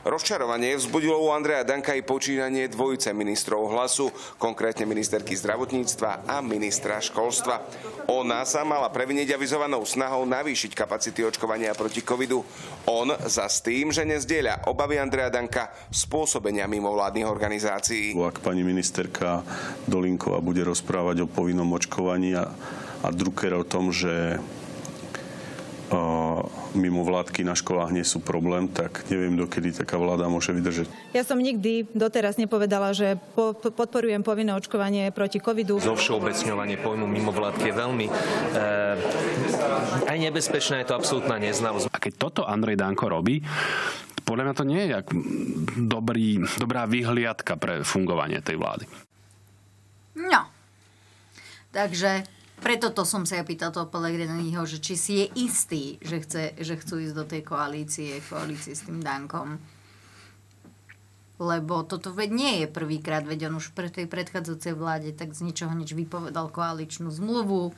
Rozčarovanie 0.07 0.79
vzbudilo 0.79 1.19
u 1.19 1.29
Andreja 1.35 1.67
Danka 1.67 1.93
i 1.93 2.01
počínanie 2.01 2.71
dvojice 2.71 3.13
ministrov 3.13 3.69
hlasu, 3.69 4.09
konkrétne 4.41 4.87
ministerky 4.89 5.37
zdravotníctva 5.37 6.25
a 6.25 6.41
ministra 6.41 6.97
školstva. 6.97 7.61
Ona 8.09 8.41
sa 8.47 8.65
mala 8.65 8.89
previniť 8.89 9.35
avizovanou 9.35 9.83
snahou 9.85 10.25
navýšiť 10.25 10.73
kapacity 10.73 11.21
očkovania 11.27 11.77
proti 11.77 12.01
covidu. 12.01 12.41
On 12.89 13.11
za 13.27 13.45
s 13.45 13.61
tým, 13.61 13.93
že 13.93 14.07
nezdieľa 14.07 14.65
obavy 14.71 14.97
Andreja 14.97 15.29
Danka 15.29 15.69
spôsobenia 15.93 16.65
mimovládnych 16.65 17.27
organizácií. 17.27 18.17
Ak 18.17 18.41
pani 18.41 18.65
ministerka 18.65 19.43
Dolinková 19.85 20.39
bude 20.41 20.63
rozprávať 20.65 21.27
o 21.27 21.27
povinnom 21.29 21.67
očkovaní 21.75 22.33
a, 22.33 22.49
a 23.03 23.07
Drucker 23.11 23.53
o 23.59 23.67
tom, 23.67 23.91
že 23.93 24.39
mimo 26.77 27.01
vládky 27.01 27.41
na 27.41 27.57
školách 27.57 27.89
nie 27.89 28.05
sú 28.05 28.21
problém, 28.21 28.69
tak 28.69 29.09
neviem, 29.09 29.33
dokedy 29.33 29.73
taká 29.73 29.97
vláda 29.97 30.29
môže 30.29 30.53
vydržať. 30.53 30.85
Ja 31.17 31.25
som 31.25 31.41
nikdy 31.41 31.89
doteraz 31.97 32.37
nepovedala, 32.37 32.93
že 32.93 33.17
po, 33.33 33.57
po, 33.57 33.73
podporujem 33.73 34.21
povinné 34.21 34.53
očkovanie 34.53 35.09
proti 35.09 35.41
covidu. 35.41 35.81
Zovšeobecňovanie 35.81 36.77
pojmu 36.77 37.09
mimovládky 37.09 37.65
je 37.69 37.73
veľmi 37.73 38.05
eh, 38.05 38.13
aj 40.05 40.17
nebezpečné, 40.29 40.85
je 40.85 40.93
to 40.93 40.97
absolútna 40.97 41.41
neznalosť. 41.41 41.89
A 41.89 41.97
keď 41.97 42.13
toto 42.17 42.41
Andrej 42.45 42.77
Danko 42.77 43.09
robí, 43.09 43.41
podľa 44.29 44.45
mňa 44.45 44.55
to 44.55 44.69
nie 44.69 44.81
je 44.85 44.89
jak 44.93 45.07
dobrý, 45.89 46.45
dobrá 46.61 46.85
vyhliadka 46.85 47.57
pre 47.57 47.81
fungovanie 47.81 48.37
tej 48.45 48.61
vlády. 48.61 48.85
No. 50.13 50.45
Takže 51.69 52.25
preto 52.59 52.91
to 52.91 53.07
som 53.07 53.23
sa 53.23 53.39
ja 53.39 53.43
pýtal 53.47 53.71
toho 53.71 53.87
Pellegriniho, 53.87 54.63
že 54.67 54.83
či 54.83 54.93
si 54.99 55.13
je 55.23 55.25
istý, 55.39 55.97
že, 56.03 56.21
chce, 56.21 56.43
že 56.59 56.75
chcú 56.75 56.99
ísť 57.01 57.15
do 57.15 57.25
tej 57.25 57.41
koalície, 57.47 58.19
koalície 58.27 58.75
s 58.75 58.85
tým 58.85 58.99
Dankom. 58.99 59.59
Lebo 61.39 61.87
toto 61.87 62.11
veď 62.11 62.29
nie 62.35 62.53
je 62.63 62.67
prvýkrát, 62.67 63.23
veď 63.23 63.47
on 63.47 63.63
už 63.63 63.71
pre 63.71 63.87
tej 63.87 64.11
predchádzajúcej 64.11 64.75
vláde 64.75 65.15
tak 65.15 65.31
z 65.31 65.47
ničoho 65.47 65.71
nič 65.71 65.95
vypovedal 65.95 66.51
koaličnú 66.51 67.07
zmluvu 67.07 67.71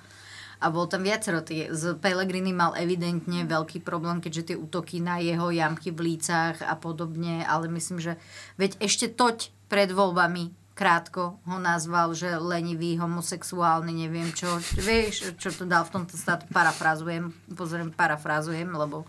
a 0.61 0.65
bol 0.69 0.89
tam 0.89 1.05
viacero. 1.05 1.41
Tie, 1.41 1.69
z 1.69 1.97
Pellegrini 1.97 2.53
mal 2.53 2.73
evidentne 2.77 3.45
veľký 3.45 3.85
problém, 3.85 4.17
keďže 4.17 4.53
tie 4.53 4.57
útoky 4.57 4.97
na 5.01 5.21
jeho 5.21 5.49
jamky 5.53 5.93
v 5.93 6.13
lícach 6.13 6.61
a 6.61 6.73
podobne, 6.73 7.45
ale 7.45 7.69
myslím, 7.69 8.01
že 8.01 8.17
veď 8.57 8.81
ešte 8.81 9.09
toť 9.13 9.53
pred 9.69 9.93
voľbami 9.93 10.60
krátko 10.81 11.37
ho 11.45 11.57
nazval, 11.61 12.17
že 12.17 12.41
lenivý, 12.41 12.97
homosexuálny, 12.97 13.93
neviem 13.93 14.33
čo. 14.33 14.49
Vieš, 14.81 15.37
čo 15.37 15.53
to 15.53 15.69
dal 15.69 15.85
v 15.85 16.01
tomto 16.01 16.17
státu? 16.17 16.49
Parafrazujem, 16.49 17.29
pozriem, 17.53 17.93
parafrazujem, 17.93 18.65
lebo 18.65 19.05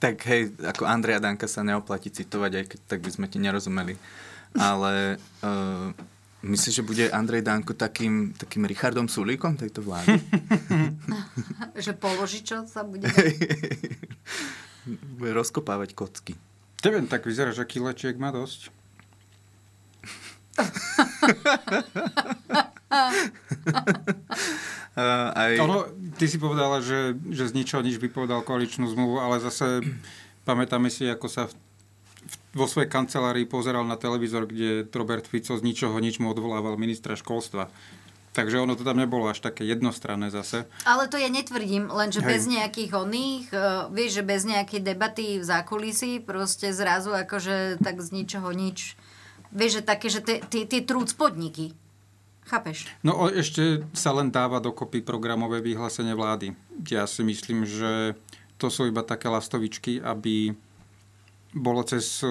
Tak 0.00 0.16
hej, 0.32 0.56
ako 0.64 0.88
Andreja 0.88 1.20
Danka 1.20 1.44
sa 1.44 1.60
neoplatí 1.60 2.08
citovať, 2.08 2.52
aj 2.56 2.64
keď 2.72 2.80
tak 2.88 3.04
by 3.04 3.10
sme 3.12 3.26
ti 3.28 3.36
nerozumeli. 3.36 4.00
Ale 4.56 5.20
uh, 5.44 5.92
myslíš, 6.40 6.80
že 6.80 6.88
bude 6.88 7.12
Andrej 7.12 7.44
Danko 7.44 7.76
takým, 7.76 8.32
takým 8.32 8.64
Richardom 8.64 9.12
Sulíkom 9.12 9.60
tejto 9.60 9.84
vlády? 9.84 10.16
že 11.84 11.92
položí, 11.92 12.40
čo 12.40 12.64
sa 12.64 12.80
bude... 12.80 13.04
bude 15.20 15.32
rozkopávať 15.36 15.92
kocky. 15.92 16.32
Neviem, 16.80 17.04
tak 17.04 17.28
vyzerá, 17.28 17.52
že 17.52 17.68
kilečiek 17.68 18.16
má 18.16 18.32
dosť. 18.32 18.79
Aj... 25.36 25.52
Ono, 25.62 25.86
ty 26.18 26.26
si 26.26 26.36
povedala, 26.36 26.82
že, 26.82 27.14
že 27.30 27.48
z 27.48 27.52
ničoho 27.54 27.80
nič 27.80 28.02
vypovedal 28.02 28.42
koaličnú 28.42 28.90
zmluvu, 28.90 29.22
ale 29.22 29.38
zase 29.38 29.80
pamätáme 30.48 30.90
si, 30.90 31.06
ako 31.06 31.26
sa 31.30 31.46
v, 31.46 31.54
v, 31.54 32.34
vo 32.58 32.66
svojej 32.66 32.90
kancelárii 32.90 33.46
pozeral 33.46 33.86
na 33.86 33.96
televízor, 33.96 34.50
kde 34.50 34.90
Robert 34.90 35.30
Fico 35.30 35.54
z 35.54 35.62
ničoho 35.62 35.94
nič 36.02 36.18
mu 36.18 36.34
odvolával 36.34 36.74
ministra 36.76 37.14
školstva. 37.14 37.70
Takže 38.30 38.62
ono 38.62 38.78
to 38.78 38.86
tam 38.86 38.94
nebolo 38.94 39.26
až 39.26 39.42
také 39.42 39.66
jednostranné 39.66 40.30
zase. 40.30 40.62
Ale 40.86 41.10
to 41.10 41.18
ja 41.18 41.26
netvrdím, 41.26 41.90
lenže 41.90 42.22
Hej. 42.22 42.30
bez 42.30 42.42
nejakých 42.46 42.90
oných, 42.94 43.44
uh, 43.50 43.90
vieš, 43.90 44.10
že 44.16 44.22
bez 44.22 44.46
nejakej 44.46 44.80
debaty 44.86 45.42
v 45.42 45.44
zákulisí, 45.44 46.22
proste 46.22 46.70
zrazu 46.70 47.10
akože 47.10 47.82
tak 47.82 47.98
z 47.98 48.22
ničoho 48.22 48.54
nič. 48.54 48.94
Vieš, 49.50 49.80
že 49.80 49.82
také, 49.82 50.06
že 50.10 50.20
tie- 50.22 50.86
trúc 50.86 51.10
podniky. 51.14 51.74
Chápeš? 52.46 52.90
No 53.06 53.30
ešte 53.30 53.86
sa 53.94 54.10
len 54.10 54.34
dáva 54.34 54.58
dokopy 54.58 55.06
programové 55.06 55.62
vyhlásenie 55.62 56.18
vlády. 56.18 56.58
Ja 56.90 57.06
si 57.06 57.22
myslím, 57.22 57.62
že 57.62 58.18
to 58.58 58.66
sú 58.72 58.90
iba 58.90 59.06
také 59.06 59.30
lastovičky, 59.30 60.02
aby 60.02 60.54
bolo 61.54 61.86
cez 61.86 62.26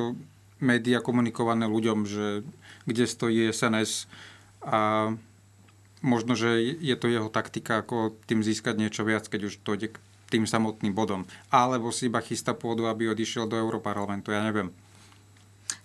média 0.60 1.00
komunikované 1.00 1.68
ľuďom, 1.72 2.04
že 2.04 2.44
kde 2.84 3.06
stojí 3.08 3.48
SNS 3.48 4.12
a 4.60 5.12
možno, 6.04 6.36
že 6.36 6.60
je 6.80 6.96
to 7.00 7.08
jeho 7.08 7.32
taktika, 7.32 7.84
ako 7.84 8.16
tým 8.28 8.44
získať 8.44 8.76
niečo 8.76 9.08
viac, 9.08 9.28
keď 9.28 9.52
už 9.52 9.64
dojde 9.64 9.96
k 9.96 9.98
tým 10.32 10.44
samotným 10.44 10.92
bodom. 10.92 11.24
Alebo 11.48 11.96
si 11.96 12.12
iba 12.12 12.20
chystá 12.20 12.52
pôdu, 12.52 12.88
aby 12.92 13.08
odišiel 13.08 13.48
do 13.48 13.56
Európarlamentu, 13.56 14.32
ja 14.36 14.44
neviem. 14.44 14.72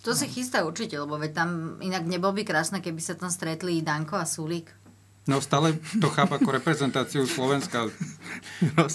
To 0.05 0.13
si 0.13 0.29
chystá 0.29 0.61
určite, 0.61 1.01
lebo 1.01 1.17
veď 1.17 1.31
tam 1.33 1.49
inak 1.81 2.05
nebol 2.05 2.29
by 2.29 2.45
krásne, 2.45 2.77
keby 2.77 3.01
sa 3.01 3.17
tam 3.17 3.33
stretli 3.33 3.81
Danko 3.81 4.21
a 4.21 4.29
Sulík. 4.29 4.69
No 5.25 5.41
stále 5.41 5.81
to 5.97 6.05
chápa 6.13 6.37
ako 6.37 6.53
reprezentáciu 6.53 7.25
Slovenska 7.25 7.89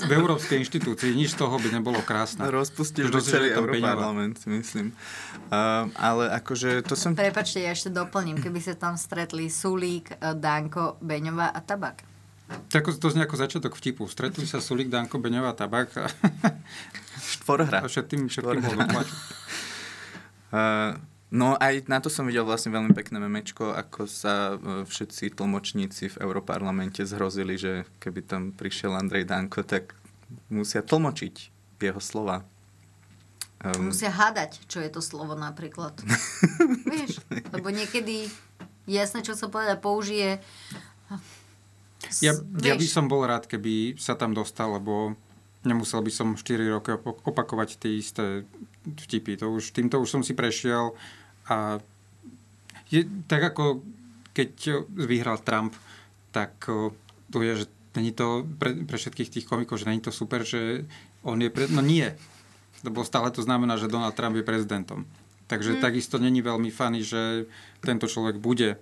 v 0.06 0.10
európskej 0.14 0.62
inštitúcii. 0.62 1.10
Nič 1.18 1.34
z 1.34 1.42
toho 1.42 1.58
by 1.58 1.74
nebolo 1.74 1.98
krásne. 2.06 2.46
Rozpustili 2.46 3.10
by 3.10 3.18
celý. 3.18 3.50
Europarlament, 3.50 4.38
myslím. 4.46 4.94
Uh, 5.50 5.90
ale 5.98 6.30
akože 6.38 6.86
to 6.86 6.94
som... 6.94 7.18
Prepačte, 7.18 7.58
ja 7.58 7.74
ešte 7.74 7.90
doplním, 7.90 8.38
keby 8.38 8.62
sa 8.62 8.78
tam 8.78 8.94
stretli 8.94 9.50
Sulík, 9.50 10.14
Danko, 10.38 11.02
Beňová 11.02 11.50
a 11.50 11.58
Tabak. 11.58 12.06
Tak 12.70 12.86
to 12.98 13.06
znie 13.10 13.26
ako 13.26 13.38
začiatok 13.38 13.74
vtipu. 13.78 14.10
Stretli 14.10 14.42
sa 14.42 14.58
Sulik, 14.58 14.90
Danko, 14.90 15.22
Beňová, 15.22 15.54
Tabak 15.54 15.90
a, 16.02 16.06
Štvorhra. 17.22 17.82
a 17.82 17.86
všetkým, 17.86 18.26
všetkým 18.26 18.62
bol. 18.62 19.06
Uh, 20.50 20.98
no 21.30 21.54
aj 21.58 21.86
na 21.86 22.02
to 22.02 22.10
som 22.10 22.26
videl 22.26 22.42
vlastne 22.42 22.74
veľmi 22.74 22.90
pekné 22.90 23.22
memečko, 23.22 23.70
ako 23.70 24.10
sa 24.10 24.54
uh, 24.54 24.82
všetci 24.82 25.38
tlmočníci 25.38 26.10
v 26.14 26.20
Europarlamente 26.26 27.06
zhrozili, 27.06 27.54
že 27.54 27.86
keby 28.02 28.20
tam 28.26 28.42
prišiel 28.50 28.98
Andrej 28.98 29.30
Danko, 29.30 29.62
tak 29.62 29.94
musia 30.50 30.82
tlmočiť 30.82 31.34
jeho 31.80 32.02
slova. 32.02 32.44
Um, 33.60 33.92
Musia 33.92 34.08
hádať, 34.08 34.64
čo 34.72 34.80
je 34.80 34.88
to 34.88 35.04
slovo 35.04 35.36
napríklad. 35.36 35.92
Vieš, 36.92 37.20
lebo 37.52 37.68
niekedy 37.68 38.32
jasné, 38.88 39.20
čo 39.20 39.36
sa 39.36 39.52
povedať, 39.52 39.84
použije 39.84 40.40
Ja, 42.24 42.32
ja 42.64 42.74
by 42.74 42.86
som 42.88 43.04
bol 43.04 43.28
rád, 43.28 43.44
keby 43.44 44.00
sa 44.00 44.16
tam 44.16 44.32
dostal, 44.32 44.80
lebo 44.80 45.12
nemusel 45.60 46.00
by 46.00 46.08
som 46.08 46.32
4 46.32 46.72
roky 46.72 46.96
opakovať 47.04 47.76
tie 47.76 48.00
isté 48.00 48.48
vtipy. 48.96 49.38
To 49.38 49.54
už, 49.54 49.70
týmto 49.70 50.00
už 50.00 50.10
som 50.10 50.22
si 50.24 50.34
prešiel 50.34 50.94
a 51.46 51.78
je, 52.90 53.06
tak 53.30 53.54
ako 53.54 53.84
keď 54.34 54.82
vyhral 54.90 55.38
Trump, 55.42 55.74
tak 56.30 56.54
to 57.30 57.38
je, 57.42 57.62
že 57.62 57.66
není 57.94 58.14
to 58.14 58.46
pre, 58.58 58.74
pre 58.86 58.96
všetkých 58.98 59.30
tých 59.30 59.46
komikov, 59.46 59.82
že 59.82 59.90
není 59.90 60.02
to 60.02 60.14
super, 60.14 60.46
že 60.46 60.86
on 61.26 61.42
je 61.42 61.50
pre... 61.50 61.66
No 61.66 61.82
nie, 61.82 62.06
lebo 62.86 63.02
stále 63.02 63.30
to 63.34 63.42
znamená, 63.42 63.76
že 63.76 63.90
Donald 63.90 64.14
Trump 64.14 64.38
je 64.38 64.46
prezidentom. 64.46 65.06
Takže 65.50 65.78
Mm. 65.78 65.82
takisto 65.82 66.16
není 66.22 66.40
veľmi 66.42 66.70
fany, 66.70 67.02
že 67.02 67.50
tento 67.82 68.06
človek 68.06 68.38
bude 68.38 68.78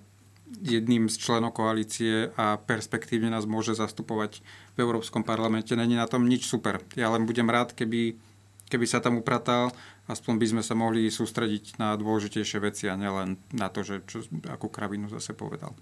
jedným 0.61 1.09
z 1.09 1.15
členov 1.17 1.53
koalície 1.57 2.33
a 2.37 2.57
perspektívne 2.57 3.29
nás 3.29 3.45
môže 3.45 3.77
zastupovať 3.77 4.41
v 4.73 4.77
Európskom 4.81 5.21
parlamente. 5.21 5.77
Není 5.77 5.97
na 5.97 6.09
tom 6.09 6.25
nič 6.25 6.45
super. 6.45 6.81
Ja 6.97 7.09
len 7.13 7.25
budem 7.25 7.49
rád, 7.49 7.73
keby, 7.73 8.17
keby 8.69 8.85
sa 8.89 9.01
tam 9.01 9.21
upratal, 9.21 9.73
aspoň 10.09 10.33
by 10.41 10.45
sme 10.49 10.63
sa 10.65 10.73
mohli 10.73 11.05
sústrediť 11.13 11.77
na 11.77 11.93
dôležitejšie 11.93 12.57
veci 12.59 12.89
a 12.89 12.97
nielen 12.97 13.37
na 13.53 13.69
to, 13.69 13.85
že 13.85 14.01
čo, 14.09 14.25
akú 14.49 14.67
kravinu 14.67 15.05
zase 15.07 15.37
povedal. 15.37 15.77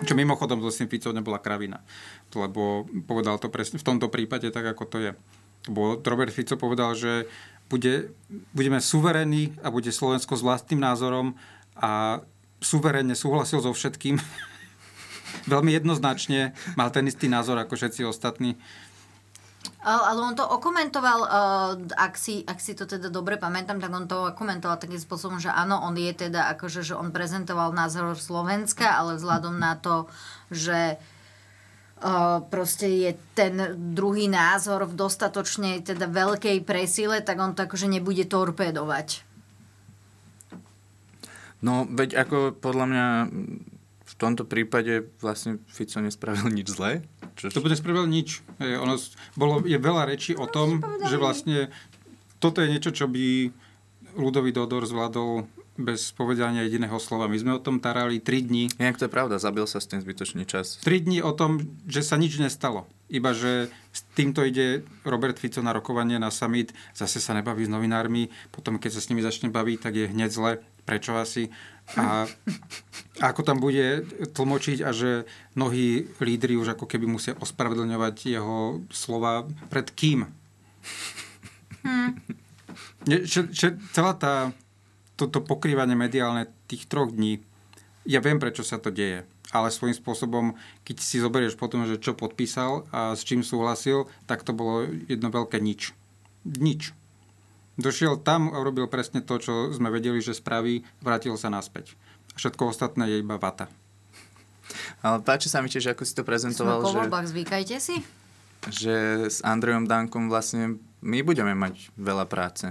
Čo 0.00 0.16
mimochodom 0.16 0.64
so 0.64 0.72
Ficov 0.72 1.12
nebola 1.12 1.36
kravina, 1.44 1.84
lebo 2.32 2.88
povedal 3.04 3.36
to 3.36 3.52
presne 3.52 3.76
v 3.76 3.84
tomto 3.84 4.08
prípade 4.08 4.48
tak, 4.48 4.72
ako 4.72 4.84
to 4.88 4.96
je. 4.96 5.12
Bo 5.68 6.00
Robert 6.00 6.32
Fico 6.32 6.56
povedal, 6.56 6.96
že 6.96 7.28
bude, 7.68 8.16
budeme 8.56 8.80
suverení 8.80 9.52
a 9.60 9.68
bude 9.68 9.92
Slovensko 9.92 10.40
s 10.40 10.42
vlastným 10.42 10.80
názorom 10.80 11.36
a 11.76 12.24
suverénne 12.64 13.12
súhlasil 13.12 13.60
so 13.60 13.76
všetkým. 13.76 14.16
Veľmi 15.52 15.76
jednoznačne 15.76 16.56
mal 16.80 16.88
ten 16.88 17.04
istý 17.04 17.28
názor 17.28 17.60
ako 17.60 17.76
všetci 17.76 18.08
ostatní. 18.08 18.56
Ale 19.80 20.20
on 20.20 20.36
to 20.36 20.44
okomentoval, 20.44 21.20
uh, 21.24 21.72
ak, 21.96 22.12
si, 22.20 22.44
ak 22.44 22.60
si 22.60 22.76
to 22.76 22.84
teda 22.84 23.08
dobre 23.08 23.40
pamätám, 23.40 23.80
tak 23.80 23.88
on 23.88 24.04
to 24.04 24.28
okomentoval 24.28 24.76
takým 24.76 25.00
spôsobom, 25.00 25.40
že 25.40 25.48
áno, 25.48 25.80
on 25.80 25.96
je 25.96 26.12
teda 26.12 26.52
akože, 26.52 26.84
že 26.84 26.92
on 26.92 27.08
prezentoval 27.08 27.72
názor 27.72 28.12
Slovenska, 28.12 28.92
ale 28.92 29.16
vzhľadom 29.16 29.56
na 29.56 29.80
to, 29.80 30.04
že 30.52 31.00
uh, 32.04 32.44
proste 32.52 32.92
je 32.92 33.10
ten 33.32 33.56
druhý 33.96 34.28
názor 34.28 34.84
v 34.84 35.00
dostatočne 35.00 35.80
teda 35.80 36.12
veľkej 36.12 36.60
presile, 36.60 37.24
tak 37.24 37.40
on 37.40 37.56
to 37.56 37.64
akože 37.64 37.88
nebude 37.88 38.28
torpédovať. 38.28 39.24
No, 41.64 41.88
veď 41.88 42.20
ako 42.20 42.52
podľa 42.52 42.84
mňa 42.84 43.06
v 44.10 44.14
tomto 44.18 44.42
prípade 44.42 45.06
vlastne 45.22 45.62
Fico 45.70 46.02
nespravil 46.02 46.50
nič 46.50 46.74
zlé. 46.74 47.06
Čo... 47.38 47.54
To 47.54 47.62
bude 47.62 47.78
spravil 47.78 48.10
nič. 48.10 48.42
Je, 48.58 48.74
ono, 48.74 48.98
bolo, 49.38 49.62
je 49.62 49.78
veľa 49.78 50.10
rečí 50.10 50.34
o 50.34 50.50
tom, 50.50 50.82
že 51.06 51.14
vlastne 51.14 51.70
toto 52.42 52.58
je 52.58 52.72
niečo, 52.74 52.90
čo 52.90 53.06
by 53.06 53.54
ľudový 54.18 54.50
Dodor 54.50 54.82
zvládol 54.82 55.46
bez 55.80 56.12
povedania 56.12 56.66
jediného 56.66 56.98
slova. 57.00 57.30
My 57.30 57.38
sme 57.40 57.56
o 57.56 57.62
tom 57.62 57.80
tarali 57.80 58.20
3 58.20 58.50
dní. 58.50 58.68
Inak 58.76 59.00
to 59.00 59.06
je 59.06 59.12
pravda, 59.12 59.40
zabil 59.40 59.64
sa 59.64 59.80
s 59.80 59.88
tým 59.88 60.02
zbytočný 60.02 60.44
čas. 60.44 60.76
3 60.84 61.06
dní 61.06 61.24
o 61.24 61.32
tom, 61.32 61.62
že 61.88 62.04
sa 62.04 62.20
nič 62.20 62.36
nestalo. 62.36 62.84
Iba, 63.08 63.32
že 63.32 63.72
s 63.90 64.06
týmto 64.14 64.44
ide 64.44 64.84
Robert 65.02 65.40
Fico 65.40 65.64
na 65.64 65.74
rokovanie 65.74 66.20
na 66.20 66.30
summit, 66.30 66.70
zase 66.92 67.18
sa 67.18 67.34
nebaví 67.34 67.66
s 67.66 67.72
novinármi, 67.72 68.28
potom 68.54 68.76
keď 68.76 68.98
sa 68.98 69.00
s 69.02 69.08
nimi 69.10 69.24
začne 69.24 69.50
baviť, 69.50 69.78
tak 69.80 69.94
je 69.96 70.06
hneď 70.10 70.30
zle. 70.30 70.52
Prečo 70.84 71.16
asi? 71.16 71.50
A 71.98 72.26
ako 73.20 73.40
tam 73.42 73.58
bude 73.58 74.06
tlmočiť 74.32 74.78
a 74.86 74.90
že 74.94 75.28
mnohí 75.58 76.06
lídry 76.22 76.56
už 76.56 76.78
ako 76.78 76.86
keby 76.86 77.06
musia 77.10 77.34
ospravedlňovať 77.36 78.16
jeho 78.30 78.80
slova 78.88 79.44
pred 79.68 79.90
kým? 79.92 80.30
Nie, 83.08 83.24
že, 83.24 83.48
že 83.48 83.80
celá 83.96 84.12
tá, 84.12 84.52
toto 85.16 85.40
pokrývanie 85.40 85.96
mediálne 85.96 86.52
tých 86.68 86.84
troch 86.84 87.12
dní, 87.12 87.40
ja 88.04 88.20
viem, 88.20 88.40
prečo 88.40 88.64
sa 88.64 88.80
to 88.80 88.92
deje, 88.92 89.24
ale 89.52 89.72
svojím 89.72 89.96
spôsobom, 89.96 90.44
keď 90.84 90.96
si 91.00 91.20
zoberieš 91.20 91.56
potom, 91.56 91.84
že 91.84 92.00
čo 92.00 92.16
podpísal 92.16 92.88
a 92.92 93.16
s 93.16 93.24
čím 93.24 93.44
súhlasil, 93.44 94.08
tak 94.24 94.44
to 94.44 94.56
bolo 94.56 94.88
jedno 95.08 95.28
veľké 95.28 95.60
nič. 95.60 95.92
Nič. 96.44 96.96
Došiel 97.80 98.20
tam 98.20 98.52
a 98.52 98.60
urobil 98.60 98.84
presne 98.92 99.24
to, 99.24 99.40
čo 99.40 99.72
sme 99.72 99.88
vedeli, 99.88 100.20
že 100.20 100.36
spraví, 100.36 100.84
vrátil 101.00 101.32
sa 101.40 101.48
naspäť. 101.48 101.96
A 102.32 102.36
všetko 102.36 102.68
ostatné 102.68 103.08
je 103.08 103.16
iba 103.24 103.40
vata. 103.40 103.72
Ale 105.00 105.24
páči 105.24 105.48
sa 105.48 105.64
mi 105.64 105.72
tiež, 105.72 105.96
ako 105.96 106.04
si 106.04 106.12
to 106.12 106.22
Sme 106.22 106.28
prezentoval, 106.28 106.84
po 106.84 106.92
že, 106.92 106.98
voľbách, 107.00 107.26
zvykajte 107.32 107.76
si. 107.80 107.96
že 108.68 109.26
s 109.32 109.40
Andrejom 109.40 109.88
Dankom 109.88 110.28
vlastne 110.28 110.76
my 111.00 111.24
budeme 111.24 111.56
mať 111.56 111.88
veľa 111.96 112.28
práce. 112.28 112.68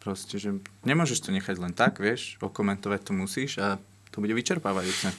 Proste, 0.00 0.40
že 0.40 0.56
nemôžeš 0.88 1.28
to 1.28 1.34
nechať 1.36 1.56
len 1.60 1.76
tak, 1.76 2.00
vieš, 2.00 2.40
okomentovať 2.40 3.00
to 3.04 3.12
musíš 3.12 3.60
a 3.60 3.76
to 4.10 4.24
bude 4.24 4.32
vyčerpávajúce. 4.32 5.12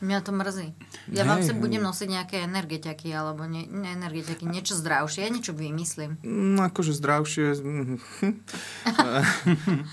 Mňa 0.00 0.24
to 0.24 0.32
mrzí. 0.32 0.72
Ja 1.12 1.28
vám 1.28 1.44
sem 1.44 1.60
budem 1.60 1.84
nosiť 1.84 2.08
nejaké 2.08 2.36
energetiaky, 2.48 3.12
alebo 3.12 3.44
nie, 3.44 3.68
nie 3.68 3.92
energetiaky, 3.92 4.48
niečo 4.48 4.72
zdravšie, 4.72 5.28
ja 5.28 5.30
niečo 5.30 5.52
vymyslím. 5.52 6.16
No, 6.24 6.64
akože 6.64 6.96
zdravšie... 6.96 7.60
mm, 7.60 8.00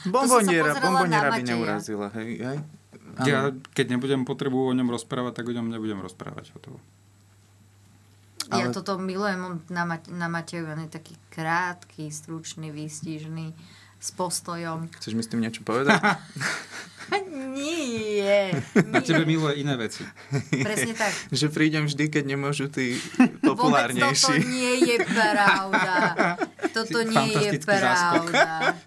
bomboniera, 0.16 0.80
bomboniera 0.80 1.30
by 1.36 1.44
neurazila, 1.44 2.08
hej, 2.16 2.40
hej. 2.40 2.58
Ja, 3.28 3.52
keď 3.76 3.98
nebudem 3.98 4.24
potrebu 4.24 4.70
o 4.70 4.72
ňom 4.72 4.94
rozprávať, 4.94 5.42
tak 5.42 5.50
o 5.50 5.56
ňom 5.56 5.68
nebudem 5.74 6.00
rozprávať. 6.00 6.54
Hotovo. 6.56 6.78
Ja 8.48 8.70
Ale- 8.70 8.76
toto 8.76 8.96
milujem 8.96 9.60
na, 9.68 9.84
Mate- 9.84 10.14
na 10.14 10.32
Matejovi, 10.32 10.72
on 10.72 10.88
je 10.88 10.92
taký 10.96 11.20
krátky, 11.34 12.08
stručný, 12.08 12.72
výstižný, 12.72 13.52
s 13.98 14.10
postojom. 14.14 14.90
Chceš 15.02 15.14
mi 15.18 15.24
s 15.26 15.30
tým 15.30 15.42
niečo 15.42 15.66
povedať? 15.66 15.98
Nie. 17.58 18.52
Na 18.92 19.00
tebe 19.00 19.24
miluje 19.24 19.64
iné 19.64 19.80
veci. 19.80 20.04
Presne 20.52 20.94
tak. 20.94 21.12
že 21.40 21.48
prídem 21.48 21.88
vždy, 21.88 22.12
keď 22.12 22.24
nemôžu 22.36 22.68
tí 22.68 23.00
Vôbec 23.00 23.40
toto 23.40 23.64
populárnejší. 23.64 24.44
nie 24.44 24.74
je 24.84 24.98
pravda. 25.08 25.96
Toto 26.78 27.02
nie 27.02 27.34
je 27.34 27.52
pravda. 27.58 28.78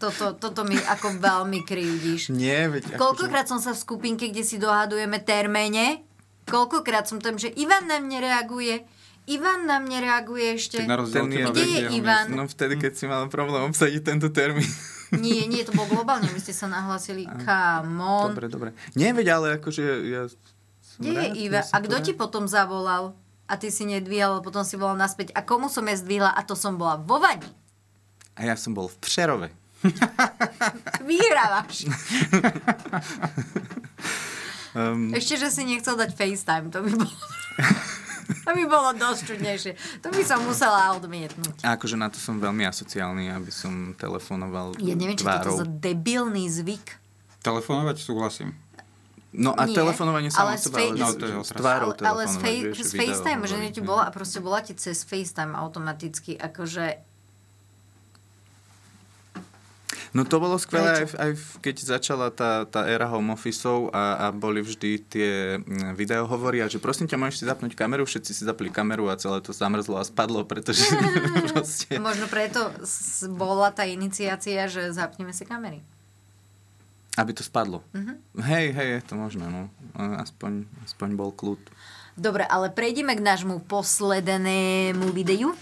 Toto, 0.00 0.32
toto 0.40 0.64
mi 0.64 0.78
ako 0.78 1.20
veľmi 1.20 1.60
krivdíš. 1.68 2.32
Nie, 2.32 2.72
veď... 2.72 2.96
Koľkokrát 2.96 3.44
som 3.44 3.60
sa 3.60 3.76
v 3.76 3.82
skupinke, 3.82 4.32
kde 4.32 4.40
si 4.40 4.56
dohadujeme 4.56 5.20
terméne, 5.20 6.00
koľkokrát 6.48 7.04
som 7.04 7.20
tam, 7.20 7.36
že 7.36 7.52
Ivan 7.52 7.84
na 7.90 8.00
mne 8.00 8.24
reaguje, 8.24 8.88
Ivan 9.26 9.66
na 9.66 9.82
mne 9.82 9.98
reaguje 10.06 10.54
ešte. 10.54 10.78
Ten 10.78 10.90
Kde 11.50 11.66
je 11.66 11.80
Ivan? 11.98 12.30
No 12.30 12.46
vtedy, 12.46 12.78
keď 12.78 12.92
si 12.94 13.04
mal 13.10 13.26
problém 13.26 13.66
obsadiť 13.66 14.02
tento 14.06 14.30
termín. 14.30 14.66
Nie, 15.14 15.46
nie, 15.46 15.62
to 15.62 15.70
bolo 15.70 16.02
globálne, 16.02 16.26
vy 16.34 16.42
ste 16.42 16.50
sa 16.50 16.66
nahlásili. 16.66 17.30
Come 17.46 18.02
on. 18.02 18.34
Dobre, 18.34 18.50
dobre. 18.50 18.70
Nie, 18.98 19.14
veď, 19.14 19.38
ale 19.38 19.46
akože 19.62 19.84
ja... 20.02 20.26
Kde 20.98 21.06
je 21.06 21.14
rád, 21.14 21.36
Iva? 21.38 21.62
ja 21.62 21.62
som 21.62 21.74
A 21.78 21.84
kto 21.86 21.96
to 22.02 22.04
ti 22.10 22.12
potom 22.18 22.50
zavolal? 22.50 23.14
A 23.46 23.54
ty 23.54 23.70
si 23.70 23.86
nedvíhal, 23.86 24.34
a 24.34 24.42
potom 24.42 24.66
si 24.66 24.74
volal 24.74 24.98
naspäť. 24.98 25.30
A 25.38 25.46
komu 25.46 25.70
som 25.70 25.86
ja 25.86 25.94
zdvihla? 25.94 26.34
A 26.34 26.42
to 26.42 26.58
som 26.58 26.74
bola 26.74 26.98
vo 26.98 27.22
Vani. 27.22 27.46
A 28.34 28.50
ja 28.50 28.58
som 28.58 28.74
bol 28.74 28.90
v 28.90 28.98
Přerove. 28.98 29.48
Vyhrávaš. 31.06 31.86
Um, 34.76 35.08
Ešte, 35.16 35.40
že 35.40 35.48
si 35.48 35.64
nechcel 35.64 35.96
dať 35.96 36.12
FaceTime, 36.12 36.68
to 36.68 36.84
by 36.84 36.92
bolo... 37.00 37.08
to 38.26 38.50
by 38.50 38.64
bolo 38.64 38.90
dosť 38.92 39.20
čudnejšie. 39.24 39.72
To 40.00 40.08
by 40.10 40.22
som 40.22 40.42
musela 40.42 40.92
odmietnúť. 40.92 41.62
a 41.62 41.74
akože 41.74 41.94
na 41.94 42.08
to 42.08 42.18
som 42.18 42.36
veľmi 42.36 42.62
asociálny, 42.62 43.30
aby 43.30 43.48
som 43.48 43.94
telefonoval 43.94 44.74
Ja 44.78 44.92
neviem, 44.92 45.14
čo 45.14 45.24
toto 45.24 45.34
tvárou. 45.52 45.56
za 45.56 45.66
debilný 45.66 46.46
zvyk. 46.46 46.98
Telefonovať 47.40 47.96
súhlasím. 47.96 48.50
No 49.30 49.52
a 49.52 49.68
Nie, 49.68 49.76
telefonovanie 49.76 50.32
sa 50.32 50.48
ale 50.48 50.56
od 50.56 50.58
z 50.58 50.64
seba, 50.64 50.76
fe- 50.76 50.88
ale 50.88 50.96
no, 50.96 51.06
to 51.12 51.24
je 51.24 51.34
s 51.36 51.52
tvárou 51.52 51.88
ale, 51.92 52.00
ale 52.00 52.22
z, 52.24 52.34
telefonovať, 52.34 52.40
fej, 52.40 52.58
video 52.64 52.96
FaceTime, 52.96 53.42
že 53.44 53.56
ti 53.68 53.82
bola 53.84 54.02
a 54.06 54.10
proste 54.10 54.38
bola 54.40 54.58
ti 54.64 54.72
cez 54.72 55.04
FaceTime 55.04 55.52
automaticky, 55.52 56.32
akože 56.34 56.84
No 60.16 60.24
to 60.24 60.40
bolo 60.40 60.56
skvelé, 60.56 61.04
aj, 61.04 61.12
aj 61.20 61.30
keď 61.60 61.76
začala 61.84 62.32
tá, 62.32 62.64
tá 62.64 62.88
éra 62.88 63.04
home 63.04 63.36
officeov 63.36 63.92
a, 63.92 64.16
a 64.16 64.26
boli 64.32 64.64
vždy 64.64 64.90
tie 65.04 65.60
mm, 65.60 65.92
video 65.92 66.24
hovoria, 66.24 66.72
že 66.72 66.80
prosím 66.80 67.04
ťa, 67.04 67.20
môžeš 67.20 67.44
si 67.44 67.44
zapnúť 67.44 67.76
kameru, 67.76 68.08
všetci 68.08 68.32
si 68.32 68.42
zapli 68.48 68.72
kameru 68.72 69.12
a 69.12 69.20
celé 69.20 69.44
to 69.44 69.52
zamrzlo 69.52 70.00
a 70.00 70.08
spadlo, 70.08 70.48
pretože 70.48 70.88
proste... 71.52 72.00
možno 72.00 72.32
preto 72.32 72.72
bola 73.36 73.68
tá 73.76 73.84
iniciácia, 73.84 74.64
že 74.72 74.88
zapneme 74.96 75.36
si 75.36 75.44
kamery. 75.44 75.84
Aby 77.20 77.36
to 77.36 77.44
spadlo. 77.44 77.84
Mhm. 77.92 78.40
Hej, 78.40 78.66
hej, 78.72 78.88
je 78.96 79.02
to 79.04 79.14
možné, 79.20 79.44
no. 79.52 79.68
Aspoň, 80.00 80.64
aspoň 80.88 81.08
bol 81.12 81.28
kľud. 81.28 81.60
Dobre, 82.16 82.48
ale 82.48 82.72
prejdeme 82.72 83.12
k 83.12 83.20
nášmu 83.20 83.68
poslednému 83.68 85.12
videu. 85.12 85.52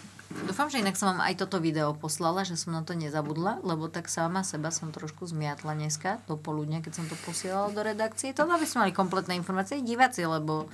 Dúfam, 0.42 0.66
že 0.66 0.82
inak 0.82 0.98
som 0.98 1.14
vám 1.14 1.22
aj 1.22 1.46
toto 1.46 1.62
video 1.62 1.94
poslala, 1.94 2.42
že 2.42 2.58
som 2.58 2.74
na 2.74 2.82
to 2.82 2.98
nezabudla, 2.98 3.62
lebo 3.62 3.86
tak 3.86 4.10
sama 4.10 4.42
seba 4.42 4.74
som 4.74 4.90
trošku 4.90 5.30
zmiatla 5.30 5.78
dneska 5.78 6.18
do 6.26 6.34
poludnia, 6.34 6.82
keď 6.82 6.92
som 6.98 7.06
to 7.06 7.14
posielala 7.22 7.70
do 7.70 7.86
redakcie. 7.86 8.34
To 8.34 8.42
aby 8.50 8.66
sme 8.66 8.86
mali 8.86 8.92
kompletné 8.92 9.38
informácie 9.38 9.78
diváci, 9.78 10.26
lebo 10.26 10.66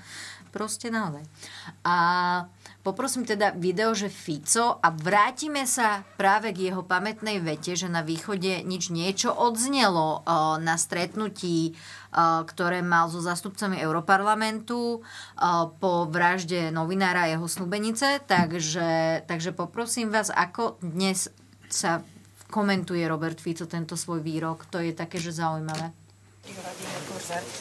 proste 0.48 0.88
naozaj. 0.88 1.22
A 1.84 1.96
poprosím 2.80 3.28
teda 3.28 3.52
video, 3.52 3.92
že 3.92 4.08
Fico 4.08 4.80
a 4.80 4.88
vrátime 4.88 5.68
sa 5.68 6.02
práve 6.16 6.56
k 6.56 6.72
jeho 6.72 6.80
pamätnej 6.80 7.40
vete, 7.40 7.76
že 7.76 7.92
na 7.92 8.00
východe 8.00 8.64
nič 8.64 8.88
niečo 8.88 9.30
odznelo 9.32 10.20
o, 10.20 10.56
na 10.56 10.80
stretnutí, 10.80 11.76
o, 11.76 12.44
ktoré 12.48 12.80
mal 12.80 13.12
so 13.12 13.20
zastupcami 13.20 13.76
Europarlamentu 13.78 14.80
o, 14.80 15.00
po 15.76 16.08
vražde 16.08 16.72
novinára 16.72 17.28
a 17.28 17.32
jeho 17.36 17.46
snúbenice. 17.46 18.24
Takže, 18.24 19.22
takže 19.28 19.52
poprosím 19.52 20.08
vás, 20.08 20.32
ako 20.32 20.80
dnes 20.80 21.28
sa 21.68 22.00
komentuje 22.50 23.06
Robert 23.06 23.38
Fico 23.38 23.68
tento 23.68 23.94
svoj 23.94 24.24
výrok. 24.24 24.66
To 24.72 24.82
je 24.82 24.90
také, 24.90 25.22
že 25.22 25.36
zaujímavé. 25.36 25.99
Vladimír. 26.58 26.98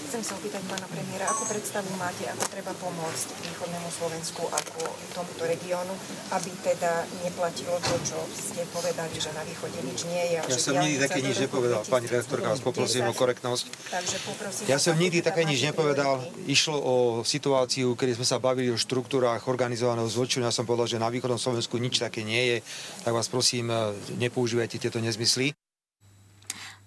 Chcem 0.09 0.21
sa 0.25 0.33
opýtať 0.33 0.65
pána 0.65 0.87
premiéra, 0.89 1.29
akú 1.29 1.45
predstavu 1.45 1.93
máte, 2.01 2.25
ako 2.25 2.43
treba 2.49 2.73
pomôcť 2.73 3.27
východnému 3.45 3.89
Slovensku 3.93 4.41
ako 4.49 4.81
tomuto 5.13 5.45
regiónu, 5.45 5.93
aby 6.33 6.49
teda 6.65 7.05
neplatilo 7.21 7.77
to, 7.85 7.93
čo 8.01 8.17
ste 8.33 8.65
povedali, 8.73 9.13
že 9.13 9.29
na 9.37 9.45
východe 9.45 9.77
nič 9.85 10.09
nie 10.09 10.23
je. 10.33 10.41
Ja 10.41 10.57
som 10.57 10.81
nikdy 10.81 10.97
také 11.05 11.19
nič 11.21 11.37
nepovedal. 11.45 11.85
Pani 11.85 12.07
redaktorka, 12.09 12.49
vás 12.49 12.63
poprosím 12.65 13.05
o 13.05 13.13
2010. 13.13 13.21
korektnosť. 13.21 13.65
Takže 13.93 14.17
poprosím 14.25 14.63
Ja 14.65 14.77
som 14.81 14.97
nikdy 14.97 15.19
také 15.21 15.45
nič 15.45 15.61
nepovedal. 15.61 16.25
Išlo 16.49 16.77
o 16.81 16.95
situáciu, 17.21 17.93
kedy 17.93 18.17
sme 18.17 18.25
sa 18.25 18.41
bavili 18.41 18.73
o 18.73 18.77
štruktúrách 18.79 19.45
organizovaného 19.45 20.09
zločinu. 20.09 20.49
Ja 20.49 20.55
som 20.55 20.65
povedal, 20.65 20.89
že 20.89 20.97
na 20.97 21.13
východnom 21.13 21.37
Slovensku 21.37 21.77
nič 21.77 22.01
také 22.01 22.25
nie 22.25 22.57
je. 22.57 22.57
Tak 23.05 23.13
vás 23.13 23.29
prosím, 23.29 23.69
nepoužívajte 24.17 24.81
tieto 24.81 24.97
nezmysly. 24.97 25.53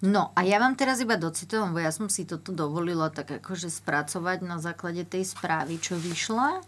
No 0.03 0.35
a 0.35 0.43
ja 0.43 0.59
vám 0.59 0.75
teraz 0.75 0.99
iba 0.99 1.15
docitujem, 1.15 1.71
lebo 1.71 1.79
ja 1.79 1.95
som 1.95 2.11
si 2.11 2.27
toto 2.27 2.51
dovolila 2.51 3.07
tak 3.07 3.39
akože 3.39 3.71
spracovať 3.71 4.43
na 4.43 4.59
základe 4.59 5.07
tej 5.07 5.23
správy, 5.23 5.79
čo 5.79 5.95
vyšla. 5.95 6.59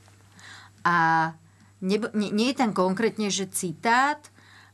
A 0.87 0.95
nebo, 1.83 2.07
nie, 2.15 2.31
nie 2.31 2.55
je 2.55 2.63
tam 2.63 2.71
konkrétne, 2.71 3.27
že 3.27 3.51
citát, 3.51 4.23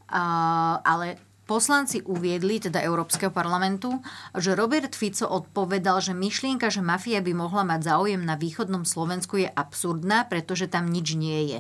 a, 0.06 0.78
ale 0.86 1.18
poslanci 1.50 2.06
uviedli, 2.06 2.62
teda 2.62 2.86
Európskeho 2.86 3.34
parlamentu, 3.34 3.98
že 4.38 4.54
Robert 4.54 4.94
Fico 4.94 5.26
odpovedal, 5.26 5.98
že 5.98 6.14
myšlienka, 6.14 6.70
že 6.70 6.86
mafia 6.86 7.18
by 7.18 7.34
mohla 7.34 7.66
mať 7.66 7.90
záujem 7.90 8.22
na 8.22 8.38
východnom 8.38 8.86
Slovensku 8.86 9.42
je 9.42 9.50
absurdná, 9.50 10.30
pretože 10.30 10.70
tam 10.70 10.86
nič 10.86 11.18
nie 11.18 11.50
je. 11.50 11.60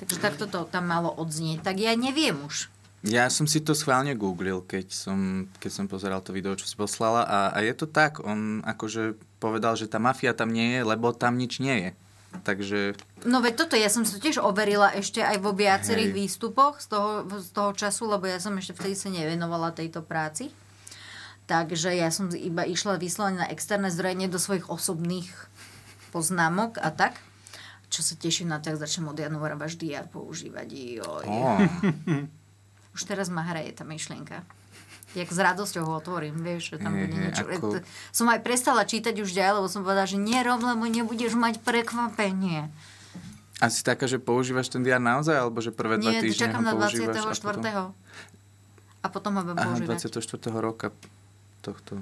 Takže 0.00 0.18
takto 0.24 0.48
to 0.48 0.64
tam 0.64 0.88
malo 0.88 1.12
odznieť. 1.12 1.60
Tak 1.60 1.76
ja 1.84 1.92
neviem 1.92 2.40
už. 2.48 2.72
Ja 3.06 3.30
som 3.30 3.46
si 3.46 3.62
to 3.62 3.70
schválne 3.70 4.18
googlil, 4.18 4.66
keď 4.66 4.90
som, 4.90 5.46
keď 5.62 5.70
som 5.70 5.86
pozeral 5.86 6.18
to 6.26 6.34
video, 6.34 6.58
čo 6.58 6.66
si 6.66 6.74
poslala 6.74 7.22
a, 7.22 7.38
a 7.54 7.62
je 7.62 7.70
to 7.70 7.86
tak. 7.86 8.18
On 8.26 8.58
akože 8.66 9.14
povedal, 9.38 9.78
že 9.78 9.86
tá 9.86 10.02
mafia 10.02 10.34
tam 10.34 10.50
nie 10.50 10.74
je, 10.74 10.80
lebo 10.82 11.14
tam 11.14 11.38
nič 11.38 11.62
nie 11.62 11.76
je. 11.86 11.90
Takže 12.42 12.98
No 13.24 13.38
veď 13.38 13.64
toto, 13.64 13.78
ja 13.78 13.86
som 13.86 14.02
si 14.02 14.18
to 14.18 14.20
tiež 14.20 14.42
overila 14.42 14.90
ešte 14.90 15.22
aj 15.22 15.38
vo 15.38 15.54
viacerých 15.54 16.10
Hej. 16.12 16.18
výstupoch 16.18 16.82
z 16.82 16.86
toho, 16.90 17.10
z 17.30 17.48
toho 17.54 17.70
času, 17.72 18.10
lebo 18.10 18.26
ja 18.26 18.42
som 18.42 18.58
ešte 18.58 18.74
vtedy 18.74 18.98
sa 18.98 19.08
nevenovala 19.08 19.70
tejto 19.70 20.02
práci. 20.02 20.50
Takže 21.46 21.94
ja 21.94 22.10
som 22.10 22.26
iba 22.34 22.66
išla 22.66 22.98
vyslovene 22.98 23.46
na 23.46 23.50
externé 23.54 23.86
zdroje, 23.94 24.18
nie 24.18 24.26
do 24.26 24.42
svojich 24.42 24.66
osobných 24.66 25.30
poznámok 26.10 26.82
a 26.82 26.90
tak. 26.90 27.22
Čo 27.86 28.02
sa 28.02 28.18
teším 28.18 28.50
na 28.50 28.58
to, 28.58 28.74
ak 28.74 28.82
začnem 28.82 29.14
od 29.14 29.14
januára 29.14 29.54
váš 29.54 29.78
DR 29.78 30.10
používať. 30.10 30.68
Joj. 30.74 31.24
Oh. 31.30 31.62
Už 32.96 33.04
teraz 33.04 33.28
ma 33.28 33.44
hraje 33.44 33.70
tá 33.70 33.84
myšlienka. 33.84 34.40
Jak 35.12 35.28
s 35.28 35.36
radosťou 35.36 35.84
ho 35.84 35.92
otvorím, 35.94 36.36
vieš, 36.36 36.72
že 36.72 36.76
tam 36.78 36.92
bude 36.92 37.08
je, 37.08 37.20
niečo. 37.22 37.44
ako- 37.44 37.84
Som 38.10 38.26
aj 38.26 38.40
prestala 38.40 38.82
čítať 38.82 39.16
už 39.16 39.30
ďalej, 39.30 39.52
lebo 39.54 39.68
som 39.68 39.80
povedala, 39.80 40.04
že 40.04 40.16
nie 40.16 40.36
rob, 40.38 40.58
lebo 40.58 40.82
nebudeš 40.82 41.32
mať 41.32 41.60
prekvapenie. 41.60 42.72
asi 43.56 43.80
taká, 43.80 44.04
že 44.04 44.16
používaš 44.16 44.68
ten 44.68 44.80
DR 44.80 44.96
naozaj, 44.98 45.32
alebo 45.32 45.60
že 45.60 45.72
prvé 45.72 45.96
dva 45.96 46.12
Nie, 46.12 46.20
týždne 46.20 46.40
čakám 46.48 46.60
ho 46.60 46.66
na 46.66 46.72
používaš 46.74 47.16
24. 47.36 47.92
A 49.00 49.06
potom 49.06 49.32
ho 49.32 49.42
budem 49.42 49.56
Aha, 49.56 49.64
používať. 49.70 49.96
24. 49.96 50.56
roka 50.58 50.92
tohto 51.60 52.00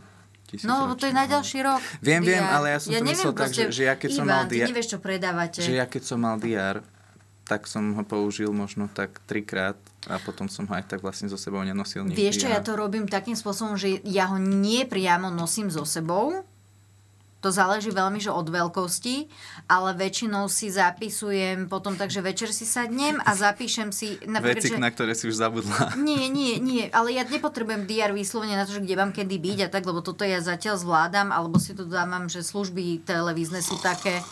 No, 0.63 0.87
lebo 0.87 0.95
to 0.95 1.07
je 1.07 1.13
na 1.13 1.27
ďalší 1.27 1.67
rok. 1.67 1.83
Viem, 1.99 2.23
viem, 2.23 2.39
DR. 2.39 2.47
ale 2.53 2.67
ja 2.71 2.79
som 2.79 2.91
to 2.91 3.03
myslel 3.05 3.35
tak, 3.35 3.51
že- 3.51 3.75
že 3.75 3.83
ja 3.85 3.95
keď 3.95 4.11
som 4.13 4.23
Ivan, 4.23 4.35
mal 4.37 4.45
ty 4.47 4.55
dia- 4.55 4.69
nevieš, 4.71 4.89
čo 4.89 4.99
predávate. 4.99 5.59
Že 5.61 5.73
ja 5.75 5.85
keď 5.85 6.03
som 6.05 6.19
mal 6.21 6.39
DR, 6.39 6.79
tak 7.45 7.67
som 7.67 7.83
ho 7.93 8.03
použil 8.03 8.51
možno 8.51 8.87
tak 8.89 9.19
trikrát 9.25 9.75
a 10.09 10.21
potom 10.21 10.47
som 10.49 10.69
ho 10.69 10.75
aj 10.77 10.85
tak 10.89 11.01
vlastne 11.01 11.33
so 11.33 11.41
sebou 11.41 11.65
nenosil 11.65 12.05
nikdy. 12.05 12.19
Vieš 12.19 12.45
čo, 12.45 12.49
a- 12.49 12.57
ja 12.57 12.61
to 12.61 12.77
robím 12.77 13.09
takým 13.09 13.37
spôsobom, 13.37 13.77
že 13.81 14.01
ja 14.05 14.29
ho 14.29 14.37
nie 14.37 14.85
priamo 14.85 15.33
nosím 15.33 15.73
so 15.73 15.89
sebou. 15.89 16.45
To 17.45 17.53
záleží 17.53 17.93
veľmi, 17.93 18.25
že 18.25 18.33
od 18.33 18.49
veľkosti, 18.49 19.29
ale 19.69 19.93
väčšinou 19.93 20.49
si 20.49 20.73
zapisujem 20.73 21.69
potom 21.69 21.93
tak, 21.93 22.09
že 22.09 22.25
večer 22.25 22.49
si 22.57 22.65
sadnem 22.65 23.21
a 23.21 23.37
zapíšem 23.37 23.93
si... 23.93 24.17
Veci, 24.41 24.73
že... 24.73 24.81
na 24.81 24.89
ktoré 24.89 25.13
si 25.13 25.29
už 25.29 25.37
zabudla. 25.37 25.93
Nie, 26.01 26.33
nie, 26.33 26.57
nie, 26.57 26.89
ale 26.89 27.13
ja 27.13 27.21
nepotrebujem 27.21 27.85
DR 27.85 28.17
vyslovene 28.17 28.57
na 28.57 28.65
to, 28.65 28.81
že 28.81 28.81
kde 28.81 28.97
mám 28.97 29.13
kedy 29.13 29.37
byť 29.37 29.59
a 29.61 29.69
tak, 29.69 29.85
lebo 29.85 30.01
toto 30.01 30.25
ja 30.25 30.41
zatiaľ 30.41 30.81
zvládam, 30.81 31.37
alebo 31.37 31.61
si 31.61 31.77
to 31.77 31.85
dávam, 31.85 32.33
že 32.33 32.41
služby 32.41 33.05
televízne 33.05 33.61
sú 33.61 33.77
také... 33.85 34.25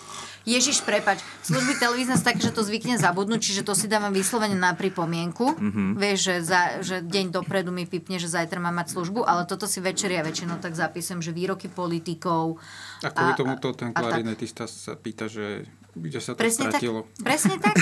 Ježiš, 0.42 0.82
prepač, 0.82 1.22
služby 1.46 1.78
televízne 1.78 2.18
sú 2.18 2.24
také, 2.26 2.42
že 2.42 2.50
to 2.50 2.66
zvykne 2.66 2.98
zabudnúť, 2.98 3.40
čiže 3.40 3.62
to 3.62 3.78
si 3.78 3.86
dávam 3.86 4.10
vyslovene 4.10 4.58
na 4.58 4.74
pripomienku. 4.74 5.54
Mhm. 5.54 5.84
Vieš, 5.98 6.18
že, 6.18 6.34
za, 6.42 6.62
že 6.82 6.96
deň 7.02 7.30
dopredu 7.30 7.70
mi 7.70 7.86
pipne, 7.86 8.18
že 8.18 8.26
zajtra 8.26 8.58
mám 8.58 8.74
mať 8.82 8.98
službu, 8.98 9.22
ale 9.22 9.46
toto 9.46 9.70
si 9.70 9.78
večer 9.78 10.10
ja 10.10 10.26
väčšinou 10.26 10.58
tak 10.58 10.74
zapisujem, 10.74 11.22
že 11.22 11.30
výroky 11.30 11.70
politikov. 11.70 12.58
A 13.06 13.10
kvôli 13.10 13.32
tomuto 13.38 13.74
ten 13.74 13.94
tak. 13.94 14.02
klarinetista 14.02 14.66
sa 14.66 14.98
pýta, 14.98 15.30
že 15.30 15.66
kde 15.92 16.18
sa 16.24 16.32
to 16.32 16.40
Presne 16.40 16.72
tak, 16.72 16.80
stratilo. 16.80 17.04
presne 17.20 17.56
tak. 17.60 17.76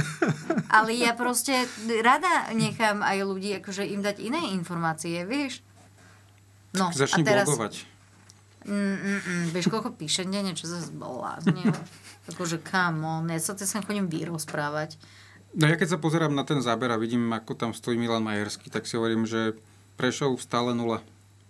Ale 0.80 0.96
ja 0.96 1.12
proste 1.12 1.68
rada 2.00 2.48
nechám 2.56 3.04
aj 3.04 3.20
ľudí, 3.20 3.60
akože 3.60 3.84
im 3.84 4.00
dať 4.00 4.16
iné 4.24 4.56
informácie, 4.56 5.28
vieš? 5.28 5.60
No, 6.72 6.88
Začni 6.88 7.20
a 7.20 7.26
teraz... 7.28 7.44
blogovať. 7.44 7.93
Mm, 8.64 8.96
mm, 8.96 9.20
mm, 9.20 9.44
vieš, 9.52 9.68
koľko 9.68 9.92
píše 9.92 10.24
denne, 10.24 10.56
čo 10.56 10.64
sa 10.64 10.80
zblázne. 10.80 11.62
Akože, 12.32 12.64
come 12.64 13.04
on, 13.04 13.28
ja 13.28 13.36
sa 13.36 13.52
te 13.52 13.68
sem 13.68 13.84
chodím 13.84 14.08
vyrozprávať. 14.08 14.96
No 15.54 15.68
ja 15.70 15.76
keď 15.78 15.94
sa 15.94 16.02
pozerám 16.02 16.34
na 16.34 16.42
ten 16.42 16.58
záber 16.64 16.90
a 16.90 16.98
vidím, 16.98 17.30
ako 17.30 17.54
tam 17.54 17.70
stojí 17.76 17.94
Milan 17.94 18.24
Majerský, 18.24 18.72
tak 18.72 18.88
si 18.88 18.96
hovorím, 18.98 19.28
že 19.28 19.54
Prešov 19.94 20.42
stále 20.42 20.74
nula. 20.74 20.98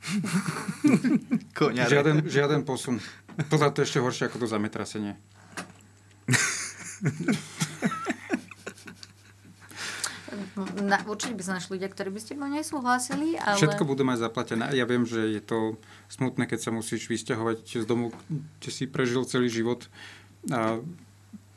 Žiaden, 1.88 2.28
žiaden 2.28 2.68
posun. 2.68 3.00
To 3.48 3.56
je 3.56 3.88
ešte 3.88 4.04
horšie 4.04 4.28
ako 4.28 4.44
to 4.44 4.46
zametrasenie. 4.50 5.16
Na, 10.54 11.02
určite 11.10 11.34
by 11.34 11.42
sa 11.42 11.58
našli 11.58 11.78
ľudia, 11.78 11.90
ktorí 11.90 12.14
by 12.14 12.20
s 12.22 12.30
tebou 12.30 12.46
nesúhlasili, 12.46 13.34
ale... 13.34 13.58
Všetko 13.58 13.82
budú 13.82 14.06
mať 14.06 14.22
zaplatené. 14.22 14.70
Ja 14.78 14.86
viem, 14.86 15.02
že 15.02 15.26
je 15.34 15.42
to 15.42 15.82
smutné, 16.06 16.46
keď 16.46 16.58
sa 16.62 16.70
musíš 16.70 17.10
vysťahovať 17.10 17.82
z 17.82 17.86
domu, 17.86 18.14
kde 18.62 18.70
si 18.70 18.86
prežil 18.86 19.26
celý 19.26 19.50
život 19.50 19.90
a 20.54 20.78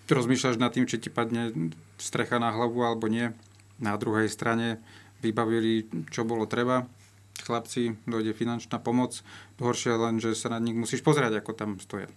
rozmýšľaš 0.10 0.58
nad 0.58 0.74
tým, 0.74 0.90
či 0.90 0.98
ti 0.98 1.10
padne 1.14 1.74
strecha 2.02 2.42
na 2.42 2.50
hlavu 2.50 2.82
alebo 2.82 3.06
nie. 3.06 3.36
Na 3.78 3.94
druhej 4.02 4.32
strane 4.34 4.82
vybavili, 5.22 5.86
čo 6.10 6.26
bolo 6.26 6.50
treba. 6.50 6.90
Chlapci, 7.38 7.94
dojde 8.10 8.34
finančná 8.34 8.82
pomoc. 8.82 9.22
Horšie 9.62 9.94
len, 9.94 10.18
že 10.18 10.34
sa 10.34 10.50
na 10.50 10.58
nich 10.58 10.74
musíš 10.74 11.06
pozerať, 11.06 11.38
ako 11.38 11.52
tam 11.54 11.78
stoja. 11.78 12.10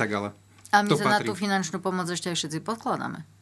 Tak 0.00 0.08
ale 0.08 0.28
A 0.72 0.80
my 0.80 0.88
to 0.88 0.96
sa 0.96 1.06
na 1.06 1.20
patrí. 1.20 1.28
tú 1.28 1.36
finančnú 1.36 1.78
pomoc 1.84 2.08
ešte 2.08 2.32
aj 2.32 2.36
všetci 2.40 2.58
podkladáme. 2.64 3.33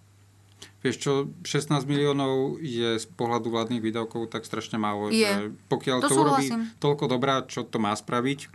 Vieš 0.83 0.97
čo, 0.99 1.13
16 1.47 1.87
miliónov 1.87 2.59
je 2.59 2.99
z 2.99 3.07
pohľadu 3.15 3.55
vládnych 3.55 3.83
výdavkov 3.83 4.31
tak 4.31 4.43
strašne 4.43 4.79
málo, 4.83 5.15
Je. 5.15 5.27
že 5.27 5.55
pokiaľ 5.71 5.99
To 6.03 6.09
to, 6.11 6.19
urobí 6.19 6.47
toľko 6.83 7.05
dobrá, 7.07 7.47
čo 7.47 7.63
to 7.63 7.79
má 7.79 7.95
spraviť, 7.95 8.51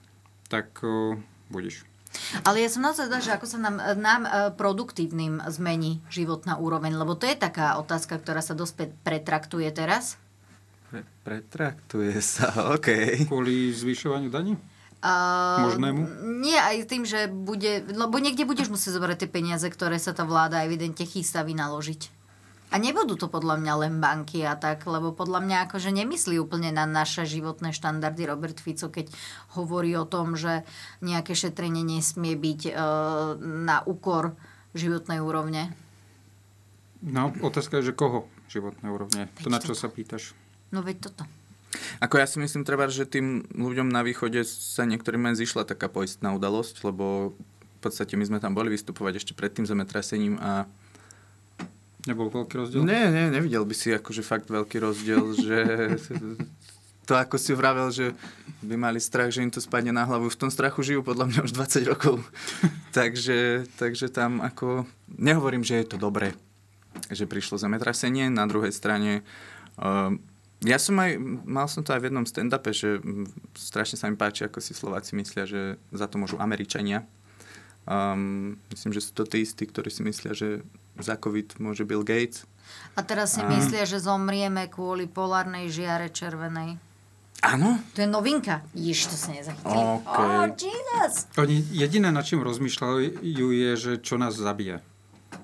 tak 0.52 0.72
uh, 0.84 1.16
budeš. 1.48 1.88
Ale 2.44 2.64
ja 2.64 2.70
som 2.72 2.84
naozaj 2.84 3.12
že 3.22 3.36
ako 3.36 3.46
sa 3.46 3.60
nám, 3.62 3.78
nám 4.00 4.26
e, 4.26 4.30
produktívnym 4.56 5.44
zmení 5.54 6.02
životná 6.10 6.58
úroveň, 6.58 6.98
lebo 6.98 7.14
to 7.14 7.30
je 7.30 7.38
taká 7.38 7.78
otázka, 7.78 8.18
ktorá 8.18 8.42
sa 8.42 8.58
dosť 8.58 8.90
pretraktuje 9.06 9.70
teraz. 9.70 10.18
Pre, 10.90 11.04
pretraktuje 11.22 12.18
sa, 12.24 12.50
OK. 12.76 12.90
Kvôli 13.28 13.70
zvyšovaniu 13.76 14.32
daní? 14.34 14.58
Uh, 14.98 15.70
Možnému? 15.70 16.02
Nie, 16.42 16.58
aj 16.58 16.90
tým, 16.90 17.06
že 17.06 17.30
bude, 17.30 17.86
lebo 17.86 18.18
niekde 18.18 18.50
budeš 18.50 18.74
musieť 18.74 18.98
zobrať 18.98 19.18
tie 19.26 19.30
peniaze, 19.30 19.68
ktoré 19.70 20.02
sa 20.02 20.12
tá 20.12 20.26
vláda 20.26 20.66
evidentne 20.66 21.06
chystá 21.06 21.46
vynaložiť. 21.46 22.18
A 22.68 22.76
nebudú 22.84 23.16
to 23.16 23.32
podľa 23.32 23.64
mňa 23.64 23.74
len 23.80 23.94
banky 24.04 24.44
a 24.44 24.60
tak, 24.60 24.84
lebo 24.84 25.16
podľa 25.16 25.40
mňa 25.40 25.58
akože 25.70 25.88
nemyslí 25.88 26.36
úplne 26.36 26.76
na 26.76 26.84
naše 26.84 27.24
životné 27.24 27.72
štandardy 27.72 28.28
Robert 28.28 28.60
Fico, 28.60 28.92
keď 28.92 29.08
hovorí 29.56 29.96
o 29.96 30.04
tom, 30.04 30.36
že 30.36 30.68
nejaké 31.00 31.32
šetrenie 31.32 31.88
nesmie 31.88 32.36
byť 32.36 32.62
e, 32.68 32.72
na 33.40 33.88
úkor 33.88 34.36
životnej 34.76 35.24
úrovne. 35.24 35.72
No, 37.00 37.32
otázka 37.40 37.80
je, 37.80 37.94
že 37.94 37.94
koho 37.96 38.28
životné 38.52 38.92
úrovne? 38.92 39.32
Veď 39.40 39.44
to 39.48 39.50
na 39.54 39.60
čo 39.64 39.72
to. 39.72 39.80
sa 39.80 39.88
pýtaš? 39.88 40.36
No 40.76 40.84
veď 40.84 41.08
toto. 41.08 41.24
Ako 42.00 42.18
ja 42.18 42.26
si 42.26 42.40
myslím 42.40 42.64
treba, 42.64 42.88
že 42.88 43.04
tým 43.04 43.44
ľuďom 43.52 43.92
na 43.92 44.02
východe 44.02 44.42
sa 44.48 44.88
niektorým 44.88 45.28
len 45.28 45.36
zišla 45.36 45.68
taká 45.68 45.92
poistná 45.92 46.32
udalosť, 46.34 46.82
lebo 46.88 47.36
v 47.78 47.80
podstate 47.84 48.18
my 48.18 48.26
sme 48.26 48.40
tam 48.42 48.58
boli 48.58 48.74
vystupovať 48.74 49.22
ešte 49.22 49.34
pred 49.38 49.54
tým 49.54 49.68
zemetrasením 49.68 50.40
a 50.42 50.66
Nebol 52.08 52.32
veľký 52.32 52.56
rozdiel? 52.56 52.88
Nie, 52.88 53.12
nie, 53.12 53.28
nevidel 53.28 53.68
by 53.68 53.76
si 53.76 53.92
akože 53.92 54.24
fakt 54.24 54.48
veľký 54.48 54.80
rozdiel, 54.80 55.36
že 55.46 55.60
to 57.04 57.20
ako 57.20 57.36
si 57.36 57.52
vravel, 57.52 57.92
že 57.92 58.16
by 58.64 58.80
mali 58.80 59.04
strach, 59.04 59.32
že 59.32 59.44
im 59.44 59.52
to 59.52 59.60
spadne 59.60 59.92
na 59.92 60.08
hlavu. 60.08 60.32
V 60.32 60.40
tom 60.40 60.48
strachu 60.48 60.88
žijú 60.88 61.04
podľa 61.04 61.28
mňa 61.28 61.40
už 61.44 61.52
20 61.52 61.92
rokov. 61.92 62.24
takže, 62.98 63.68
takže 63.76 64.08
tam 64.08 64.40
ako... 64.40 64.88
Nehovorím, 65.20 65.68
že 65.68 65.84
je 65.84 65.88
to 65.92 65.98
dobré, 66.00 66.32
že 67.12 67.28
prišlo 67.28 67.60
zemetrasenie. 67.60 68.32
Na 68.32 68.48
druhej 68.48 68.72
strane... 68.72 69.28
Uh, 69.76 70.16
ja 70.66 70.82
som 70.82 70.98
aj, 70.98 71.22
mal 71.46 71.70
som 71.70 71.86
to 71.86 71.94
aj 71.94 72.02
v 72.02 72.08
jednom 72.10 72.26
stand-upe, 72.26 72.74
že 72.74 72.98
strašne 73.54 73.94
sa 73.94 74.10
mi 74.10 74.18
páči, 74.18 74.50
ako 74.50 74.58
si 74.58 74.74
Slováci 74.74 75.14
myslia, 75.14 75.46
že 75.46 75.78
za 75.94 76.10
to 76.10 76.18
môžu 76.18 76.42
Američania. 76.42 77.06
Um, 77.88 78.58
myslím, 78.74 78.92
že 78.92 79.06
sú 79.06 79.14
to 79.14 79.24
tí 79.24 79.46
istí, 79.46 79.64
ktorí 79.70 79.94
si 79.94 80.02
myslia, 80.02 80.34
že 80.34 80.66
za 80.98 81.16
COVID 81.16 81.62
môže 81.62 81.86
Bill 81.86 82.02
Gates. 82.02 82.50
A 82.98 83.06
teraz 83.06 83.38
si 83.38 83.42
a... 83.42 83.48
myslia, 83.48 83.86
že 83.86 84.02
zomrieme 84.02 84.66
kvôli 84.68 85.06
polárnej 85.06 85.70
žiare 85.70 86.10
červenej. 86.10 86.82
Áno? 87.46 87.78
To 87.94 88.02
je 88.02 88.10
novinka. 88.10 88.66
Již, 88.74 89.14
to 89.14 89.16
sa 89.16 89.30
nezachytili. 89.30 89.78
Okay. 90.02 90.26
Oh, 90.26 90.50
Jesus! 90.58 91.30
Oni 91.38 91.62
jediné, 91.70 92.10
na 92.10 92.26
čím 92.26 92.42
rozmýšľajú, 92.42 93.22
je, 93.54 93.72
že 93.78 93.92
čo 94.02 94.18
nás 94.18 94.34
zabije. 94.34 94.82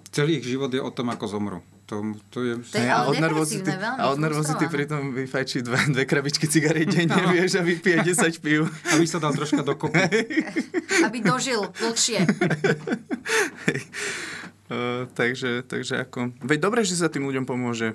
Celý 0.10 0.42
ich 0.42 0.46
život 0.50 0.74
je 0.74 0.82
o 0.82 0.90
tom, 0.90 1.14
ako 1.14 1.26
zomru. 1.30 1.60
To, 1.94 2.02
to 2.34 2.40
je... 2.42 2.54
To 2.74 2.78
je 2.82 2.90
a 2.90 3.06
od 3.06 3.22
nervozity, 3.22 3.70
a 3.70 4.10
od 4.10 4.18
nervozity 4.18 4.66
pritom 4.66 5.14
vyfajčí 5.14 5.62
dve, 5.62 5.78
dve 5.94 6.04
krabičky 6.10 6.50
cigaret 6.50 6.90
denne, 6.90 7.22
vieš, 7.30 7.62
a 7.62 7.62
vypije 7.62 8.02
10 8.02 8.42
pív. 8.42 8.66
Aby 8.90 9.06
sa 9.06 9.22
dal 9.22 9.38
troška 9.38 9.62
dokopy. 9.62 10.02
Aby 11.06 11.22
dožil 11.22 11.70
dlhšie. 11.78 12.26
Uh, 14.74 15.06
takže, 15.14 15.62
takže 15.70 16.02
ako... 16.02 16.34
Veď 16.42 16.60
dobre, 16.66 16.82
že 16.82 16.98
sa 16.98 17.14
tým 17.14 17.30
ľuďom 17.30 17.46
pomôže. 17.46 17.94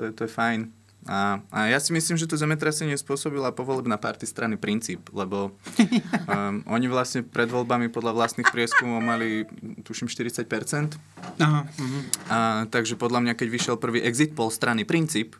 To 0.00 0.08
je, 0.08 0.10
to 0.16 0.24
je 0.24 0.30
fajn. 0.32 0.72
A, 1.04 1.44
a 1.52 1.68
ja 1.68 1.76
si 1.76 1.92
myslím, 1.92 2.16
že 2.16 2.24
to 2.24 2.40
zemetrasenie 2.40 2.96
spôsobila 2.96 3.52
povolebná 3.52 4.00
party 4.00 4.24
strany 4.24 4.56
Princíp, 4.56 5.12
lebo 5.12 5.52
um, 6.32 6.64
oni 6.64 6.86
vlastne 6.88 7.20
pred 7.20 7.48
voľbami 7.48 7.92
podľa 7.92 8.16
vlastných 8.16 8.48
prieskumov 8.48 9.04
mali, 9.04 9.44
tuším, 9.84 10.08
40%. 10.08 10.48
Aha, 11.44 11.60
uh-huh. 11.68 12.02
A, 12.32 12.38
takže 12.72 12.96
podľa 12.96 13.20
mňa, 13.20 13.32
keď 13.36 13.48
vyšiel 13.52 13.76
prvý 13.76 14.00
exit 14.00 14.32
poll 14.32 14.48
strany 14.48 14.88
Princíp, 14.88 15.36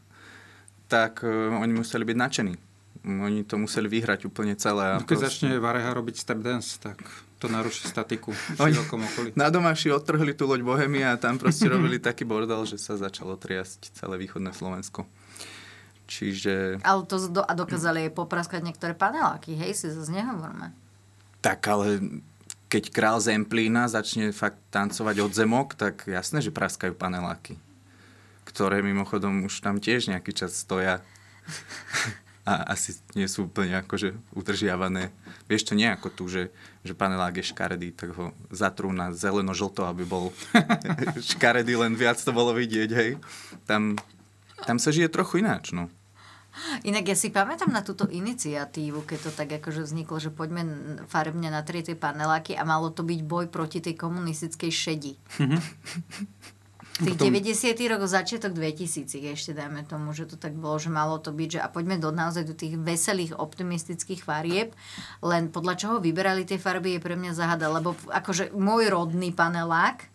tak 0.93 1.25
uh, 1.25 1.57
oni 1.57 1.73
museli 1.73 2.05
byť 2.05 2.17
nadšení. 2.21 2.55
Oni 3.05 3.45
to 3.45 3.61
museli 3.61 3.89
vyhrať 3.89 4.29
úplne 4.29 4.57
celé. 4.57 4.97
No, 4.97 5.05
keď 5.05 5.29
proste... 5.29 5.49
začne 5.49 5.61
Vareha 5.61 5.93
robiť 5.93 6.17
step 6.17 6.41
dance, 6.41 6.81
tak 6.81 7.05
to 7.37 7.53
naruší 7.53 7.85
statiku 7.85 8.33
v 8.33 8.57
širokom 8.57 9.05
okolí. 9.05 9.29
Na 9.37 9.53
domáši 9.53 9.93
odtrhli 9.93 10.33
tú 10.33 10.49
loď 10.49 10.65
Bohemia 10.65 11.13
a 11.13 11.21
tam 11.21 11.37
proste 11.37 11.69
robili 11.69 12.01
taký 12.01 12.25
bordel, 12.25 12.65
že 12.65 12.81
sa 12.81 12.97
začalo 12.97 13.37
triasť 13.37 13.93
celé 13.93 14.17
východné 14.17 14.57
Slovensko. 14.57 15.05
Čiže... 16.05 16.85
Ale 16.85 17.09
to 17.09 17.17
do, 17.33 17.41
a 17.41 17.53
dokázali 17.57 18.09
aj 18.09 18.13
popraskať 18.13 18.61
niektoré 18.61 18.93
paneláky, 18.93 19.57
hej, 19.57 19.73
si 19.73 19.87
zase 19.89 20.13
nehovorme. 20.13 20.77
Tak 21.41 21.65
ale 21.65 22.21
keď 22.69 22.91
král 22.91 23.19
Zemplína 23.23 23.89
začne 23.89 24.35
fakt 24.35 24.59
tancovať 24.75 25.17
od 25.25 25.33
zemok, 25.33 25.79
tak 25.79 26.05
jasné, 26.11 26.43
že 26.43 26.53
praskajú 26.53 26.93
paneláky. 26.93 27.57
Ktoré 28.45 28.85
mimochodom 28.85 29.49
už 29.49 29.65
tam 29.65 29.81
tiež 29.81 30.13
nejaký 30.13 30.35
čas 30.37 30.59
stoja. 30.59 31.01
a 32.45 32.77
asi 32.77 33.01
nie 33.17 33.25
sú 33.25 33.49
úplne 33.49 33.81
akože 33.81 34.13
udržiavané. 34.37 35.09
Vieš 35.49 35.73
to 35.73 35.75
nie 35.79 35.89
ako 35.89 36.13
tu, 36.13 36.25
že, 36.29 36.53
že 36.85 36.93
panelák 36.93 37.41
je 37.41 37.49
škaredý, 37.49 37.89
tak 37.97 38.13
ho 38.13 38.37
zatrú 38.53 38.93
na 38.93 39.17
zeleno-žlto, 39.17 39.89
aby 39.89 40.05
bol 40.05 40.29
škaredý, 41.33 41.81
len 41.81 41.97
viac 41.97 42.21
to 42.21 42.37
bolo 42.37 42.53
vidieť, 42.53 42.91
hej. 42.93 43.17
Tam, 43.65 43.97
tam 44.63 44.79
sa 44.79 44.95
žije 44.95 45.11
trochu 45.11 45.43
ináč, 45.43 45.75
no. 45.75 45.91
Inak 46.87 47.11
ja 47.11 47.17
si 47.19 47.35
pamätám 47.35 47.75
na 47.75 47.83
túto 47.83 48.07
iniciatívu, 48.07 49.03
keď 49.03 49.19
to 49.27 49.31
tak 49.35 49.51
akože 49.59 49.83
vzniklo, 49.91 50.23
že 50.23 50.31
poďme 50.31 50.63
farebne 51.11 51.51
na 51.51 51.67
tie 51.67 51.99
paneláky 51.99 52.55
a 52.55 52.63
malo 52.63 52.95
to 52.95 53.03
byť 53.03 53.21
boj 53.27 53.51
proti 53.51 53.83
tej 53.83 53.99
komunistickej 53.99 54.71
šedi. 54.71 55.19
Tých 56.95 57.19
potom... 57.19 57.35
90. 57.35 57.75
rokov, 57.91 58.07
začiatok 58.07 58.55
2000 58.55 59.19
ešte 59.35 59.51
dajme 59.51 59.83
tomu, 59.83 60.15
že 60.15 60.31
to 60.31 60.39
tak 60.39 60.55
bolo, 60.55 60.79
že 60.79 60.95
malo 60.95 61.19
to 61.19 61.35
byť, 61.35 61.59
že 61.59 61.61
a 61.61 61.67
poďme 61.67 61.99
do 61.99 62.15
naozaj 62.15 62.47
do 62.47 62.55
tých 62.55 62.79
veselých, 62.79 63.35
optimistických 63.35 64.23
farieb, 64.23 64.71
len 65.19 65.51
podľa 65.51 65.75
čoho 65.75 65.95
vyberali 65.99 66.47
tie 66.47 66.55
farby 66.55 66.95
je 66.95 67.01
pre 67.03 67.19
mňa 67.19 67.35
zahada, 67.35 67.67
lebo 67.67 67.99
akože 68.15 68.55
môj 68.55 68.95
rodný 68.95 69.35
panelák 69.35 70.07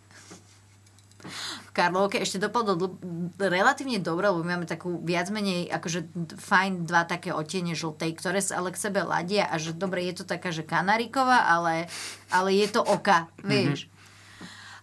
Karlovke 1.79 2.19
ešte 2.19 2.43
dopadol 2.43 2.99
relatívne 3.39 4.03
dobre, 4.03 4.27
lebo 4.27 4.43
máme 4.43 4.67
takú 4.67 4.99
viac 4.99 5.31
menej 5.31 5.71
akože 5.71 6.11
fajn 6.35 6.83
dva 6.83 7.07
také 7.07 7.31
otiene 7.31 7.71
žltej, 7.71 8.19
ktoré 8.19 8.43
sa 8.43 8.59
ale 8.59 8.75
k 8.75 8.83
sebe 8.83 9.07
ladia 9.07 9.47
a 9.47 9.55
že 9.55 9.71
dobre, 9.71 10.03
je 10.11 10.19
to 10.19 10.25
taká, 10.27 10.51
že 10.51 10.67
kanáriková, 10.67 11.47
ale, 11.47 11.87
ale 12.27 12.51
je 12.59 12.67
to 12.67 12.83
oka, 12.83 13.31
vieš. 13.39 13.87
Mm-hmm 13.87 13.97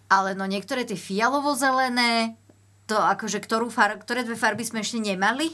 ale 0.07 0.35
no 0.35 0.47
niektoré 0.47 0.87
tie 0.87 0.95
fialovo-zelené, 0.95 2.39
to 2.87 2.95
akože 2.95 3.43
ktorú 3.43 3.67
far, 3.67 3.99
ktoré 3.99 4.23
dve 4.23 4.39
farby 4.39 4.63
sme 4.63 4.79
ešte 4.79 5.03
nemali? 5.03 5.51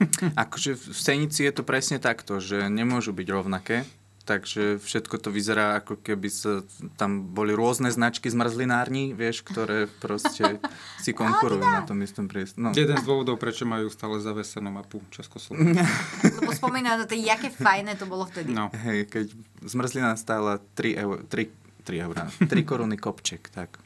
akože 0.44 0.78
v 0.78 0.98
Senici 0.98 1.44
je 1.44 1.52
to 1.52 1.62
presne 1.66 2.00
takto, 2.00 2.40
že 2.40 2.72
nemôžu 2.72 3.12
byť 3.12 3.28
rovnaké, 3.28 3.84
takže 4.28 4.76
všetko 4.76 5.16
to 5.24 5.32
vyzerá 5.32 5.80
ako 5.80 6.04
keby 6.04 6.28
sa, 6.28 6.60
tam 7.00 7.32
boli 7.32 7.56
rôzne 7.56 7.88
značky 7.88 8.28
zmrzlinární, 8.28 9.16
vieš, 9.16 9.40
ktoré 9.40 9.88
proste 9.88 10.60
si 11.04 11.16
konkurujú 11.16 11.64
na 11.64 11.88
tom 11.88 11.96
istom 12.04 12.28
priestore. 12.28 12.60
No. 12.60 12.70
Jeden 12.76 13.00
z 13.00 13.04
dôvodov, 13.08 13.40
prečo 13.40 13.64
majú 13.64 13.88
stále 13.88 14.20
zavesenú 14.20 14.68
mapu 14.68 15.00
Československa. 15.08 15.88
Lebo 16.44 16.52
spomínam 16.52 17.00
na 17.00 17.08
to, 17.08 17.16
jaké 17.16 17.48
fajné 17.48 17.96
to 17.96 18.04
bolo 18.04 18.28
vtedy. 18.28 18.52
No. 18.52 18.68
Hej, 18.84 19.08
keď 19.08 19.32
zmrzlina 19.64 20.12
stála 20.20 20.60
3, 20.76 21.00
eur, 21.00 21.24
3 21.24 21.68
3 21.88 22.04
eurá. 22.04 22.28
3 22.44 22.52
koruny 22.68 23.00
kopček, 23.00 23.48
tak. 23.48 23.80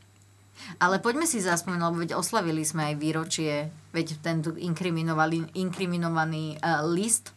Ale 0.83 0.99
poďme 0.99 1.27
si 1.27 1.39
zaspomenúť, 1.39 1.87
lebo 1.87 2.03
veď 2.03 2.11
oslavili 2.19 2.67
sme 2.67 2.91
aj 2.91 2.95
výročie, 2.99 3.71
veď 3.95 4.07
ten 4.19 4.43
inkriminovaný, 4.43 5.47
inkriminovaný 5.55 6.59
uh, 6.59 6.83
list 6.87 7.31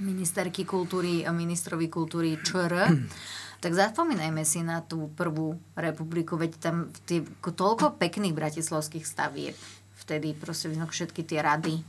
ministerky 0.00 0.64
kultúry, 0.64 1.24
ministrovi 1.28 1.88
kultúry 1.88 2.36
ČR. 2.42 2.72
tak 3.64 3.72
zapomínajme 3.72 4.44
si 4.44 4.60
na 4.60 4.84
tú 4.84 5.08
prvú 5.16 5.56
republiku, 5.74 6.36
veď 6.36 6.52
tam 6.60 6.76
tie, 7.08 7.24
toľko 7.40 7.96
pekných 7.96 8.36
bratislavských 8.36 9.02
stavieb. 9.02 9.56
Vtedy 9.96 10.36
proste 10.36 10.70
všetky 10.70 11.24
tie 11.24 11.40
rady. 11.42 11.82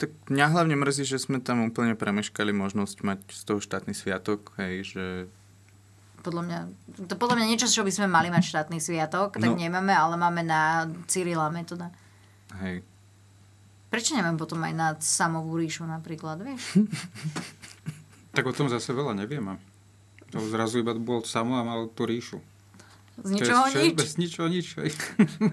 Tak 0.00 0.16
mňa 0.32 0.46
hlavne 0.48 0.80
mrzí, 0.80 1.04
že 1.04 1.20
sme 1.20 1.44
tam 1.44 1.68
úplne 1.68 1.92
premeškali 1.92 2.56
možnosť 2.56 2.96
mať 3.04 3.20
z 3.36 3.42
toho 3.44 3.60
štátny 3.60 3.92
sviatok, 3.92 4.56
hej, 4.56 4.96
že 4.96 5.04
podľa 6.20 6.42
mňa, 6.44 6.58
to 7.08 7.14
podľa 7.16 7.40
mňa 7.40 7.46
niečo, 7.48 7.68
čo 7.68 7.80
by 7.80 7.92
sme 7.92 8.08
mali 8.08 8.28
mať 8.28 8.44
štátny 8.44 8.76
sviatok, 8.76 9.40
tak 9.40 9.50
no. 9.52 9.56
nemáme, 9.56 9.92
ale 9.92 10.20
máme 10.20 10.44
na 10.44 10.84
Cyrila 11.08 11.48
metoda. 11.48 11.88
Hej. 12.60 12.84
Prečo 13.90 14.14
nemáme 14.14 14.38
potom 14.38 14.62
aj 14.62 14.74
na 14.74 14.88
samovú 15.02 15.58
ríšu 15.58 15.82
napríklad, 15.82 16.38
vieš? 16.40 16.78
tak 18.36 18.46
o 18.46 18.54
tom 18.54 18.70
zase 18.70 18.94
veľa 18.94 19.18
nevieme. 19.18 19.58
To 20.30 20.38
zrazu 20.46 20.78
iba 20.78 20.94
bol 20.94 21.26
samo 21.26 21.58
a 21.58 21.66
mal 21.66 21.90
tú 21.90 22.06
ríšu. 22.06 22.38
Z 23.20 23.30
ničoho 23.34 23.66
nič. 23.74 23.94
Bez 23.98 24.14
ničoho 24.16 24.46
nič. 24.46 24.66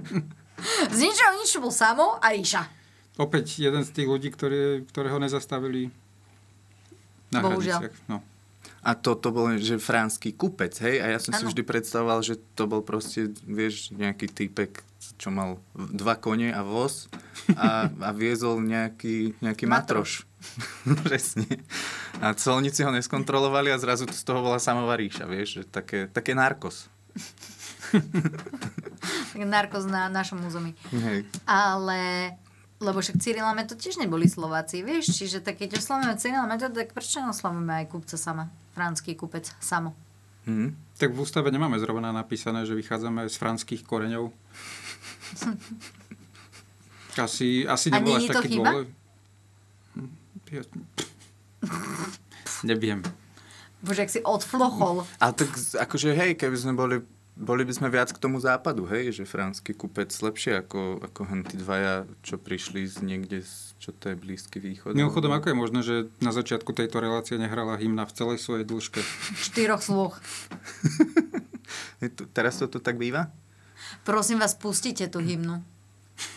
Z 0.94 0.98
ničoho 1.02 1.34
nič 1.42 1.52
bol 1.58 1.74
samo 1.74 2.22
a 2.22 2.30
ríša. 2.30 2.70
Opäť 3.18 3.58
jeden 3.58 3.82
z 3.82 3.90
tých 3.90 4.08
ľudí, 4.08 4.30
ktoré, 4.30 4.86
ktorého 4.86 5.18
nezastavili 5.18 5.90
na 7.34 7.42
Bohužiaľ. 7.42 7.82
hraniciach. 7.82 7.98
No. 8.06 8.22
A 8.86 8.94
to, 8.94 9.18
to 9.18 9.34
bol, 9.34 9.50
že 9.58 9.82
franský 9.82 10.32
kupec, 10.38 10.78
hej? 10.80 11.02
A 11.02 11.12
ja 11.12 11.20
som 11.20 11.34
si 11.34 11.44
Áno. 11.44 11.50
vždy 11.50 11.66
predstavoval, 11.66 12.22
že 12.22 12.40
to 12.54 12.70
bol 12.70 12.86
proste, 12.86 13.34
vieš, 13.44 13.90
nejaký 13.92 14.30
typek, 14.30 14.86
čo 15.18 15.30
mal 15.30 15.62
dva 15.74 16.18
kone 16.18 16.54
a 16.54 16.62
voz 16.62 17.10
a, 17.54 17.90
a 17.90 18.10
viezol 18.14 18.62
nejaký, 18.62 19.38
nejaký 19.42 19.66
matroš. 19.66 20.26
Presne. 21.06 21.66
A 22.22 22.34
colníci 22.38 22.86
ho 22.86 22.92
neskontrolovali 22.94 23.74
a 23.74 23.82
zrazu 23.82 24.06
z 24.10 24.24
toho 24.26 24.42
bola 24.42 24.62
samová 24.62 24.98
ríša, 24.98 25.26
vieš, 25.26 25.62
že 25.62 25.64
také, 25.66 26.00
také 26.10 26.38
narkos. 26.38 26.90
Narkos 29.38 29.86
na 29.86 30.10
našom 30.10 30.42
území. 30.44 30.74
Hej. 30.92 31.30
Ale 31.46 32.34
lebo 32.78 33.02
však 33.02 33.18
Cyrila 33.18 33.58
Metod 33.58 33.82
tiež 33.82 33.98
neboli 33.98 34.30
Slováci, 34.30 34.86
vieš, 34.86 35.18
čiže 35.18 35.42
tak 35.42 35.58
keď 35.58 35.82
oslavujeme 35.82 36.14
Cyrila 36.22 36.46
Metod, 36.46 36.78
tak 36.78 36.94
prečo 36.94 37.18
neoslavujeme 37.26 37.74
aj 37.82 37.86
kupca 37.90 38.18
sama? 38.22 38.54
Franský 38.78 39.18
kupec 39.18 39.50
samo. 39.58 39.98
Hm. 40.46 40.78
Tak 41.02 41.12
v 41.12 41.20
ústave 41.20 41.50
nemáme 41.50 41.82
zrovna 41.82 42.14
napísané, 42.14 42.64
že 42.70 42.78
vychádzame 42.78 43.26
z 43.28 43.36
franských 43.36 43.82
koreňov. 43.82 44.30
Asi, 47.18 47.66
asi 47.66 47.90
A 47.90 47.98
nebol 47.98 48.14
až 48.16 48.30
taký 48.30 48.62
chyba? 48.62 48.86
ja- 50.48 50.70
Neviem. 52.62 53.02
Bože, 53.80 54.02
ak 54.02 54.12
si 54.12 54.22
odflochol. 54.22 55.06
A 55.18 55.34
tak 55.34 55.50
akože 55.54 56.14
hej, 56.14 56.34
keby 56.34 56.58
sme 56.58 56.74
boli, 56.74 56.98
boli 57.34 57.62
by 57.62 57.74
sme 57.74 57.90
viac 57.90 58.10
k 58.10 58.18
tomu 58.18 58.38
západu, 58.38 58.86
hej, 58.88 59.14
že 59.14 59.24
franský 59.26 59.74
kupec 59.74 60.10
lepšie 60.10 60.62
ako, 60.62 61.06
ako 61.06 61.22
hen 61.26 61.42
tí 61.42 61.56
dvaja, 61.56 62.06
čo 62.22 62.38
prišli 62.38 62.86
z 62.86 63.02
niekde, 63.02 63.42
z, 63.42 63.78
čo 63.78 63.94
to 63.94 64.10
je 64.10 64.16
Blízky 64.18 64.58
východ. 64.58 64.94
Mimochodom, 64.94 65.30
ako 65.32 65.48
je 65.50 65.58
možné, 65.58 65.80
že 65.82 65.96
na 66.18 66.30
začiatku 66.30 66.74
tejto 66.74 66.98
relácie 66.98 67.38
nehrala 67.38 67.78
hymna 67.78 68.06
v 68.06 68.14
celej 68.14 68.38
svojej 68.42 68.66
dĺžke? 68.66 69.02
Štyroch 69.38 69.82
slôch. 69.82 70.18
Teraz 72.38 72.58
to 72.58 72.66
tu 72.66 72.78
tak 72.78 72.98
býva? 72.98 73.30
Prosím 74.04 74.40
vás, 74.40 74.56
pustite 74.56 75.08
tú 75.08 75.20
hymnu. 75.20 75.64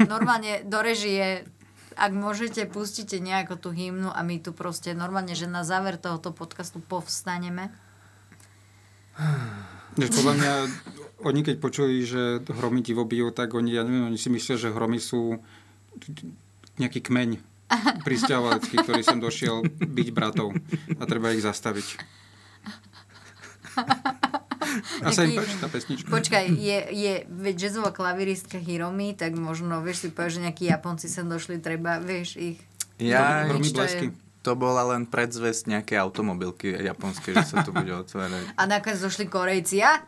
Normálne 0.05 0.61
do 0.67 0.79
režie, 0.85 1.49
ak 1.97 2.13
môžete, 2.13 2.69
pustite 2.69 3.17
nejako 3.21 3.57
tú 3.57 3.69
hymnu 3.73 4.13
a 4.13 4.21
my 4.21 4.41
tu 4.41 4.53
proste 4.53 4.93
normálne, 4.93 5.33
že 5.33 5.49
na 5.49 5.65
záver 5.65 5.97
tohoto 5.97 6.33
podcastu 6.33 6.81
povstaneme. 6.81 7.73
Než 9.99 10.09
podľa 10.15 10.35
mňa, 10.37 10.53
oni 11.27 11.41
keď 11.45 11.57
počuli, 11.61 12.05
že 12.07 12.41
hromy 12.47 12.81
divo 12.81 13.05
bijú, 13.05 13.35
tak 13.35 13.53
oni, 13.57 13.75
ja 13.75 13.83
neviem, 13.85 14.07
oni 14.09 14.19
si 14.21 14.31
myslia, 14.31 14.57
že 14.57 14.73
hromy 14.73 15.03
sú 15.03 15.41
nejaký 16.79 17.05
kmeň 17.05 17.31
pristahovalecký, 18.07 18.77
ktorý 18.81 19.03
sem 19.05 19.21
došiel 19.21 19.67
byť 19.81 20.09
bratov 20.15 20.55
a 20.97 21.03
treba 21.05 21.35
ich 21.35 21.45
zastaviť. 21.45 21.89
A 25.01 25.11
sa 25.11 25.23
im 25.23 25.35
páči 25.35 25.57
tá 25.57 25.67
pesnička. 25.67 26.07
Počkaj, 26.07 26.45
je, 26.51 26.79
je 26.89 27.13
veď 27.27 27.55
jazzová 27.61 27.91
klaviristka 27.91 28.57
Hiromi, 28.57 29.13
tak 29.13 29.35
možno, 29.35 29.79
vieš, 29.79 30.05
si 30.05 30.09
povieš, 30.09 30.37
že 30.37 30.45
nejakí 30.45 30.65
Japonci 30.67 31.07
sem 31.07 31.25
došli, 31.25 31.59
treba, 31.59 31.97
vieš, 31.97 32.37
ich... 32.37 32.59
Ja, 32.97 33.49
to 33.49 33.83
je- 33.83 34.13
to 34.41 34.57
bola 34.57 34.89
len 34.89 35.05
predzvesť 35.05 35.69
nejaké 35.69 35.95
automobilky 35.95 36.73
japonské, 36.73 37.37
že 37.37 37.45
sa 37.45 37.61
to 37.61 37.77
bude 37.77 37.93
otvárať. 37.93 38.57
A 38.57 38.65
nakoniec 38.65 38.97
došli 38.97 39.29
Korejci, 39.29 39.85
a? 39.85 40.01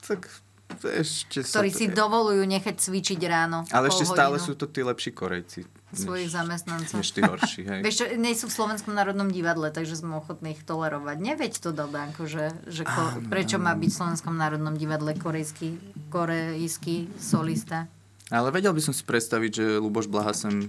Tak 0.00 0.30
ešte 0.78 1.42
ktorí 1.42 1.70
to- 1.72 1.78
si 1.80 1.86
dovolujú 1.88 2.44
nechať 2.44 2.76
cvičiť 2.76 3.20
ráno. 3.24 3.64
Ale 3.72 3.88
ešte 3.88 4.04
stále 4.04 4.36
hodinu 4.36 4.46
sú 4.46 4.52
to 4.54 4.68
tí 4.68 4.84
lepší 4.84 5.10
Korejci. 5.16 5.64
svojich 5.88 6.28
zamestnancov. 6.28 7.00
než 7.00 7.08
tí 7.16 7.24
horší, 7.24 7.62
hej. 7.64 7.80
Vieš 7.86 7.96
čo, 7.96 8.06
nie 8.20 8.36
sú 8.36 8.52
v 8.52 8.54
Slovenskom 8.54 8.92
národnom 8.92 9.32
divadle, 9.32 9.72
takže 9.72 9.96
sme 9.96 10.20
ochotní 10.20 10.52
ich 10.52 10.62
tolerovať. 10.68 11.16
Neveď 11.16 11.52
to, 11.56 11.72
Dobánko, 11.72 12.28
že, 12.28 12.52
že 12.68 12.84
ko, 12.84 13.24
prečo 13.32 13.56
má 13.56 13.72
byť 13.72 13.88
v 13.88 13.96
Slovenskom 13.96 14.36
národnom 14.36 14.76
divadle 14.76 15.16
korejský, 15.16 15.80
korejský 16.12 17.08
solista. 17.16 17.88
Ale 18.28 18.52
vedel 18.52 18.76
by 18.76 18.82
som 18.84 18.92
si 18.92 19.00
predstaviť, 19.08 19.50
že 19.56 19.64
Luboš 19.80 20.04
Blaha 20.04 20.36
sem 20.36 20.68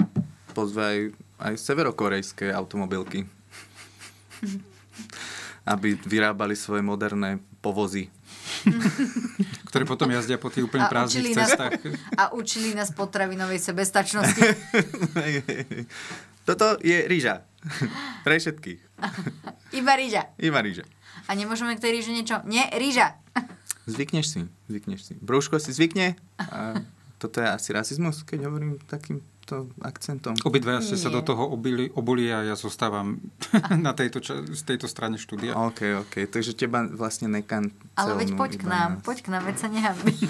pozve 0.55 0.79
aj, 0.79 0.99
aj 1.43 1.53
severokorejské 1.59 2.55
automobilky. 2.55 3.27
Aby 5.67 5.99
vyrábali 5.99 6.55
svoje 6.55 6.79
moderné 6.79 7.43
povozy. 7.59 8.07
Ktoré 9.69 9.85
potom 9.85 10.09
jazdia 10.09 10.41
po 10.41 10.49
tých 10.49 10.65
úplne 10.65 10.89
prázdnych 10.89 11.37
nás, 11.37 11.53
cestách. 11.53 11.77
a 12.17 12.33
učili 12.33 12.73
nás 12.73 12.89
potravinovej 12.93 13.61
sebestačnosti. 13.61 14.39
Toto 16.49 16.81
je 16.81 17.05
rýža. 17.05 17.45
Pre 18.25 18.35
všetkých. 18.39 18.79
Iba 19.79 19.93
rýža. 19.93 20.33
Iba 20.41 20.59
rýža. 20.65 20.85
A 21.29 21.37
nemôžeme 21.37 21.77
k 21.77 21.83
tej 21.83 22.01
rýže 22.01 22.09
niečo? 22.09 22.41
Nie, 22.49 22.65
rýža. 22.73 23.21
Zvykneš 23.85 24.25
si, 24.25 24.41
zvykneš 24.69 25.01
si. 25.01 25.13
Brúško 25.17 25.61
si 25.61 25.73
zvykne. 25.73 26.17
A 26.37 26.81
toto 27.19 27.43
je 27.43 27.47
asi 27.51 27.75
rasizmus, 27.75 28.23
keď 28.23 28.47
hovorím 28.47 28.79
takýmto 28.87 29.67
akcentom. 29.83 30.39
Obidva 30.47 30.79
ste 30.79 30.95
sa 30.95 31.11
do 31.11 31.19
toho 31.19 31.51
obili, 31.51 31.91
obuli 31.91 32.31
a 32.31 32.47
ja 32.47 32.55
zostávam 32.55 33.19
na 33.85 33.91
tejto, 33.91 34.23
ča- 34.23 34.47
z 34.47 34.61
tejto 34.63 34.87
strane 34.87 35.19
štúdia. 35.19 35.51
OK, 35.59 36.07
OK. 36.07 36.15
Takže 36.31 36.55
teba 36.55 36.87
vlastne 36.87 37.27
nekan 37.27 37.75
Ale 37.99 38.15
veď 38.15 38.39
poď 38.39 38.51
k 38.55 38.65
nám, 38.65 38.91
poď 39.03 39.27
k 39.27 39.27
nám, 39.35 39.43
veď 39.43 39.57
sa 39.59 39.67
nehambí. 39.67 40.15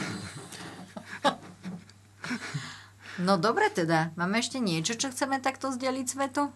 No 3.20 3.36
dobre 3.36 3.68
teda, 3.68 4.16
máme 4.16 4.40
ešte 4.40 4.64
niečo, 4.64 4.96
čo 4.96 5.12
chceme 5.12 5.44
takto 5.44 5.76
zdeliť 5.76 6.06
svetu? 6.08 6.56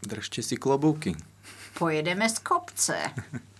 Držte 0.00 0.40
si 0.40 0.56
klobúky. 0.56 1.12
Pojedeme 1.76 2.24
z 2.32 2.40
kopce. 2.40 2.96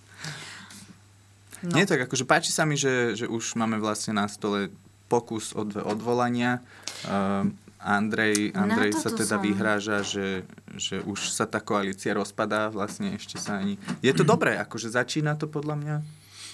No. 1.63 1.79
Nie, 1.79 1.87
tak 1.87 2.11
akože 2.11 2.27
páči 2.27 2.51
sa 2.51 2.67
mi, 2.67 2.75
že, 2.75 3.15
že 3.15 3.31
už 3.31 3.55
máme 3.55 3.79
vlastne 3.79 4.19
na 4.19 4.27
stole 4.27 4.75
pokus 5.07 5.55
od 5.55 5.79
odvolania. 5.79 6.59
Uh, 7.07 7.47
Andrej, 7.83 8.55
Andrej 8.55 8.95
sa 8.95 9.11
teda 9.11 9.37
som. 9.39 9.43
vyhráža, 9.43 10.07
že, 10.07 10.47
že 10.79 11.03
už 11.03 11.35
sa 11.35 11.51
tá 11.51 11.59
koalícia 11.59 12.15
rozpadá, 12.15 12.71
vlastne 12.71 13.19
ešte 13.19 13.43
sa 13.43 13.59
ani... 13.59 13.75
Je 13.99 14.15
to 14.15 14.23
dobré, 14.23 14.55
akože 14.55 14.95
začína 14.95 15.35
to 15.35 15.51
podľa 15.51 15.75
mňa 15.83 15.97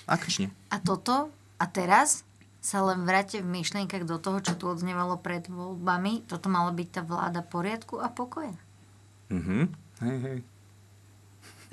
akčne. 0.08 0.48
A 0.72 0.80
toto, 0.80 1.28
a 1.60 1.64
teraz 1.68 2.24
sa 2.64 2.80
len 2.80 3.04
vráte 3.04 3.44
v 3.44 3.48
myšlienkach 3.60 4.08
do 4.08 4.16
toho, 4.16 4.40
čo 4.40 4.56
tu 4.56 4.72
odznievalo 4.72 5.20
pred 5.20 5.44
voľbami. 5.46 6.24
Toto 6.24 6.48
mala 6.48 6.72
byť 6.72 6.88
tá 6.90 7.02
vláda 7.04 7.44
poriadku 7.44 8.00
a 8.00 8.08
pokoja. 8.08 8.56
Mhm. 9.28 9.68
Hej, 10.00 10.18
hej. 10.24 10.38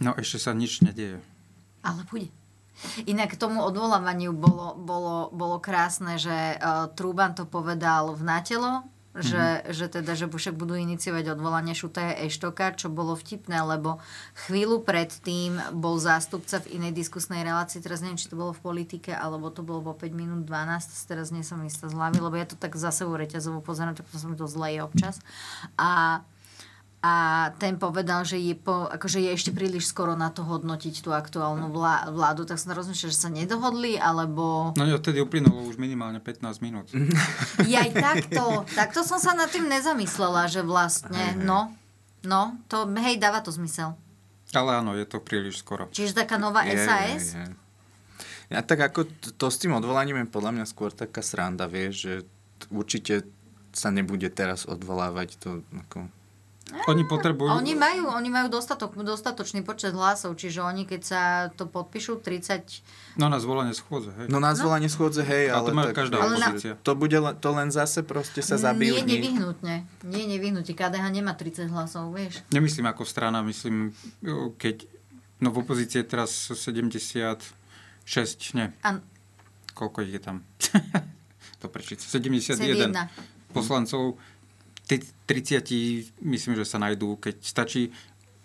No 0.03 0.11
ešte 0.19 0.43
sa 0.43 0.51
nič 0.51 0.83
nedieje. 0.83 1.23
Ale 1.79 2.03
bude. 2.11 2.27
Inak 3.07 3.35
k 3.35 3.39
tomu 3.39 3.63
odvolávaniu 3.63 4.35
bolo, 4.35 4.75
bolo, 4.75 5.31
bolo 5.31 5.57
krásne, 5.63 6.19
že 6.19 6.59
uh, 6.59 6.91
Trúban 6.91 7.33
to 7.33 7.47
povedal 7.47 8.11
v 8.15 8.21
Natelo, 8.23 8.83
že, 9.15 9.63
že 9.71 9.87
teda, 9.87 10.11
že 10.11 10.27
však 10.27 10.59
budú 10.59 10.75
iniciovať 10.75 11.39
odvolanie 11.39 11.71
Šutaja 11.71 12.19
Eštoka, 12.27 12.75
čo 12.75 12.91
bolo 12.91 13.15
vtipné, 13.15 13.63
lebo 13.63 14.03
chvíľu 14.47 14.83
predtým 14.83 15.55
bol 15.71 15.95
zástupca 15.95 16.59
v 16.59 16.75
inej 16.75 16.91
diskusnej 16.91 17.47
relácii, 17.47 17.79
teraz 17.79 18.03
neviem, 18.03 18.19
či 18.19 18.27
to 18.27 18.35
bolo 18.35 18.51
v 18.51 18.59
politike, 18.59 19.15
alebo 19.15 19.47
to 19.55 19.63
bolo 19.63 19.79
vo 19.79 19.93
5 19.95 20.11
minút 20.11 20.43
12, 20.43 21.07
teraz 21.07 21.31
nie 21.31 21.47
som 21.47 21.63
istá 21.63 21.87
z 21.87 21.95
hlavy, 21.95 22.19
lebo 22.19 22.35
ja 22.35 22.43
to 22.43 22.59
tak 22.59 22.75
za 22.75 22.91
sebou 22.91 23.15
reťazovo 23.15 23.63
pozerám, 23.63 23.95
tak 23.95 24.03
som 24.11 24.35
mi 24.35 24.37
to 24.37 24.51
zleje 24.51 24.83
občas. 24.83 25.23
A 25.79 26.19
a 27.05 27.11
ten 27.61 27.77
povedal, 27.77 28.25
že 28.25 28.41
je, 28.41 28.57
po, 28.57 28.89
akože 28.89 29.21
je 29.21 29.29
ešte 29.29 29.53
príliš 29.53 29.93
skoro 29.93 30.17
na 30.17 30.33
to 30.33 30.41
hodnotiť 30.41 31.05
tú 31.05 31.13
aktuálnu 31.13 31.69
vlá, 31.69 32.09
vládu, 32.09 32.49
tak 32.49 32.57
som 32.57 32.73
rozmýšľal, 32.73 33.13
že 33.13 33.21
sa 33.21 33.29
nedohodli, 33.29 34.01
alebo... 34.01 34.73
No 34.73 34.89
jo, 34.89 34.97
odtedy 34.97 35.21
uplynulo 35.21 35.69
už 35.69 35.77
minimálne 35.77 36.17
15 36.17 36.65
minút. 36.65 36.89
Ja 37.69 37.85
aj 37.85 37.93
takto, 37.93 38.65
takto 38.73 39.05
som 39.05 39.21
sa 39.21 39.37
nad 39.37 39.53
tým 39.53 39.69
nezamyslela, 39.69 40.49
že 40.49 40.65
vlastne, 40.65 41.37
no, 41.37 41.69
no, 42.25 42.57
to, 42.73 42.89
hej, 42.97 43.21
dáva 43.21 43.45
to 43.45 43.53
zmysel. 43.53 43.93
Ale 44.57 44.81
áno, 44.81 44.97
je 44.97 45.05
to 45.05 45.21
príliš 45.21 45.61
skoro. 45.61 45.85
Čiže 45.93 46.25
taká 46.25 46.41
nová 46.41 46.65
SAS? 46.65 47.37
Je, 47.37 47.45
je. 47.45 47.45
Ja 48.49 48.61
tak 48.65 48.81
ako 48.81 49.09
t- 49.09 49.33
to 49.33 49.49
s 49.49 49.61
tým 49.61 49.77
odvolaním 49.77 50.25
je 50.25 50.33
podľa 50.33 50.51
mňa 50.57 50.65
skôr 50.69 50.89
taká 50.93 51.21
sranda, 51.21 51.69
vieš, 51.69 51.93
že 52.01 52.13
určite 52.69 53.25
sa 53.73 53.91
nebude 53.91 54.29
teraz 54.33 54.65
odvolávať 54.65 55.37
to 55.37 55.49
ako... 55.85 56.09
Oni 56.65 57.05
potrebujú... 57.05 57.53
Oni 57.53 57.77
majú, 57.77 58.09
oni 58.09 58.29
majú 58.33 58.49
dostatok, 58.49 58.97
dostatočný 58.97 59.61
počet 59.61 59.93
hlasov, 59.93 60.33
čiže 60.33 60.65
oni 60.65 60.89
keď 60.89 61.01
sa 61.05 61.21
to 61.53 61.69
podpíšu 61.69 62.17
30... 62.25 63.21
No 63.21 63.29
na 63.29 63.37
zvolanie 63.37 63.77
schôdze, 63.77 64.09
hej. 64.17 64.25
No 64.33 64.41
na 64.41 64.57
zvolanie 64.57 64.89
schôdze, 64.89 65.21
hej, 65.21 65.53
A 65.53 65.61
ale... 65.61 65.69
to 65.69 65.77
má 65.77 65.83
tak, 65.85 65.93
každá 65.93 66.17
Ale 66.17 66.41
na- 66.41 66.49
opozícia. 66.49 66.73
To 66.81 66.97
bude 66.97 67.13
len, 67.13 67.37
to 67.37 67.49
len 67.53 67.69
zase 67.69 68.01
proste 68.01 68.41
sa 68.41 68.57
zabijú. 68.57 68.97
Nie 68.97 69.05
nevyhnutne. 69.05 69.75
Nie 70.09 70.25
nevyhnutne. 70.25 70.73
KDH 70.73 71.05
nemá 71.13 71.37
30 71.37 71.69
hlasov, 71.69 72.09
vieš. 72.17 72.41
Nemyslím 72.49 72.89
ako 72.89 73.05
strana, 73.05 73.45
myslím, 73.45 73.93
keď... 74.57 74.89
No 75.37 75.53
v 75.53 75.61
opozícii 75.61 76.01
je 76.01 76.07
teraz 76.09 76.33
76, 76.49 77.53
nie. 78.57 78.73
An- 78.81 79.05
Koľko 79.77 80.01
je 80.01 80.17
tam? 80.17 80.41
to 81.61 81.67
prečiť. 81.69 82.01
71 82.01 82.41
71. 82.89 83.53
poslancov. 83.55 84.17
Tí 84.85 85.01
30, 85.25 86.21
myslím, 86.21 86.53
že 86.53 86.65
sa 86.65 86.77
najdú, 86.77 87.17
keď 87.17 87.41
stačí 87.41 87.89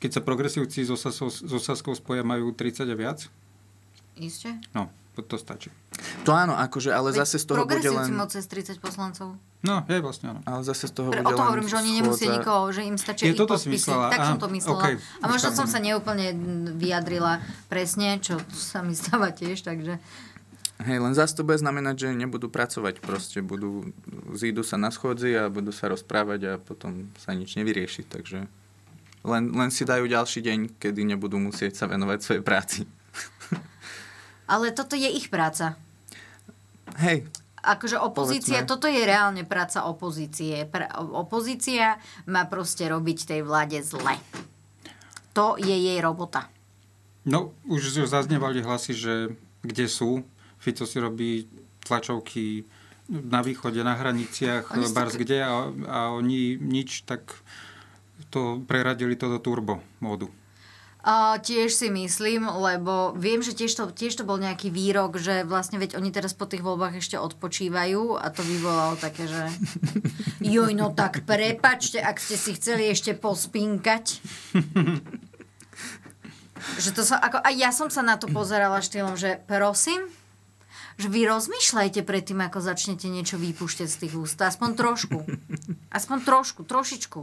keď 0.00 0.10
sa 0.16 0.20
progresívci 0.24 0.80
so, 0.88 0.96
so 0.96 1.58
Saskou 1.60 1.92
spoja, 1.92 2.24
majú 2.24 2.56
30 2.56 2.88
a 2.88 2.96
viac? 2.96 3.28
Isté? 4.16 4.56
No, 4.72 4.88
to 5.20 5.36
stačí. 5.36 5.68
To 6.24 6.32
áno, 6.32 6.56
akože, 6.56 6.88
ale 6.88 7.12
Veď 7.12 7.20
zase 7.20 7.36
z 7.36 7.44
toho 7.44 7.68
bude 7.68 7.84
len... 7.84 8.08
majú 8.08 8.24
cez 8.32 8.48
30 8.48 8.80
poslancov. 8.80 9.36
No, 9.60 9.84
je 9.84 10.00
vlastne 10.00 10.32
áno. 10.32 10.40
Ale 10.48 10.64
zase 10.64 10.88
z 10.88 10.92
toho 10.96 11.12
Pre, 11.12 11.20
bude 11.20 11.28
o 11.28 11.36
to 11.36 11.44
hovorím, 11.44 11.68
že 11.68 11.76
oni 11.76 11.90
nemusia 12.00 12.24
schôdza- 12.24 12.36
nikoho, 12.40 12.64
že 12.72 12.80
im 12.88 12.96
stačia 12.96 13.24
Je 13.28 13.36
ich 13.36 13.40
toto 13.44 13.60
si 13.60 13.68
podpisy. 13.68 13.76
myslela? 13.76 14.06
Tak 14.08 14.20
som 14.24 14.38
to 14.40 14.48
myslela. 14.48 14.80
okej. 14.80 14.94
A 15.20 15.24
možno 15.28 15.48
Už 15.52 15.56
som 15.60 15.66
sa 15.68 15.78
neúplne 15.84 16.26
vyjadrila 16.80 17.44
presne, 17.68 18.16
čo 18.24 18.40
sa 18.56 18.80
mi 18.80 18.96
stáva 19.00 19.28
tiež, 19.36 19.60
takže... 19.60 20.00
Hej, 20.80 20.96
len 20.96 21.12
zase 21.12 21.36
to 21.36 21.44
bude 21.44 21.60
znamenať, 21.60 22.08
že 22.08 22.16
nebudú 22.16 22.48
pracovať 22.48 23.04
proste, 23.04 23.44
budú, 23.44 23.92
zídu 24.32 24.64
sa 24.64 24.80
na 24.80 24.88
schôdzi 24.88 25.36
a 25.36 25.52
budú 25.52 25.76
sa 25.76 25.92
rozprávať 25.92 26.40
a 26.48 26.52
potom 26.56 27.12
sa 27.20 27.36
nič 27.36 27.60
nevyrieši, 27.60 28.08
takže 28.08 28.48
len, 29.20 29.44
len 29.52 29.68
si 29.68 29.84
dajú 29.84 30.08
ďalší 30.08 30.40
deň, 30.40 30.58
kedy 30.80 31.04
nebudú 31.04 31.36
musieť 31.36 31.76
sa 31.76 31.84
venovať 31.84 32.18
svojej 32.24 32.44
práci. 32.44 32.80
Ale 34.52 34.72
toto 34.72 34.96
je 34.96 35.08
ich 35.12 35.28
práca. 35.28 35.76
Hej, 36.96 37.28
Akože 37.60 38.00
opozícia, 38.00 38.64
Povedzme. 38.64 38.72
toto 38.72 38.86
je 38.88 39.02
reálne 39.04 39.44
práca 39.44 39.84
opozície. 39.84 40.64
Pra, 40.64 40.88
opozícia 40.96 42.00
má 42.24 42.48
proste 42.48 42.88
robiť 42.88 43.36
tej 43.36 43.40
vláde 43.44 43.84
zle. 43.84 44.16
To 45.36 45.60
je 45.60 45.76
jej 45.76 46.00
robota. 46.00 46.48
No, 47.28 47.52
už 47.68 48.00
zaznievali 48.08 48.64
hlasy, 48.64 48.96
že 48.96 49.14
kde 49.60 49.86
sú. 49.92 50.24
Fico 50.60 50.84
si 50.84 51.00
robí 51.00 51.48
tlačovky 51.88 52.68
na 53.10 53.42
východe, 53.42 53.82
na 53.82 53.98
hraniciach, 53.98 54.70
bars 54.94 55.18
kde 55.18 55.42
a, 55.42 55.72
a 55.88 55.98
oni 56.14 56.60
nič, 56.60 57.02
tak 57.08 57.34
to 58.30 58.62
preradili 58.68 59.18
to 59.18 59.26
do 59.26 59.42
turbo 59.42 59.82
módu. 59.98 60.30
A 61.00 61.40
tiež 61.40 61.72
si 61.72 61.88
myslím, 61.88 62.44
lebo 62.44 63.16
viem, 63.16 63.40
že 63.40 63.56
tiež 63.56 63.72
to, 63.72 63.88
tiež 63.88 64.20
to 64.20 64.28
bol 64.28 64.36
nejaký 64.36 64.68
výrok, 64.68 65.16
že 65.16 65.48
vlastne 65.48 65.80
veď 65.80 65.96
oni 65.96 66.12
teraz 66.12 66.36
po 66.36 66.44
tých 66.44 66.60
voľbách 66.60 67.00
ešte 67.00 67.16
odpočívajú 67.16 68.20
a 68.20 68.28
to 68.28 68.44
vyvolalo 68.44 69.00
také, 69.00 69.24
že 69.24 69.48
joj, 70.44 70.76
no 70.76 70.92
tak 70.92 71.24
prepačte, 71.24 72.04
ak 72.04 72.20
ste 72.20 72.36
si 72.36 72.52
chceli 72.52 72.92
ešte 72.92 73.16
pospinkať. 73.16 74.20
že 76.84 76.90
to 76.92 77.00
sa, 77.00 77.16
ako, 77.16 77.40
a 77.40 77.48
ja 77.48 77.72
som 77.72 77.88
sa 77.88 78.04
na 78.04 78.20
to 78.20 78.28
pozerala 78.28 78.84
štýlom, 78.84 79.16
že 79.16 79.40
prosím, 79.48 80.04
že 80.96 81.12
vy 81.12 81.28
rozmýšľajte 81.28 82.02
predtým, 82.02 82.40
ako 82.42 82.58
začnete 82.64 83.06
niečo 83.06 83.38
vypúšťať 83.38 83.88
z 83.88 83.96
tých 84.06 84.14
úst. 84.16 84.38
Aspoň 84.40 84.74
trošku. 84.74 85.18
Aspoň 85.98 86.18
trošku, 86.24 86.60
trošičku. 86.66 87.20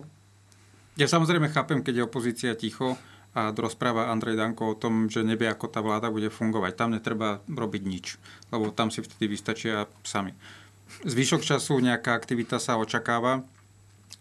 Ja 0.97 1.05
samozrejme 1.05 1.53
chápem, 1.53 1.85
keď 1.85 1.93
je 1.93 2.07
opozícia 2.07 2.51
ticho 2.57 2.97
a 3.37 3.53
rozpráva 3.53 4.09
Andrej 4.09 4.33
Danko 4.33 4.73
o 4.73 4.79
tom, 4.79 5.13
že 5.13 5.21
nevie, 5.21 5.45
ako 5.45 5.69
tá 5.69 5.77
vláda 5.85 6.09
bude 6.09 6.33
fungovať. 6.33 6.73
Tam 6.73 6.89
netreba 6.89 7.45
robiť 7.45 7.83
nič, 7.85 8.05
lebo 8.49 8.73
tam 8.73 8.89
si 8.89 9.05
vtedy 9.05 9.29
vystačia 9.29 9.85
sami. 10.01 10.33
Zvyšok 11.05 11.45
času 11.45 11.77
nejaká 11.77 12.17
aktivita 12.17 12.57
sa 12.57 12.81
očakáva. 12.81 13.45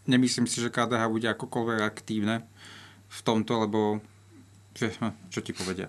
Nemyslím 0.05 0.45
si, 0.45 0.61
že 0.61 0.69
KDH 0.69 1.09
bude 1.09 1.33
akokoľvek 1.33 1.81
aktívne 1.81 2.45
v 3.09 3.21
tomto, 3.25 3.65
lebo 3.65 3.81
hm, 4.77 5.33
čo 5.33 5.41
ti 5.41 5.57
povedia. 5.57 5.89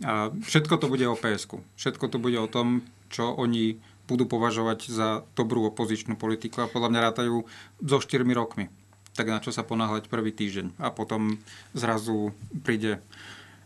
A 0.00 0.32
všetko 0.32 0.80
to 0.80 0.88
bude 0.88 1.04
o 1.04 1.18
PSK. 1.18 1.60
Všetko 1.76 2.08
to 2.08 2.16
bude 2.16 2.40
o 2.40 2.48
tom, 2.48 2.80
čo 3.12 3.36
oni 3.36 3.76
budú 4.08 4.26
považovať 4.26 4.88
za 4.88 5.08
dobrú 5.36 5.68
opozičnú 5.68 6.16
politiku 6.16 6.64
a 6.64 6.72
podľa 6.72 6.88
mňa 6.90 7.06
rátajú 7.12 7.44
so 7.84 7.96
4 8.00 8.24
rokmi. 8.32 8.72
Tak 9.12 9.28
na 9.28 9.44
čo 9.44 9.52
sa 9.52 9.62
ponáhľať 9.62 10.08
prvý 10.08 10.32
týždeň. 10.32 10.80
A 10.80 10.88
potom 10.88 11.36
zrazu 11.76 12.32
príde... 12.64 13.04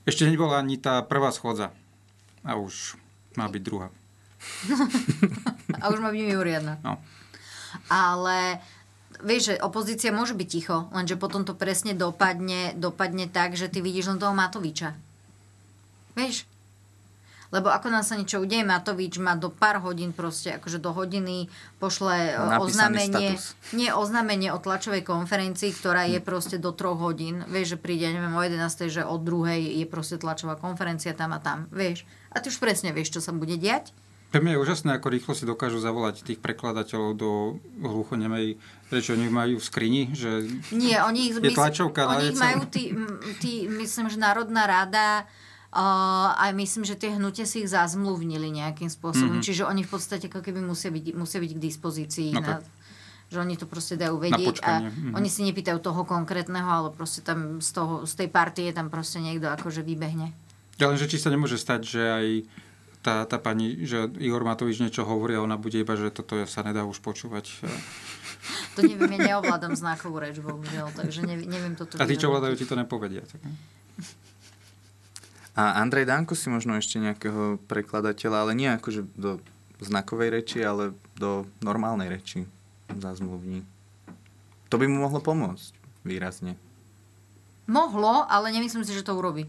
Ešte 0.07 0.27
nebola 0.27 0.62
ani 0.62 0.78
tá 0.78 1.03
prvá 1.03 1.31
schôdza. 1.35 1.74
A 2.47 2.59
už 2.59 2.98
má 3.39 3.47
byť 3.51 3.62
druhá. 3.62 3.90
A 5.82 5.90
už 5.90 5.98
má 6.03 6.11
byť 6.11 6.23
mimoriadna. 6.31 6.78
No. 6.82 6.98
Ale 7.90 8.62
vieš, 9.23 9.55
že 9.55 9.62
opozícia 9.62 10.15
môže 10.15 10.35
byť 10.35 10.48
ticho, 10.48 10.77
lenže 10.93 11.19
potom 11.19 11.43
to 11.47 11.57
presne 11.57 11.97
dopadne, 11.97 12.74
dopadne 12.77 13.31
tak, 13.31 13.55
že 13.59 13.70
ty 13.70 13.81
vidíš 13.81 14.15
len 14.15 14.20
toho 14.20 14.36
Matoviča. 14.36 14.94
Vieš? 16.16 16.48
Lebo 17.55 17.70
ako 17.70 17.94
nám 17.94 18.02
sa 18.02 18.18
niečo 18.18 18.43
udeje, 18.43 18.66
Matovič 18.66 19.22
má 19.22 19.38
do 19.38 19.55
pár 19.55 19.78
hodín 19.78 20.10
proste, 20.10 20.59
akože 20.59 20.82
do 20.82 20.90
hodiny 20.90 21.47
pošle 21.78 22.34
e, 22.34 22.43
Napísaný 22.43 22.59
oznámenie, 22.66 23.30
status. 23.38 23.70
nie 23.70 23.88
oznámenie 23.94 24.48
o 24.51 24.59
tlačovej 24.59 25.06
konferencii, 25.06 25.70
ktorá 25.70 26.10
je 26.10 26.18
proste 26.18 26.59
do 26.59 26.74
troch 26.74 26.98
hodín. 26.98 27.47
Vieš, 27.47 27.76
že 27.76 27.78
príde, 27.78 28.10
neviem, 28.10 28.34
o 28.34 28.43
11, 28.43 28.90
že 28.90 29.06
od 29.06 29.22
druhej 29.22 29.62
je 29.62 29.86
proste 29.86 30.18
tlačová 30.18 30.59
konferencia 30.59 31.14
tam 31.14 31.30
a 31.30 31.38
tam. 31.38 31.70
Vieš? 31.70 32.02
A 32.34 32.43
ty 32.43 32.51
už 32.51 32.59
presne 32.59 32.90
vieš, 32.90 33.14
čo 33.14 33.20
sa 33.22 33.30
bude 33.30 33.55
diať. 33.55 33.94
Pre 34.26 34.43
mňa 34.43 34.59
je 34.59 34.62
úžasné, 34.66 34.90
ako 34.98 35.06
rýchlo 35.06 35.32
si 35.38 35.47
dokážu 35.47 35.78
zavolať 35.78 36.26
tých 36.26 36.43
prekladateľov 36.43 37.10
do 37.14 37.30
hluchonemej 37.78 38.59
reči. 38.90 39.14
Oni 39.14 39.30
majú 39.30 39.62
v 39.62 39.64
skrini, 39.64 40.02
že 40.12 40.43
Nie, 40.74 41.06
oni 41.06 41.30
ich, 41.30 41.38
je 41.38 41.55
tlačovka 41.55 42.05
na 42.05 42.18
oni 42.18 42.34
ich 42.34 42.36
majú 42.36 42.66
tí, 42.66 42.90
tí, 43.38 43.70
myslím, 43.70 44.10
že 44.10 44.18
Národná 44.18 44.66
rada 44.66 45.30
a 45.77 46.44
myslím, 46.57 46.89
že 46.89 46.97
tie 46.97 47.12
hnutia 47.12 47.44
si 47.44 47.61
ich 47.62 47.69
zazmluvnili 47.69 48.48
nejakým 48.48 48.89
spôsobom. 48.89 49.40
Mhm. 49.40 49.44
Čiže 49.44 49.62
oni 49.69 49.85
v 49.85 49.90
podstate 49.93 50.32
ako 50.32 50.40
keby 50.40 50.65
musia 50.65 50.89
byť, 50.89 51.12
musia 51.12 51.39
byť 51.43 51.53
k 51.53 51.61
dispozícii. 51.61 52.31
Ok. 52.32 52.48
Na, 52.48 52.65
že 53.27 53.43
oni 53.43 53.59
to 53.59 53.66
proste 53.66 53.98
dajú 53.98 54.23
vedieť 54.23 54.62
a 54.62 54.86
mhm. 54.86 55.19
oni 55.19 55.27
si 55.27 55.43
nepýtajú 55.43 55.82
toho 55.82 56.07
konkrétneho, 56.07 56.66
ale 56.66 56.89
proste 56.94 57.27
tam 57.27 57.59
z, 57.59 57.70
toho, 57.74 58.07
z 58.07 58.24
tej 58.24 58.28
partie 58.31 58.70
tam 58.70 58.86
proste 58.86 59.19
niekto 59.19 59.51
akože 59.51 59.82
vybehne. 59.82 60.31
Ja 60.78 60.93
len, 60.93 61.01
že 61.01 61.11
či 61.11 61.19
sa 61.19 61.32
nemôže 61.32 61.59
stať, 61.59 61.81
že 61.82 62.03
aj 62.07 62.27
tá, 63.03 63.15
tá 63.27 63.39
pani, 63.39 63.86
že 63.86 64.11
Igor 64.19 64.43
Matovič 64.43 64.82
niečo 64.82 65.07
hovorí 65.07 65.39
a 65.39 65.43
ona 65.43 65.59
bude 65.59 65.78
iba, 65.78 65.94
že 65.94 66.11
toto 66.11 66.39
sa 66.47 66.62
nedá 66.66 66.86
už 66.86 67.03
počúvať. 67.03 67.51
To 68.78 68.85
neviem, 68.85 69.11
ja 69.19 69.35
neovládam 69.35 69.74
znakovú 69.74 70.23
reč, 70.23 70.39
bohužiaľ, 70.39 70.94
takže 70.94 71.27
neviem, 71.27 71.51
neviem 71.51 71.74
toto 71.74 71.98
A 71.98 72.07
tí, 72.07 72.15
čo 72.15 72.31
ovládajú, 72.31 72.55
ti 72.55 72.69
to 72.69 72.78
nepovedia. 72.78 73.27
Tak, 73.27 73.43
ne? 73.43 73.51
A 75.57 75.81
Andrej 75.81 76.05
Danko 76.05 76.37
si 76.37 76.53
možno 76.53 76.77
ešte 76.77 77.01
nejakého 77.01 77.57
prekladateľa, 77.65 78.45
ale 78.45 78.53
nie 78.53 78.69
akože 78.69 79.09
do 79.16 79.41
znakovej 79.81 80.28
reči, 80.28 80.61
ale 80.61 80.93
do 81.16 81.49
normálnej 81.65 82.12
reči 82.12 82.45
zazmluvní. 82.93 83.65
To 84.69 84.77
by 84.77 84.85
mu 84.85 85.01
mohlo 85.09 85.24
pomôcť 85.24 85.73
výrazne. 86.05 86.61
Mohlo, 87.66 88.28
ale 88.28 88.53
nemyslím 88.53 88.85
si, 88.85 88.93
že 88.93 89.03
to 89.03 89.16
urobí. 89.16 89.49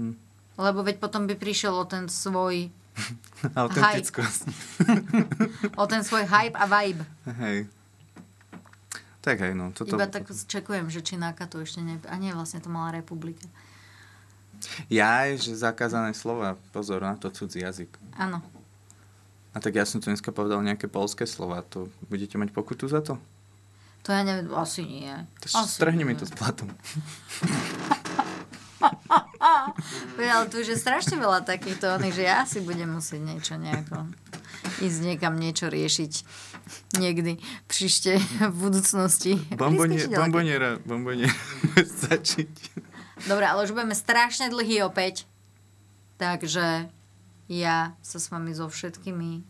Hm. 0.00 0.16
Lebo 0.56 0.80
veď 0.80 0.96
potom 0.96 1.28
by 1.28 1.36
prišiel 1.36 1.76
o 1.76 1.84
ten 1.84 2.08
svoj 2.08 2.72
Autentickosť. 3.60 4.48
o 5.82 5.84
ten 5.84 6.00
svoj 6.06 6.24
hype 6.24 6.56
a 6.56 6.64
vibe. 6.64 7.04
Hej. 7.42 7.66
Tak 9.24 9.40
hej, 9.40 9.52
no. 9.56 9.72
Toto... 9.72 9.96
Iba 9.96 10.06
tak 10.06 10.28
čekujem, 10.30 10.92
že 10.92 11.00
či 11.00 11.16
Náka 11.16 11.48
to 11.48 11.64
ešte 11.64 11.80
ne... 11.80 11.96
A 12.06 12.14
nie, 12.20 12.30
vlastne 12.30 12.60
to 12.60 12.68
mala 12.68 12.94
republika. 12.94 13.48
Jaj, 14.88 15.38
že 15.38 15.54
zakázané 15.54 16.12
slova. 16.12 16.56
Pozor 16.70 17.00
na 17.00 17.14
to 17.14 17.30
cudzí 17.30 17.60
jazyk. 17.60 17.90
Áno. 18.14 18.42
A 19.54 19.62
tak 19.62 19.78
ja 19.78 19.86
som 19.86 20.02
tu 20.02 20.10
dneska 20.10 20.34
povedal 20.34 20.58
nejaké 20.60 20.90
polské 20.90 21.24
slova. 21.24 21.62
To 21.70 21.86
budete 22.10 22.34
mať 22.34 22.50
pokutu 22.50 22.90
za 22.90 22.98
to? 23.00 23.18
To 24.04 24.12
ja 24.12 24.20
neviem, 24.20 24.50
asi 24.52 24.84
nie. 24.84 25.14
To 25.40 25.46
Asi 25.48 25.80
strhni 25.80 26.04
mi 26.04 26.12
nie. 26.12 26.20
to 26.20 26.26
s 26.26 26.34
platom. 26.34 26.68
Ale 30.18 30.44
tu 30.48 30.60
už 30.60 30.74
je 30.74 30.78
strašne 30.78 31.16
veľa 31.16 31.44
takýchto 31.44 31.96
oných, 31.96 32.14
že 32.14 32.24
ja 32.24 32.44
si 32.44 32.60
budem 32.60 32.90
musieť 32.90 33.20
niečo 33.22 33.54
nejako 33.56 34.08
ísť 34.82 34.98
niekam 35.04 35.36
niečo 35.38 35.68
riešiť 35.68 36.12
niekdy 36.98 37.38
príšte 37.64 38.16
v 38.42 38.54
budúcnosti. 38.56 39.36
Bombonie, 39.54 40.00
Prískačte 40.00 40.10
ďalej. 40.10 40.20
bomboniera, 40.20 40.70
bomboniera. 40.82 41.34
Začať. 42.04 42.50
Dobre, 43.24 43.44
ale 43.48 43.64
už 43.64 43.72
budeme 43.72 43.96
strašne 43.96 44.52
dlhý 44.52 44.84
opäť. 44.84 45.24
Takže 46.20 46.92
ja 47.48 47.96
sa 48.00 48.18
s 48.20 48.28
vami 48.28 48.52
so 48.52 48.68
všetkými 48.68 49.44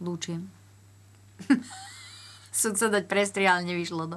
lúčim. 0.00 0.48
Som 2.56 2.72
sa 2.72 2.88
dať 2.88 3.04
prestri, 3.04 3.44
ale 3.44 3.68
nevyšlo 3.68 4.08
to. 4.08 4.16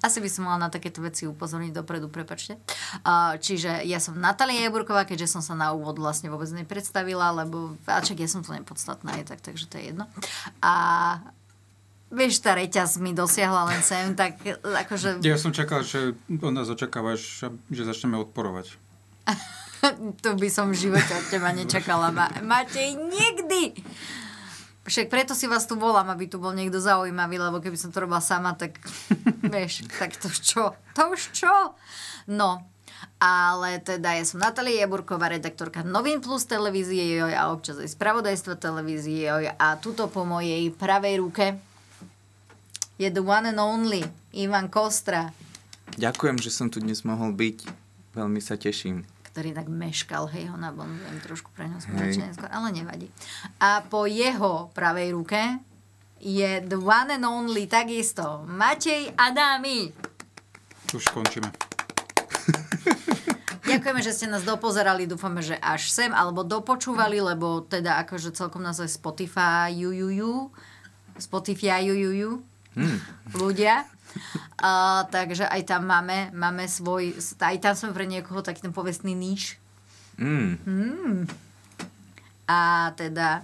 Asi 0.00 0.16
by 0.24 0.28
som 0.32 0.48
mala 0.48 0.56
na 0.56 0.70
takéto 0.72 1.04
veci 1.04 1.28
upozorniť 1.28 1.76
dopredu, 1.76 2.08
prepačte. 2.08 2.56
Čiže 3.44 3.84
ja 3.84 4.00
som 4.00 4.16
Natália 4.16 4.64
Jaburková, 4.64 5.04
keďže 5.04 5.36
som 5.36 5.44
sa 5.44 5.52
na 5.52 5.76
úvod 5.76 6.00
vlastne 6.00 6.32
vôbec 6.32 6.48
nepredstavila, 6.48 7.44
lebo 7.44 7.76
a 7.84 8.00
čak 8.00 8.24
ja 8.24 8.28
som 8.32 8.40
to 8.40 8.56
nepodstatná, 8.56 9.20
je 9.20 9.28
tak, 9.28 9.44
takže 9.44 9.68
to 9.68 9.76
je 9.76 9.92
jedno. 9.92 10.08
A 10.64 10.72
vieš, 12.14 12.40
tá 12.40 12.54
reťaz 12.54 13.02
mi 13.02 13.10
dosiahla 13.10 13.68
len 13.74 13.82
sem, 13.82 14.14
tak 14.14 14.38
akože... 14.62 15.20
Ja 15.26 15.36
som 15.36 15.50
čakal, 15.50 15.82
že 15.82 16.14
od 16.30 16.54
nás 16.54 16.70
očakávaš, 16.70 17.50
že 17.68 17.82
začneme 17.82 18.16
odporovať. 18.22 18.78
to 20.24 20.38
by 20.38 20.48
som 20.48 20.70
v 20.70 20.88
živote 20.88 21.12
od 21.12 21.26
teba 21.28 21.50
nečakala. 21.50 22.14
Ma- 22.14 22.32
Matej, 22.40 22.94
nikdy! 22.96 23.82
Však 24.84 25.08
preto 25.08 25.32
si 25.32 25.48
vás 25.48 25.64
tu 25.64 25.80
volám, 25.80 26.12
aby 26.12 26.28
tu 26.28 26.36
bol 26.36 26.52
niekto 26.52 26.76
zaujímavý, 26.76 27.40
lebo 27.40 27.56
keby 27.56 27.76
som 27.76 27.88
to 27.88 28.04
robila 28.04 28.20
sama, 28.20 28.52
tak 28.52 28.76
vieš, 29.54 29.88
tak 29.90 30.14
to 30.16 30.28
už 30.28 30.38
čo? 30.44 30.64
To 30.96 31.02
už 31.12 31.32
čo? 31.32 31.52
No, 32.28 32.64
ale 33.16 33.80
teda 33.80 34.12
ja 34.12 34.24
som 34.28 34.44
Natalia 34.44 34.84
Jaburková, 34.84 35.32
redaktorka 35.32 35.80
Novín 35.80 36.20
Plus 36.20 36.44
televízie 36.44 37.16
Joj 37.16 37.32
a 37.32 37.48
občas 37.52 37.80
aj 37.80 37.96
spravodajstva 37.96 38.60
televízie 38.60 39.28
Joj 39.28 39.56
a 39.56 39.80
tuto 39.80 40.08
po 40.12 40.28
mojej 40.28 40.68
pravej 40.76 41.24
ruke 41.24 41.56
je 42.98 43.08
the 43.10 43.22
one 43.22 43.46
and 43.46 43.58
only 43.58 44.04
Ivan 44.34 44.70
Kostra, 44.70 45.34
Ďakujem, 45.94 46.42
že 46.42 46.50
som 46.50 46.66
tu 46.66 46.82
dnes 46.82 47.06
mohol 47.06 47.30
byť. 47.30 47.70
Veľmi 48.18 48.42
sa 48.42 48.58
teším. 48.58 49.06
ktorý 49.34 49.50
tak 49.50 49.66
meškal, 49.66 50.30
hej, 50.30 50.46
ho 50.46 50.54
nabonzujem 50.54 51.18
trošku 51.26 51.50
pre 51.58 51.66
ňo 51.66 51.82
neskôr, 51.82 52.46
ale 52.54 52.70
nevadí. 52.70 53.10
A 53.58 53.82
po 53.82 54.06
jeho 54.06 54.70
pravej 54.70 55.10
ruke 55.10 55.58
je 56.22 56.62
the 56.62 56.78
one 56.78 57.10
and 57.10 57.26
only 57.26 57.66
takisto 57.66 58.46
Matej 58.46 59.10
Adámy. 59.18 59.90
Už 60.94 61.10
končíme. 61.10 61.50
Ďakujeme, 63.70 64.00
že 64.06 64.14
ste 64.14 64.30
nás 64.30 64.46
dopozerali, 64.46 65.10
dúfame, 65.10 65.42
že 65.42 65.58
až 65.58 65.90
sem, 65.90 66.14
alebo 66.14 66.46
dopočúvali, 66.46 67.18
lebo 67.18 67.66
teda 67.66 67.98
akože 68.06 68.30
celkom 68.38 68.62
nás 68.62 68.78
aj 68.78 68.94
Spotify, 68.94 69.74
ju, 69.74 69.90
ju, 69.90 70.14
ju, 70.14 70.34
Spotify, 71.18 71.82
ju, 71.82 71.94
ju, 71.98 72.10
ju, 72.14 72.30
Hmm. 72.74 72.98
ľudia. 73.34 73.86
A, 74.62 75.02
takže 75.10 75.50
aj 75.50 75.62
tam 75.66 75.90
máme, 75.90 76.30
máme 76.30 76.70
svoj, 76.70 77.18
aj 77.18 77.56
tam 77.58 77.74
sme 77.74 77.90
pre 77.90 78.06
niekoho 78.06 78.46
taký 78.46 78.62
ten 78.62 78.70
povestný 78.70 79.10
níž. 79.10 79.58
Mm. 80.14 80.54
Hmm. 80.62 81.18
A 82.46 82.92
teda 82.94 83.42